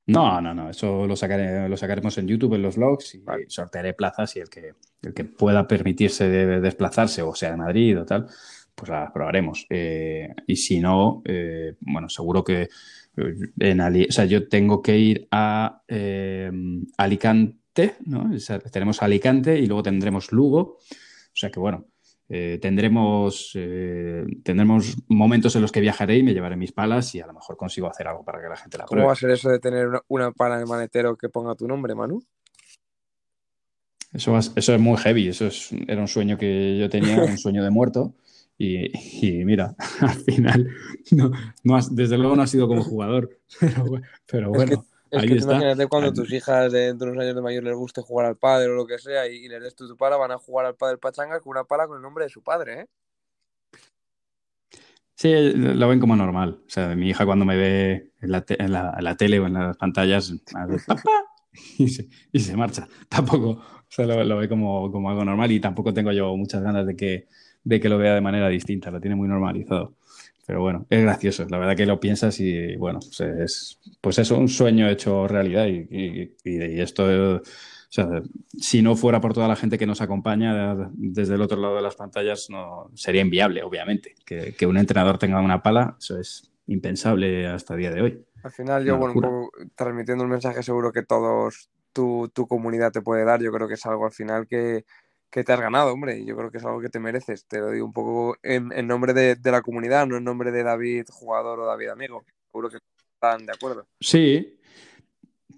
No, 0.05 0.39
no, 0.39 0.53
no, 0.53 0.69
eso 0.69 1.05
lo, 1.05 1.17
sacaré, 1.17 1.67
lo 1.67 1.75
sacaremos 1.75 2.17
en 2.17 2.27
YouTube, 2.29 2.53
en 2.53 2.61
los 2.61 2.77
vlogs, 2.77 3.15
y 3.15 3.23
sortearé 3.49 3.93
plazas 3.93 4.37
y 4.37 4.39
el 4.39 4.49
que, 4.49 4.73
el 5.01 5.13
que 5.13 5.25
pueda 5.25 5.67
permitirse 5.67 6.29
de 6.29 6.61
desplazarse, 6.61 7.21
o 7.21 7.35
sea, 7.35 7.51
de 7.51 7.57
Madrid 7.57 7.99
o 7.99 8.05
tal, 8.05 8.29
pues 8.81 8.89
las 8.89 9.11
probaremos. 9.11 9.67
Eh, 9.69 10.33
y 10.47 10.55
si 10.55 10.79
no, 10.79 11.21
eh, 11.23 11.75
bueno, 11.81 12.09
seguro 12.09 12.43
que 12.43 12.63
eh, 12.63 13.35
en 13.59 13.79
o 13.79 14.11
sea, 14.11 14.25
yo 14.25 14.47
tengo 14.47 14.81
que 14.81 14.97
ir 14.97 15.27
a 15.29 15.83
Alicante, 16.97 17.95
¿no? 18.05 18.31
tenemos 18.71 19.03
Alicante 19.03 19.59
y 19.59 19.67
luego 19.67 19.83
tendremos 19.83 20.31
Lugo. 20.31 20.79
O 20.79 21.35
sea 21.35 21.51
que 21.51 21.59
bueno, 21.59 21.85
tendremos, 22.27 23.51
tendremos 24.43 24.97
momentos 25.07 25.55
en 25.55 25.61
los 25.61 25.71
que 25.71 25.79
viajaré 25.79 26.17
y 26.17 26.23
me 26.23 26.33
llevaré 26.33 26.55
mis 26.55 26.71
palas 26.71 27.13
y 27.13 27.21
a 27.21 27.27
lo 27.27 27.33
mejor 27.33 27.57
consigo 27.57 27.87
hacer 27.87 28.07
algo 28.07 28.25
para 28.25 28.41
que 28.41 28.49
la 28.49 28.57
gente 28.57 28.79
la 28.79 28.85
pruebe. 28.87 29.03
¿Cómo 29.03 29.07
va 29.09 29.13
a 29.13 29.15
ser 29.15 29.29
eso 29.29 29.49
de 29.49 29.59
tener 29.59 29.89
una, 30.07 30.31
pala 30.31 30.55
en 30.55 30.61
el 30.61 30.67
manetero 30.67 31.15
que 31.15 31.29
ponga 31.29 31.53
tu 31.53 31.67
nombre, 31.67 31.93
Manu? 31.93 32.23
Eso, 34.11 34.35
eso 34.39 34.73
es 34.73 34.79
muy 34.79 34.97
heavy, 34.97 35.27
eso 35.27 35.45
es, 35.45 35.71
era 35.87 36.01
un 36.01 36.07
sueño 36.07 36.35
que 36.39 36.79
yo 36.79 36.89
tenía, 36.89 37.21
un 37.21 37.37
sueño 37.37 37.63
de 37.63 37.69
muerto. 37.69 38.15
Y, 38.63 39.43
mira, 39.43 39.75
al 40.01 40.09
final, 40.09 40.69
no, 41.11 41.79
desde 41.89 42.17
luego 42.17 42.35
no 42.35 42.43
ha 42.43 42.47
sido 42.47 42.67
como 42.67 42.83
jugador, 42.83 43.39
pero, 44.27 44.49
bueno. 44.49 44.85
Es 45.09 45.23
que, 45.23 45.33
imagínate 45.33 45.87
cuando 45.87 46.13
tus 46.13 46.31
hijas 46.31 46.71
dentro 46.71 47.07
de 47.07 47.11
unos 47.13 47.23
años 47.23 47.35
de 47.35 47.41
mayor 47.41 47.63
les 47.63 47.75
guste 47.75 48.01
jugar 48.01 48.27
al 48.27 48.37
padre 48.37 48.69
o 48.69 48.75
lo 48.75 48.85
que 48.85 48.97
sea 48.97 49.27
y, 49.27 49.49
les 49.49 49.61
des 49.61 49.75
tu, 49.75 49.87
tu 49.87 49.97
pala, 49.97 50.15
van 50.15 50.31
a 50.31 50.37
jugar 50.37 50.67
al 50.67 50.75
padre 50.75 50.99
pachanga 50.99 51.39
con 51.39 51.51
una 51.51 51.65
pala 51.65 51.87
con 51.87 51.97
el 51.97 52.01
nombre 52.01 52.23
de 52.23 52.29
su 52.29 52.43
padre, 52.43 52.81
¿eh? 52.81 52.85
Sí, 55.15 55.33
lo 55.53 55.87
ven 55.87 55.99
como 55.99 56.15
normal. 56.15 56.61
O 56.65 56.69
sea, 56.69 56.95
mi 56.95 57.09
hija 57.09 57.25
cuando 57.25 57.45
me 57.45 57.57
ve 57.57 58.13
en 58.21 58.31
la, 58.31 59.15
tele 59.17 59.39
o 59.39 59.47
en 59.47 59.53
las 59.53 59.75
pantallas, 59.77 60.33
y 61.77 61.89
se, 61.89 62.09
y 62.31 62.39
se 62.39 62.55
marcha. 62.55 62.87
Tampoco, 63.09 63.49
o 63.49 63.85
sea, 63.89 64.05
lo, 64.05 64.37
ve 64.37 64.47
como, 64.47 64.91
como, 64.91 65.09
algo 65.09 65.25
normal 65.25 65.51
y 65.51 65.59
tampoco 65.59 65.93
tengo 65.93 66.11
yo 66.11 66.35
muchas 66.37 66.63
ganas 66.63 66.85
de 66.85 66.95
que, 66.95 67.27
de 67.63 67.79
que 67.79 67.89
lo 67.89 67.97
vea 67.97 68.15
de 68.15 68.21
manera 68.21 68.49
distinta, 68.49 68.91
lo 68.91 69.01
tiene 69.01 69.15
muy 69.15 69.27
normalizado. 69.27 69.93
pero 70.45 70.61
bueno, 70.61 70.85
es 70.89 71.01
gracioso. 71.01 71.45
La 71.49 71.57
verdad 71.57 71.75
que 71.75 71.85
lo 71.85 71.99
piensas 71.99 72.39
y 72.39 72.75
bueno, 72.75 72.99
pues 72.99 73.21
es 73.21 73.79
pues 74.01 74.19
eso, 74.19 74.37
un 74.37 74.49
sueño 74.49 74.89
hecho 74.89 75.27
realidad 75.27 75.67
y, 75.67 76.31
esto, 76.81 77.05
o 77.05 77.41
sea, 77.89 78.07
si 78.57 78.81
no 78.81 78.95
fuera 78.95 79.21
por 79.21 79.33
toda 79.33 79.47
la 79.47 79.55
gente 79.55 79.77
que 79.77 79.85
nos 79.85 80.01
acompaña 80.01 80.89
desde 80.93 81.35
el 81.35 81.41
otro 81.41 81.59
lado 81.59 81.75
de 81.75 81.81
las 81.81 81.95
pantallas, 81.95 82.49
no 82.49 82.89
sería 82.95 83.21
inviable, 83.21 83.63
obviamente. 83.63 84.15
Que, 84.25 84.53
que 84.53 84.65
un 84.65 84.77
entrenador 84.77 85.17
tenga 85.17 85.41
una 85.41 85.61
pala, 85.61 85.95
eso 85.99 86.17
es 86.17 86.51
impensable 86.67 87.47
hasta 87.47 87.73
el 87.73 87.79
día 87.79 87.91
de 87.91 88.01
hoy. 88.01 88.25
Al 88.43 88.51
final, 88.51 88.85
yo, 88.85 88.97
bueno, 88.97 89.13
un 89.13 89.21
poco 89.21 89.51
transmitiendo 89.75 90.23
un 90.23 90.29
mensaje 90.29 90.63
seguro 90.63 90.91
que 90.91 91.03
todos 91.03 91.69
tu, 91.93 92.29
tu, 92.33 92.47
comunidad 92.47 92.91
te 92.91 93.01
puede 93.01 93.25
dar, 93.25 93.41
yo 93.41 93.51
creo 93.51 93.67
que 93.67 93.75
es 93.75 93.85
algo 93.85 94.05
al 94.05 94.11
final 94.11 94.47
que, 94.47 94.85
que 95.31 95.43
te 95.43 95.53
has 95.53 95.61
ganado, 95.61 95.93
hombre, 95.93 96.23
yo 96.25 96.35
creo 96.35 96.51
que 96.51 96.57
es 96.57 96.65
algo 96.65 96.81
que 96.81 96.89
te 96.89 96.99
mereces. 96.99 97.45
Te 97.45 97.59
lo 97.59 97.71
digo 97.71 97.85
un 97.85 97.93
poco 97.93 98.35
en, 98.43 98.71
en 98.73 98.85
nombre 98.85 99.13
de, 99.13 99.35
de, 99.35 99.51
la 99.51 99.61
comunidad, 99.61 100.05
no 100.05 100.17
en 100.17 100.23
nombre 100.25 100.51
de 100.51 100.61
David 100.61 101.05
jugador 101.09 101.61
o 101.61 101.65
David 101.65 101.87
amigo. 101.87 102.25
Seguro 102.47 102.69
que 102.69 102.77
están 103.13 103.45
de 103.45 103.53
acuerdo. 103.53 103.87
Sí. 103.99 104.57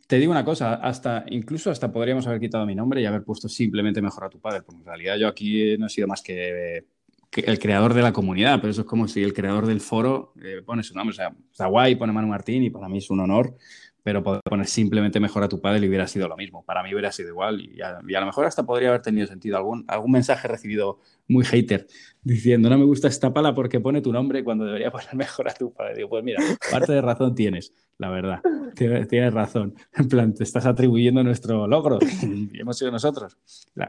Te 0.05 0.17
digo 0.17 0.31
una 0.31 0.45
cosa, 0.45 0.75
hasta 0.75 1.25
incluso 1.29 1.71
hasta 1.71 1.91
podríamos 1.91 2.27
haber 2.27 2.39
quitado 2.39 2.65
mi 2.67 2.75
nombre 2.75 3.01
y 3.01 3.05
haber 3.05 3.23
puesto 3.23 3.49
simplemente 3.49 4.01
mejor 4.01 4.25
a 4.25 4.29
tu 4.29 4.39
padre, 4.39 4.61
porque 4.61 4.81
en 4.81 4.85
realidad 4.85 5.15
yo 5.17 5.27
aquí 5.27 5.75
no 5.77 5.87
he 5.87 5.89
sido 5.89 6.07
más 6.07 6.21
que, 6.21 6.85
que 7.31 7.41
el 7.41 7.57
creador 7.57 7.95
de 7.95 8.03
la 8.03 8.13
comunidad, 8.13 8.59
pero 8.59 8.69
eso 8.69 8.81
es 8.81 8.87
como 8.87 9.07
si 9.07 9.23
el 9.23 9.33
creador 9.33 9.65
del 9.65 9.81
foro 9.81 10.33
eh, 10.43 10.61
pone 10.63 10.83
su 10.83 10.93
nombre, 10.93 11.13
o 11.13 11.15
sea, 11.15 11.33
está 11.49 11.65
guay, 11.65 11.95
pone 11.95 12.13
Manu 12.13 12.27
Martín 12.27 12.63
y 12.63 12.69
para 12.69 12.87
mí 12.89 12.99
es 12.99 13.09
un 13.09 13.21
honor 13.21 13.55
pero 14.03 14.21
poder 14.21 14.41
poner 14.43 14.67
simplemente 14.67 15.19
mejor 15.19 15.43
a 15.43 15.49
tu 15.49 15.61
padre 15.61 15.85
y 15.85 15.89
hubiera 15.89 16.07
sido 16.07 16.27
lo 16.27 16.35
mismo. 16.35 16.63
Para 16.65 16.83
mí 16.83 16.93
hubiera 16.93 17.11
sido 17.11 17.29
igual 17.29 17.61
y 17.61 17.81
a, 17.81 17.99
y 18.05 18.15
a, 18.15 18.19
lo 18.19 18.25
mejor 18.25 18.45
hasta 18.45 18.63
podría 18.63 18.89
haber 18.89 19.01
tenido 19.01 19.25
sentido 19.27 19.57
algún, 19.57 19.85
algún 19.87 20.11
mensaje 20.11 20.47
recibido 20.47 20.99
muy 21.27 21.45
hater 21.45 21.87
diciendo 22.21 22.69
no 22.69 22.77
me 22.77 22.85
gusta 22.85 23.07
esta 23.07 23.33
pala 23.33 23.53
porque 23.53 23.79
pone 23.79 24.01
tu 24.01 24.11
nombre 24.11 24.43
cuando 24.43 24.65
debería 24.65 24.91
poner 24.91 25.15
mejor 25.15 25.49
a 25.49 25.53
tu 25.53 25.73
padre. 25.73 25.95
Digo, 25.95 26.09
pues 26.09 26.23
mira, 26.23 26.43
parte 26.69 26.91
de 26.91 27.01
razón 27.01 27.33
tienes, 27.33 27.73
la 27.97 28.09
verdad. 28.09 28.41
Tienes, 28.75 29.33
razón. 29.33 29.75
En 29.95 30.07
plan, 30.07 30.33
te 30.33 30.43
estás 30.43 30.65
atribuyendo 30.65 31.23
nuestro 31.23 31.67
logro 31.67 31.99
y 32.23 32.59
hemos 32.59 32.77
sido 32.77 32.91
nosotros. 32.91 33.37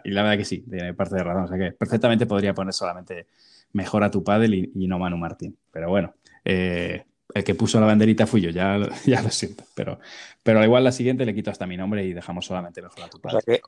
Y 0.04 0.10
la 0.10 0.22
verdad 0.22 0.36
que 0.36 0.44
sí, 0.44 0.64
tiene 0.68 0.92
parte 0.94 1.16
de 1.16 1.24
razón. 1.24 1.44
O 1.44 1.48
sea 1.48 1.58
que 1.58 1.72
perfectamente 1.72 2.26
podría 2.26 2.52
poner 2.54 2.74
solamente 2.74 3.26
mejor 3.72 4.04
a 4.04 4.10
tu 4.10 4.22
padre 4.22 4.48
y, 4.48 4.72
y 4.74 4.86
no 4.86 4.98
Manu 4.98 5.16
Martín. 5.16 5.56
Pero 5.72 5.88
bueno, 5.88 6.14
eh, 6.44 7.04
el 7.34 7.44
que 7.44 7.54
puso 7.54 7.80
la 7.80 7.86
banderita 7.86 8.26
fui 8.26 8.40
yo, 8.40 8.50
ya, 8.50 8.78
ya 9.04 9.20
lo 9.20 9.30
siento. 9.30 9.64
Pero, 9.74 9.98
pero 10.42 10.60
al 10.60 10.64
igual 10.64 10.84
la 10.84 10.92
siguiente 10.92 11.26
le 11.26 11.34
quito 11.34 11.50
hasta 11.50 11.66
mi 11.66 11.76
nombre 11.76 12.04
y 12.04 12.12
dejamos 12.12 12.46
solamente 12.46 12.80
mejor 12.80 13.02
a 13.02 13.10
tu 13.10 13.20
padre. 13.20 13.38
O 13.38 13.40
sea 13.40 13.56
que 13.56 13.62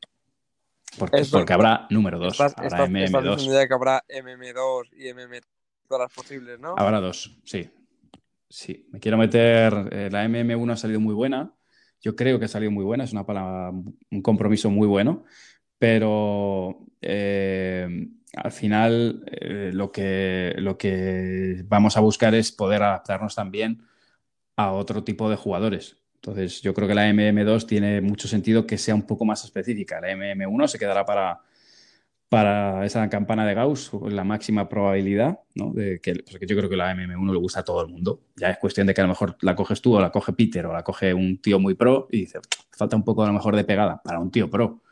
porque, 0.99 1.53
habrá 1.53 1.87
número 1.91 2.19
2. 2.19 2.33
Estás, 2.33 2.55
habrá 2.57 2.69
estás, 2.69 2.89
MM2. 2.89 3.41
Estás 3.41 3.67
que 3.67 3.75
habrá 3.75 4.05
MM2 4.09 4.89
y 4.97 5.13
MM 5.13 5.41
todas 5.89 6.09
las 6.09 6.13
posibles, 6.13 6.59
¿no? 6.59 6.75
Habrá 6.77 7.01
dos, 7.01 7.39
sí. 7.45 7.69
Sí, 8.49 8.87
me 8.93 9.01
quiero 9.01 9.19
meter. 9.19 9.89
Eh, 9.91 10.09
la 10.11 10.25
MM1 10.27 10.73
ha 10.73 10.77
salido 10.77 11.01
muy 11.01 11.15
buena. 11.15 11.53
Yo 12.01 12.15
creo 12.15 12.39
que 12.39 12.45
ha 12.45 12.49
salido 12.49 12.71
muy 12.71 12.85
buena. 12.85 13.05
Es 13.05 13.13
una 13.13 13.27
palabra, 13.27 13.71
un 13.71 14.23
compromiso 14.23 14.71
muy 14.71 14.87
bueno. 14.87 15.25
Pero 15.79 16.87
eh, 17.03 18.09
al 18.37 18.53
final 18.53 19.25
eh, 19.31 19.71
lo, 19.73 19.91
que, 19.91 20.55
lo 20.59 20.77
que 20.77 21.65
vamos 21.67 21.97
a 21.97 22.01
buscar 22.01 22.35
es 22.35 22.53
poder 22.53 22.83
adaptarnos 22.83 23.35
también 23.35 23.83
a 24.57 24.73
otro 24.73 25.05
tipo 25.05 25.31
de 25.31 25.37
jugadores. 25.37 25.97
Entonces, 26.17 26.61
yo 26.61 26.75
creo 26.75 26.89
que 26.89 26.95
la 26.95 27.09
MM2 27.09 27.67
tiene 27.67 28.01
mucho 28.01 28.29
sentido 28.29 28.67
que 28.67 28.79
sea 28.79 28.95
un 28.95 29.07
poco 29.07 29.25
más 29.25 29.45
específica. 29.45 30.01
La 30.01 30.09
MM1 30.09 30.67
se 30.67 30.79
quedará 30.79 31.07
para, 31.07 31.41
para 32.29 32.85
esa 32.85 33.09
campana 33.09 33.47
de 33.47 33.55
Gauss, 33.55 33.93
la 34.09 34.25
máxima 34.25 34.69
probabilidad, 34.69 35.41
¿no? 35.55 35.73
De 35.73 36.01
yo 36.05 36.57
creo 36.57 36.69
que 36.69 36.77
la 36.77 36.95
MM1 36.95 37.33
le 37.33 37.39
gusta 37.39 37.61
a 37.61 37.65
todo 37.65 37.81
el 37.83 37.89
mundo. 37.89 38.23
Ya 38.37 38.51
es 38.51 38.59
cuestión 38.59 38.87
de 38.87 38.95
que 38.95 39.01
a 39.01 39.05
lo 39.05 39.09
mejor 39.09 39.37
la 39.41 39.55
coges 39.55 39.81
tú 39.81 39.95
o 39.97 40.01
la 40.01 40.11
coge 40.11 40.33
Peter 40.33 40.67
o 40.67 40.73
la 40.73 40.83
coge 40.83 41.15
un 41.15 41.39
tío 41.41 41.59
muy 41.61 41.75
pro 41.75 42.09
y 42.11 42.23
dice, 42.23 42.41
falta 42.71 42.97
un 42.97 43.05
poco 43.05 43.23
a 43.23 43.29
lo 43.29 43.33
mejor 43.33 43.57
de 43.57 43.65
pegada 43.65 44.03
para 44.03 44.19
un 44.19 44.31
tío 44.31 44.51
pro. 44.51 44.83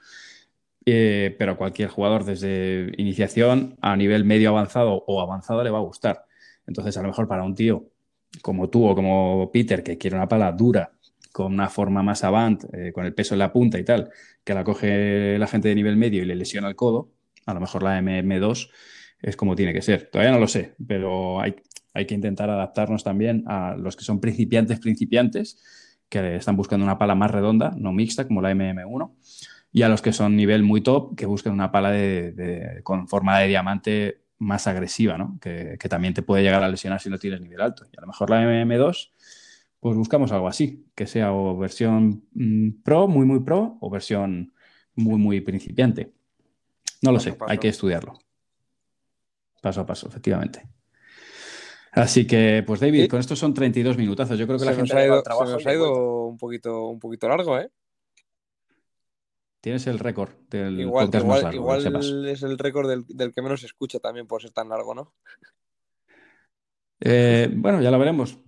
Eh, 0.86 1.34
pero 1.38 1.52
a 1.52 1.56
cualquier 1.56 1.88
jugador 1.88 2.24
desde 2.24 2.92
iniciación 2.98 3.76
a 3.80 3.96
nivel 3.96 4.24
medio 4.24 4.50
avanzado 4.50 5.02
o 5.06 5.22
avanzado 5.22 5.64
le 5.64 5.70
va 5.70 5.78
a 5.78 5.82
gustar. 5.82 6.26
Entonces, 6.66 6.96
a 6.96 7.02
lo 7.02 7.08
mejor 7.08 7.26
para 7.26 7.42
un 7.42 7.54
tío 7.54 7.88
como 8.42 8.68
tú 8.68 8.86
o 8.86 8.94
como 8.94 9.50
Peter, 9.52 9.82
que 9.82 9.96
quiere 9.96 10.16
una 10.16 10.28
pala 10.28 10.52
dura, 10.52 10.92
con 11.32 11.52
una 11.52 11.68
forma 11.68 12.02
más 12.02 12.24
avant, 12.24 12.64
eh, 12.74 12.92
con 12.92 13.06
el 13.06 13.14
peso 13.14 13.34
en 13.34 13.38
la 13.40 13.52
punta 13.52 13.78
y 13.78 13.84
tal, 13.84 14.10
que 14.42 14.54
la 14.54 14.64
coge 14.64 15.38
la 15.38 15.46
gente 15.46 15.68
de 15.68 15.74
nivel 15.74 15.96
medio 15.96 16.22
y 16.22 16.26
le 16.26 16.34
lesiona 16.34 16.68
el 16.68 16.76
codo, 16.76 17.12
a 17.46 17.54
lo 17.54 17.60
mejor 17.60 17.82
la 17.82 17.98
MM2 18.00 18.70
es 19.20 19.36
como 19.36 19.56
tiene 19.56 19.72
que 19.72 19.82
ser. 19.82 20.10
Todavía 20.10 20.32
no 20.32 20.38
lo 20.38 20.48
sé, 20.48 20.74
pero 20.86 21.40
hay, 21.40 21.56
hay 21.92 22.06
que 22.06 22.14
intentar 22.14 22.50
adaptarnos 22.50 23.04
también 23.04 23.44
a 23.46 23.76
los 23.76 23.96
que 23.96 24.04
son 24.04 24.20
principiantes, 24.20 24.80
principiantes, 24.80 25.98
que 26.08 26.36
están 26.36 26.56
buscando 26.56 26.84
una 26.84 26.98
pala 26.98 27.14
más 27.14 27.30
redonda, 27.30 27.72
no 27.76 27.92
mixta, 27.92 28.26
como 28.26 28.42
la 28.42 28.52
MM1 28.52 29.12
y 29.74 29.82
a 29.82 29.88
los 29.88 30.02
que 30.02 30.12
son 30.12 30.36
nivel 30.36 30.62
muy 30.62 30.82
top, 30.82 31.16
que 31.16 31.26
busquen 31.26 31.52
una 31.52 31.72
pala 31.72 31.90
de, 31.90 32.30
de, 32.30 32.80
con 32.84 33.08
forma 33.08 33.40
de 33.40 33.48
diamante 33.48 34.20
más 34.38 34.68
agresiva, 34.68 35.18
¿no? 35.18 35.36
Que, 35.40 35.76
que, 35.80 35.88
también 35.88 36.14
te 36.14 36.22
puede 36.22 36.44
llegar 36.44 36.62
a 36.62 36.68
lesionar 36.68 37.00
si 37.00 37.10
no 37.10 37.18
tienes 37.18 37.40
nivel 37.40 37.60
alto. 37.60 37.84
Y 37.92 37.98
a 37.98 38.00
lo 38.02 38.06
mejor 38.06 38.30
la 38.30 38.40
MM2, 38.40 39.10
pues 39.80 39.96
buscamos 39.96 40.30
algo 40.30 40.46
así, 40.46 40.86
que 40.94 41.08
sea 41.08 41.32
o 41.32 41.58
versión 41.58 42.22
mm, 42.34 42.82
pro, 42.84 43.08
muy, 43.08 43.26
muy 43.26 43.40
pro, 43.40 43.76
o 43.80 43.90
versión 43.90 44.52
muy, 44.94 45.18
muy 45.18 45.40
principiante. 45.40 46.12
No 47.02 47.10
lo 47.10 47.18
paso 47.18 47.30
sé, 47.30 47.36
hay 47.48 47.58
que 47.58 47.68
estudiarlo. 47.68 48.20
Paso 49.60 49.80
a 49.80 49.86
paso, 49.86 50.06
efectivamente. 50.06 50.68
Así 51.90 52.28
que, 52.28 52.62
pues 52.64 52.78
David, 52.78 53.02
¿Sí? 53.02 53.08
con 53.08 53.18
estos 53.18 53.40
son 53.40 53.52
32 53.52 53.98
minutazos. 53.98 54.38
Yo 54.38 54.46
creo 54.46 54.56
que 54.56 54.66
se 54.66 54.70
la 54.70 54.76
gente 54.76 54.96
ha 54.96 55.04
ido, 55.04 55.20
trabajo 55.20 55.48
se 55.48 55.52
nos 55.54 55.66
ha 55.66 55.74
ido 55.74 56.26
un 56.28 56.38
poquito, 56.38 56.86
un 56.86 57.00
poquito 57.00 57.28
largo, 57.28 57.58
¿eh? 57.58 57.72
Tienes 59.64 59.86
el 59.86 59.98
récord 59.98 60.30
del 60.50 60.78
igual, 60.78 61.06
podcast 61.06 61.24
igual, 61.24 61.36
más 61.36 61.42
largo. 61.44 61.58
Igual 61.58 61.80
sepas. 61.80 62.06
es 62.06 62.42
el 62.42 62.58
récord 62.58 62.86
del, 62.86 63.06
del, 63.08 63.32
que 63.32 63.40
menos 63.40 63.60
se 63.60 63.66
escucha 63.66 63.98
también 63.98 64.26
por 64.26 64.42
ser 64.42 64.50
tan 64.50 64.68
largo, 64.68 64.94
¿no? 64.94 65.14
Eh, 67.00 67.48
bueno, 67.50 67.80
ya 67.80 67.90
lo 67.90 67.98
veremos. 67.98 68.38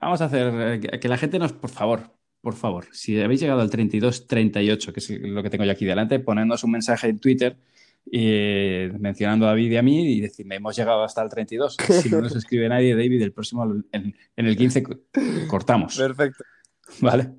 Vamos 0.00 0.20
a 0.20 0.24
hacer 0.24 0.82
eh, 0.82 0.98
que 0.98 1.08
la 1.08 1.16
gente 1.16 1.38
nos, 1.38 1.52
por 1.52 1.70
favor, 1.70 2.10
por 2.40 2.54
favor, 2.54 2.86
si 2.90 3.20
habéis 3.20 3.40
llegado 3.40 3.60
al 3.60 3.70
32, 3.70 4.26
38, 4.26 4.92
que 4.92 4.98
es 4.98 5.10
lo 5.10 5.44
que 5.44 5.50
tengo 5.50 5.64
yo 5.64 5.70
aquí 5.70 5.84
delante, 5.84 6.18
ponednos 6.18 6.64
un 6.64 6.72
mensaje 6.72 7.06
en 7.06 7.20
Twitter 7.20 7.56
eh, 8.10 8.92
mencionando 8.98 9.46
a 9.46 9.50
David 9.50 9.70
y 9.70 9.76
a 9.76 9.82
mí 9.82 10.16
y 10.16 10.20
decirme, 10.22 10.56
hemos 10.56 10.74
llegado 10.76 11.04
hasta 11.04 11.22
el 11.22 11.28
32. 11.28 11.76
Si 12.02 12.10
no 12.10 12.20
nos 12.20 12.34
escribe 12.34 12.68
nadie, 12.68 12.96
David, 12.96 13.22
el 13.22 13.32
próximo 13.32 13.64
en, 13.92 14.16
en 14.34 14.46
el 14.46 14.56
15 14.56 14.82
cortamos. 15.46 15.96
Perfecto. 15.96 16.42
Vale. 17.00 17.30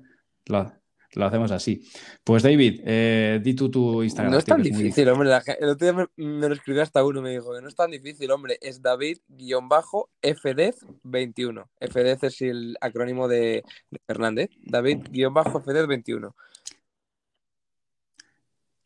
Lo, 0.46 0.72
lo 1.16 1.26
hacemos 1.26 1.50
así. 1.50 1.82
Pues 2.22 2.42
David, 2.42 2.82
eh, 2.84 3.40
di 3.42 3.54
tú 3.54 3.70
tu 3.70 4.02
Instagram. 4.02 4.32
No 4.32 4.38
es 4.38 4.44
tan 4.44 4.62
difícil, 4.62 4.84
difícil, 4.84 5.08
hombre. 5.08 5.30
La, 5.30 5.42
el 5.58 5.70
otro 5.70 5.86
día 5.86 5.94
me, 5.94 6.06
me, 6.24 6.48
lo 6.48 6.54
escribió 6.54 6.82
hasta 6.82 7.02
uno, 7.04 7.22
me 7.22 7.30
dijo 7.30 7.54
que 7.54 7.62
no 7.62 7.68
es 7.68 7.74
tan 7.74 7.90
difícil, 7.90 8.30
hombre. 8.30 8.58
Es 8.60 8.82
David-FDEZ21. 8.82 11.66
FDEZ 11.80 12.22
es 12.22 12.42
el 12.42 12.76
acrónimo 12.80 13.26
de, 13.28 13.64
de 13.90 13.98
Fernández. 14.06 14.50
David-FDEZ21. 14.62 16.34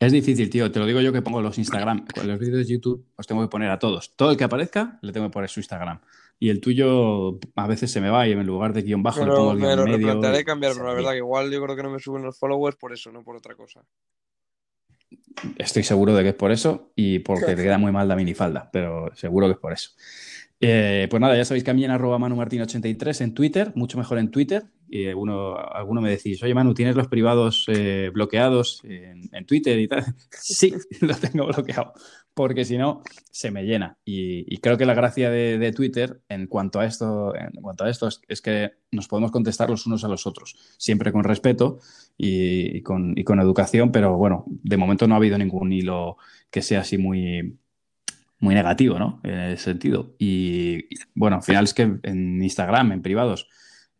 Es 0.01 0.11
difícil, 0.11 0.49
tío. 0.49 0.71
Te 0.71 0.79
lo 0.79 0.87
digo 0.87 0.99
yo 0.99 1.13
que 1.13 1.21
pongo 1.21 1.43
los 1.43 1.59
Instagram. 1.59 2.07
Con 2.07 2.27
los 2.27 2.39
vídeos 2.39 2.57
de 2.57 2.73
YouTube 2.73 3.05
los 3.15 3.27
tengo 3.27 3.43
que 3.43 3.49
poner 3.49 3.69
a 3.69 3.77
todos. 3.77 4.15
Todo 4.15 4.31
el 4.31 4.37
que 4.37 4.43
aparezca 4.43 4.97
le 5.03 5.11
tengo 5.11 5.27
que 5.27 5.31
poner 5.31 5.47
su 5.47 5.59
Instagram. 5.59 6.01
Y 6.39 6.49
el 6.49 6.59
tuyo 6.59 7.37
a 7.55 7.67
veces 7.67 7.91
se 7.91 8.01
me 8.01 8.09
va 8.09 8.27
y 8.27 8.31
en 8.31 8.43
lugar 8.43 8.73
de 8.73 8.81
guion 8.81 9.03
bajo 9.03 9.19
pero 9.19 9.31
le 9.31 9.37
pongo 9.37 9.51
el 9.51 9.57
guion 9.59 9.69
me 9.69 9.75
lo 9.75 9.85
replantearé 9.85 10.43
cambiar, 10.43 10.73
pero 10.73 10.87
la 10.87 10.93
verdad 10.95 11.11
que 11.11 11.17
igual 11.17 11.51
yo 11.51 11.61
creo 11.61 11.75
que 11.75 11.83
no 11.83 11.91
me 11.91 11.99
suben 11.99 12.23
los 12.23 12.39
followers 12.39 12.77
por 12.77 12.91
eso, 12.91 13.11
no 13.11 13.23
por 13.23 13.35
otra 13.35 13.53
cosa. 13.53 13.85
Estoy 15.55 15.83
seguro 15.83 16.15
de 16.15 16.23
que 16.23 16.29
es 16.29 16.35
por 16.35 16.51
eso 16.51 16.91
y 16.95 17.19
porque 17.19 17.55
te 17.55 17.61
queda 17.61 17.77
muy 17.77 17.91
mal 17.91 18.07
la 18.07 18.15
minifalda, 18.15 18.71
pero 18.73 19.11
seguro 19.13 19.45
que 19.45 19.53
es 19.53 19.59
por 19.59 19.71
eso. 19.71 19.91
Eh, 20.59 21.05
pues 21.11 21.21
nada, 21.21 21.37
ya 21.37 21.45
sabéis 21.45 21.63
que 21.63 21.69
a 21.69 21.73
mí 21.75 21.85
en 21.85 21.91
arroba 21.91 22.17
manumartin83 22.17 23.21
en 23.21 23.35
Twitter, 23.35 23.71
mucho 23.75 23.99
mejor 23.99 24.17
en 24.17 24.31
Twitter. 24.31 24.63
Y 24.93 25.07
uno, 25.07 25.55
alguno 25.57 26.01
me 26.01 26.09
decís, 26.09 26.43
oye 26.43 26.53
Manu, 26.53 26.73
¿tienes 26.73 26.97
los 26.97 27.07
privados 27.07 27.65
eh, 27.67 28.11
bloqueados 28.13 28.81
en, 28.83 29.45
Twitter 29.45 29.79
y 29.79 29.87
tal? 29.87 30.03
sí, 30.31 30.73
lo 31.01 31.15
tengo 31.15 31.47
bloqueado, 31.47 31.93
porque 32.33 32.65
si 32.65 32.77
no, 32.77 33.01
se 33.31 33.51
me 33.51 33.63
llena. 33.63 33.97
Y, 34.03 34.57
creo 34.57 34.77
que 34.77 34.85
la 34.85 34.93
gracia 34.93 35.29
de, 35.29 35.71
Twitter 35.71 36.21
en 36.27 36.47
cuanto, 36.47 36.81
a 36.81 36.85
esto, 36.85 37.33
en 37.35 37.61
cuanto 37.61 37.85
a 37.85 37.89
esto 37.89 38.09
es, 38.27 38.41
que 38.41 38.73
nos 38.91 39.07
podemos 39.07 39.31
contestar 39.31 39.69
los 39.69 39.85
unos 39.85 40.03
a 40.03 40.09
los 40.09 40.27
otros, 40.27 40.57
siempre 40.77 41.13
con 41.13 41.23
respeto 41.23 41.79
y, 42.17 42.77
y, 42.77 42.81
con, 42.81 43.17
y 43.17 43.23
con 43.23 43.39
educación, 43.39 43.93
pero 43.93 44.17
bueno, 44.17 44.43
de 44.47 44.75
momento 44.75 45.07
no 45.07 45.15
ha 45.15 45.17
habido 45.17 45.37
ningún 45.37 45.71
hilo 45.71 46.17
que 46.49 46.61
sea 46.61 46.81
así 46.81 46.97
muy, 46.97 47.57
muy 48.41 48.55
negativo, 48.55 48.99
¿no? 48.99 49.21
En 49.23 49.39
ese 49.39 49.63
sentido. 49.63 50.15
Y, 50.19 50.85
bueno, 51.13 51.37
al 51.37 51.43
final 51.43 51.63
es 51.63 51.73
que 51.73 51.83
en 52.03 52.43
Instagram, 52.43 52.91
en 52.91 53.01
privados, 53.01 53.47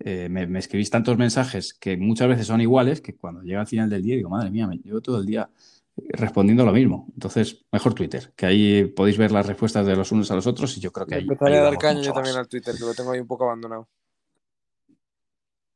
eh, 0.04 0.30
me, 0.30 0.48
me, 0.48 0.60
escribís 0.60 0.90
tantos 0.90 1.18
mensajes 1.18 1.74
que 1.74 1.98
muchas 1.98 2.28
veces 2.28 2.48
son 2.48 2.62
iguales 2.62 3.02
que 3.02 3.16
cuando 3.16 3.42
llega 3.42 3.62
al 3.62 3.68
final 3.68 3.90
del 3.90 4.02
día 4.02 4.16
digo, 4.16 4.30
madre 4.30 4.50
mía, 4.50 4.68
me 4.68 4.78
llevo 4.78 5.02
todo 5.02 5.20
el 5.20 5.26
día 5.26 5.50
respondiendo 5.96 6.66
lo 6.66 6.72
mismo. 6.72 7.08
Entonces, 7.14 7.66
mejor 7.72 7.94
Twitter, 7.94 8.34
que 8.36 8.46
ahí 8.46 8.86
podéis 8.86 9.18
ver 9.18 9.32
las 9.32 9.46
respuestas 9.46 9.86
de 9.86 9.96
los 9.96 10.12
unos 10.12 10.32
a 10.32 10.36
los 10.36 10.48
otros 10.48 10.76
y 10.78 10.80
yo 10.80 10.92
creo 10.92 11.06
que 11.06 11.16
ahí. 11.16 11.22
Empezaré 11.22 11.58
a 11.58 11.64
dar 11.64 11.78
caña 11.78 12.02
yo 12.02 12.14
también 12.14 12.36
al 12.36 12.48
Twitter, 12.48 12.76
que 12.76 12.86
lo 12.86 12.94
tengo 12.94 13.12
ahí 13.12 13.20
un 13.20 13.28
poco 13.28 13.46
abandonado. 13.46 13.88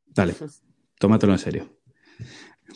Dale, 0.07 0.33
tómatelo 0.99 1.33
en 1.33 1.39
serio. 1.39 1.69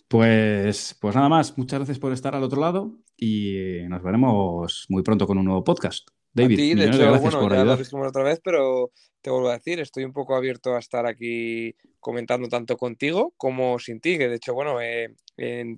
Pues, 0.08 0.95
pues 1.00 1.16
nada 1.16 1.30
más, 1.30 1.58
muchas 1.58 1.80
gracias 1.80 2.00
por 2.00 2.12
estar 2.14 2.36
al 2.36 2.43
otro 2.43 2.62
lado 2.62 2.97
y 3.18 3.84
nos 3.88 4.04
veremos 4.04 4.86
muy 4.89 5.04
pronto 5.04 5.26
con 5.26 5.38
un 5.38 5.45
nuevo 5.45 5.64
podcast. 5.64 6.10
David, 6.32 6.58
ti, 6.58 6.76
de 6.76 6.86
hecho, 6.86 7.00
gracias 7.00 7.22
bueno, 7.22 7.39
por 7.39 7.52
ya 7.52 7.62
ayudar. 7.62 7.80
lo 7.91 8.08
otra 8.08 8.24
vez, 8.24 8.39
pero 8.43 8.91
te 9.22 9.30
vuelvo 9.30 9.49
a 9.49 9.53
decir, 9.53 9.80
estoy 9.80 10.05
un 10.05 10.13
poco 10.13 10.36
abierto 10.36 10.76
a 10.76 10.80
estar 10.80 11.05
aquí 11.05 11.76
comentando 11.99 12.47
tanto 12.47 12.78
contigo 12.78 13.34
como 13.38 13.78
sin 13.80 13.99
ti, 13.99 14.17
que 14.17 14.30
de 14.30 14.36
hecho, 14.36 14.53
bueno, 14.53 14.80
eh, 14.82 15.13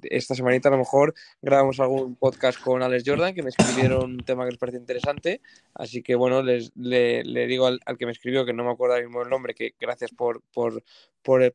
esta 0.03 0.35
semanita 0.35 0.69
a 0.69 0.71
lo 0.71 0.77
mejor 0.79 1.13
grabamos 1.41 1.79
algún 1.79 2.15
podcast 2.15 2.59
con 2.59 2.81
Alex 2.81 3.03
Jordan, 3.05 3.33
que 3.33 3.43
me 3.43 3.49
escribieron 3.49 4.11
un 4.11 4.17
tema 4.17 4.43
que 4.43 4.51
les 4.51 4.59
parece 4.59 4.77
interesante, 4.77 5.41
así 5.73 6.01
que 6.01 6.15
bueno, 6.15 6.41
les, 6.41 6.71
le, 6.75 7.23
digo 7.47 7.67
al, 7.67 7.79
que 7.97 8.05
me 8.05 8.11
escribió, 8.11 8.45
que 8.45 8.53
no 8.53 8.63
me 8.63 8.71
acuerdo 8.71 8.95
ahora 8.95 9.05
mismo 9.05 9.21
el 9.21 9.29
nombre, 9.29 9.53
que 9.53 9.73
gracias 9.79 10.11
por, 10.11 10.41
por, 10.53 10.83
por, 11.21 11.53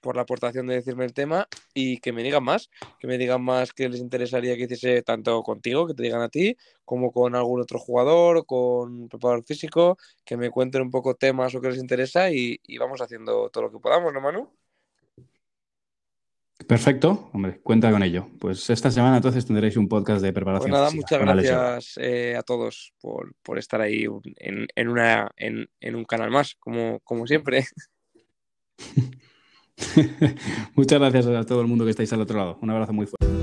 por, 0.00 0.16
la 0.16 0.22
aportación 0.22 0.66
de 0.66 0.76
decirme 0.76 1.04
el 1.04 1.12
tema 1.12 1.46
y 1.74 1.98
que 1.98 2.12
me 2.12 2.22
digan 2.22 2.44
más, 2.44 2.70
que 2.98 3.06
me 3.06 3.18
digan 3.18 3.42
más 3.42 3.72
que 3.72 3.88
les 3.88 4.00
interesaría 4.00 4.56
que 4.56 4.64
hiciese 4.64 5.02
tanto 5.02 5.42
contigo, 5.42 5.86
que 5.86 5.94
te 5.94 6.02
digan 6.02 6.22
a 6.22 6.28
ti, 6.28 6.56
como 6.84 7.12
con 7.12 7.34
algún 7.34 7.60
otro 7.60 7.78
jugador, 7.78 8.46
con 8.46 9.08
preparador 9.08 9.44
físico, 9.44 9.98
que 10.24 10.36
me 10.36 10.50
cuenten 10.50 10.82
un 10.82 10.90
poco 10.90 11.14
temas 11.22 11.54
o 11.54 11.60
que 11.60 11.70
les 11.70 11.78
interesa 11.78 12.30
y, 12.30 12.58
y 12.66 12.78
vamos 12.78 13.00
haciendo 13.00 13.48
todo 13.50 13.64
lo 13.64 13.70
que 13.70 13.78
podamos, 13.78 14.12
¿no, 14.12 14.20
Manu? 14.20 14.50
Perfecto, 16.66 17.30
hombre, 17.32 17.60
cuenta 17.62 17.92
con 17.92 18.02
ello. 18.02 18.28
Pues 18.40 18.68
esta 18.70 18.90
semana 18.90 19.16
entonces 19.16 19.46
tendréis 19.46 19.76
un 19.76 19.88
podcast 19.88 20.20
de 20.20 20.32
preparación. 20.32 20.70
Pues 20.70 20.80
nada, 20.80 20.90
muchas 20.90 21.20
gracias 21.20 21.98
eh, 21.98 22.34
a 22.36 22.42
todos 22.42 22.92
por, 23.00 23.34
por, 23.42 23.58
estar 23.58 23.80
ahí 23.80 24.06
en, 24.38 24.66
en 24.74 24.88
una, 24.88 25.30
en, 25.36 25.68
en, 25.80 25.94
un 25.94 26.04
canal 26.04 26.30
más, 26.30 26.56
como, 26.58 26.98
como 27.00 27.26
siempre. 27.26 27.64
muchas 30.74 30.98
gracias 30.98 31.26
a 31.26 31.44
todo 31.44 31.60
el 31.60 31.68
mundo 31.68 31.84
que 31.84 31.92
estáis 31.92 32.12
al 32.12 32.22
otro 32.22 32.38
lado. 32.38 32.58
Un 32.60 32.70
abrazo 32.70 32.92
muy 32.92 33.06
fuerte. 33.06 33.41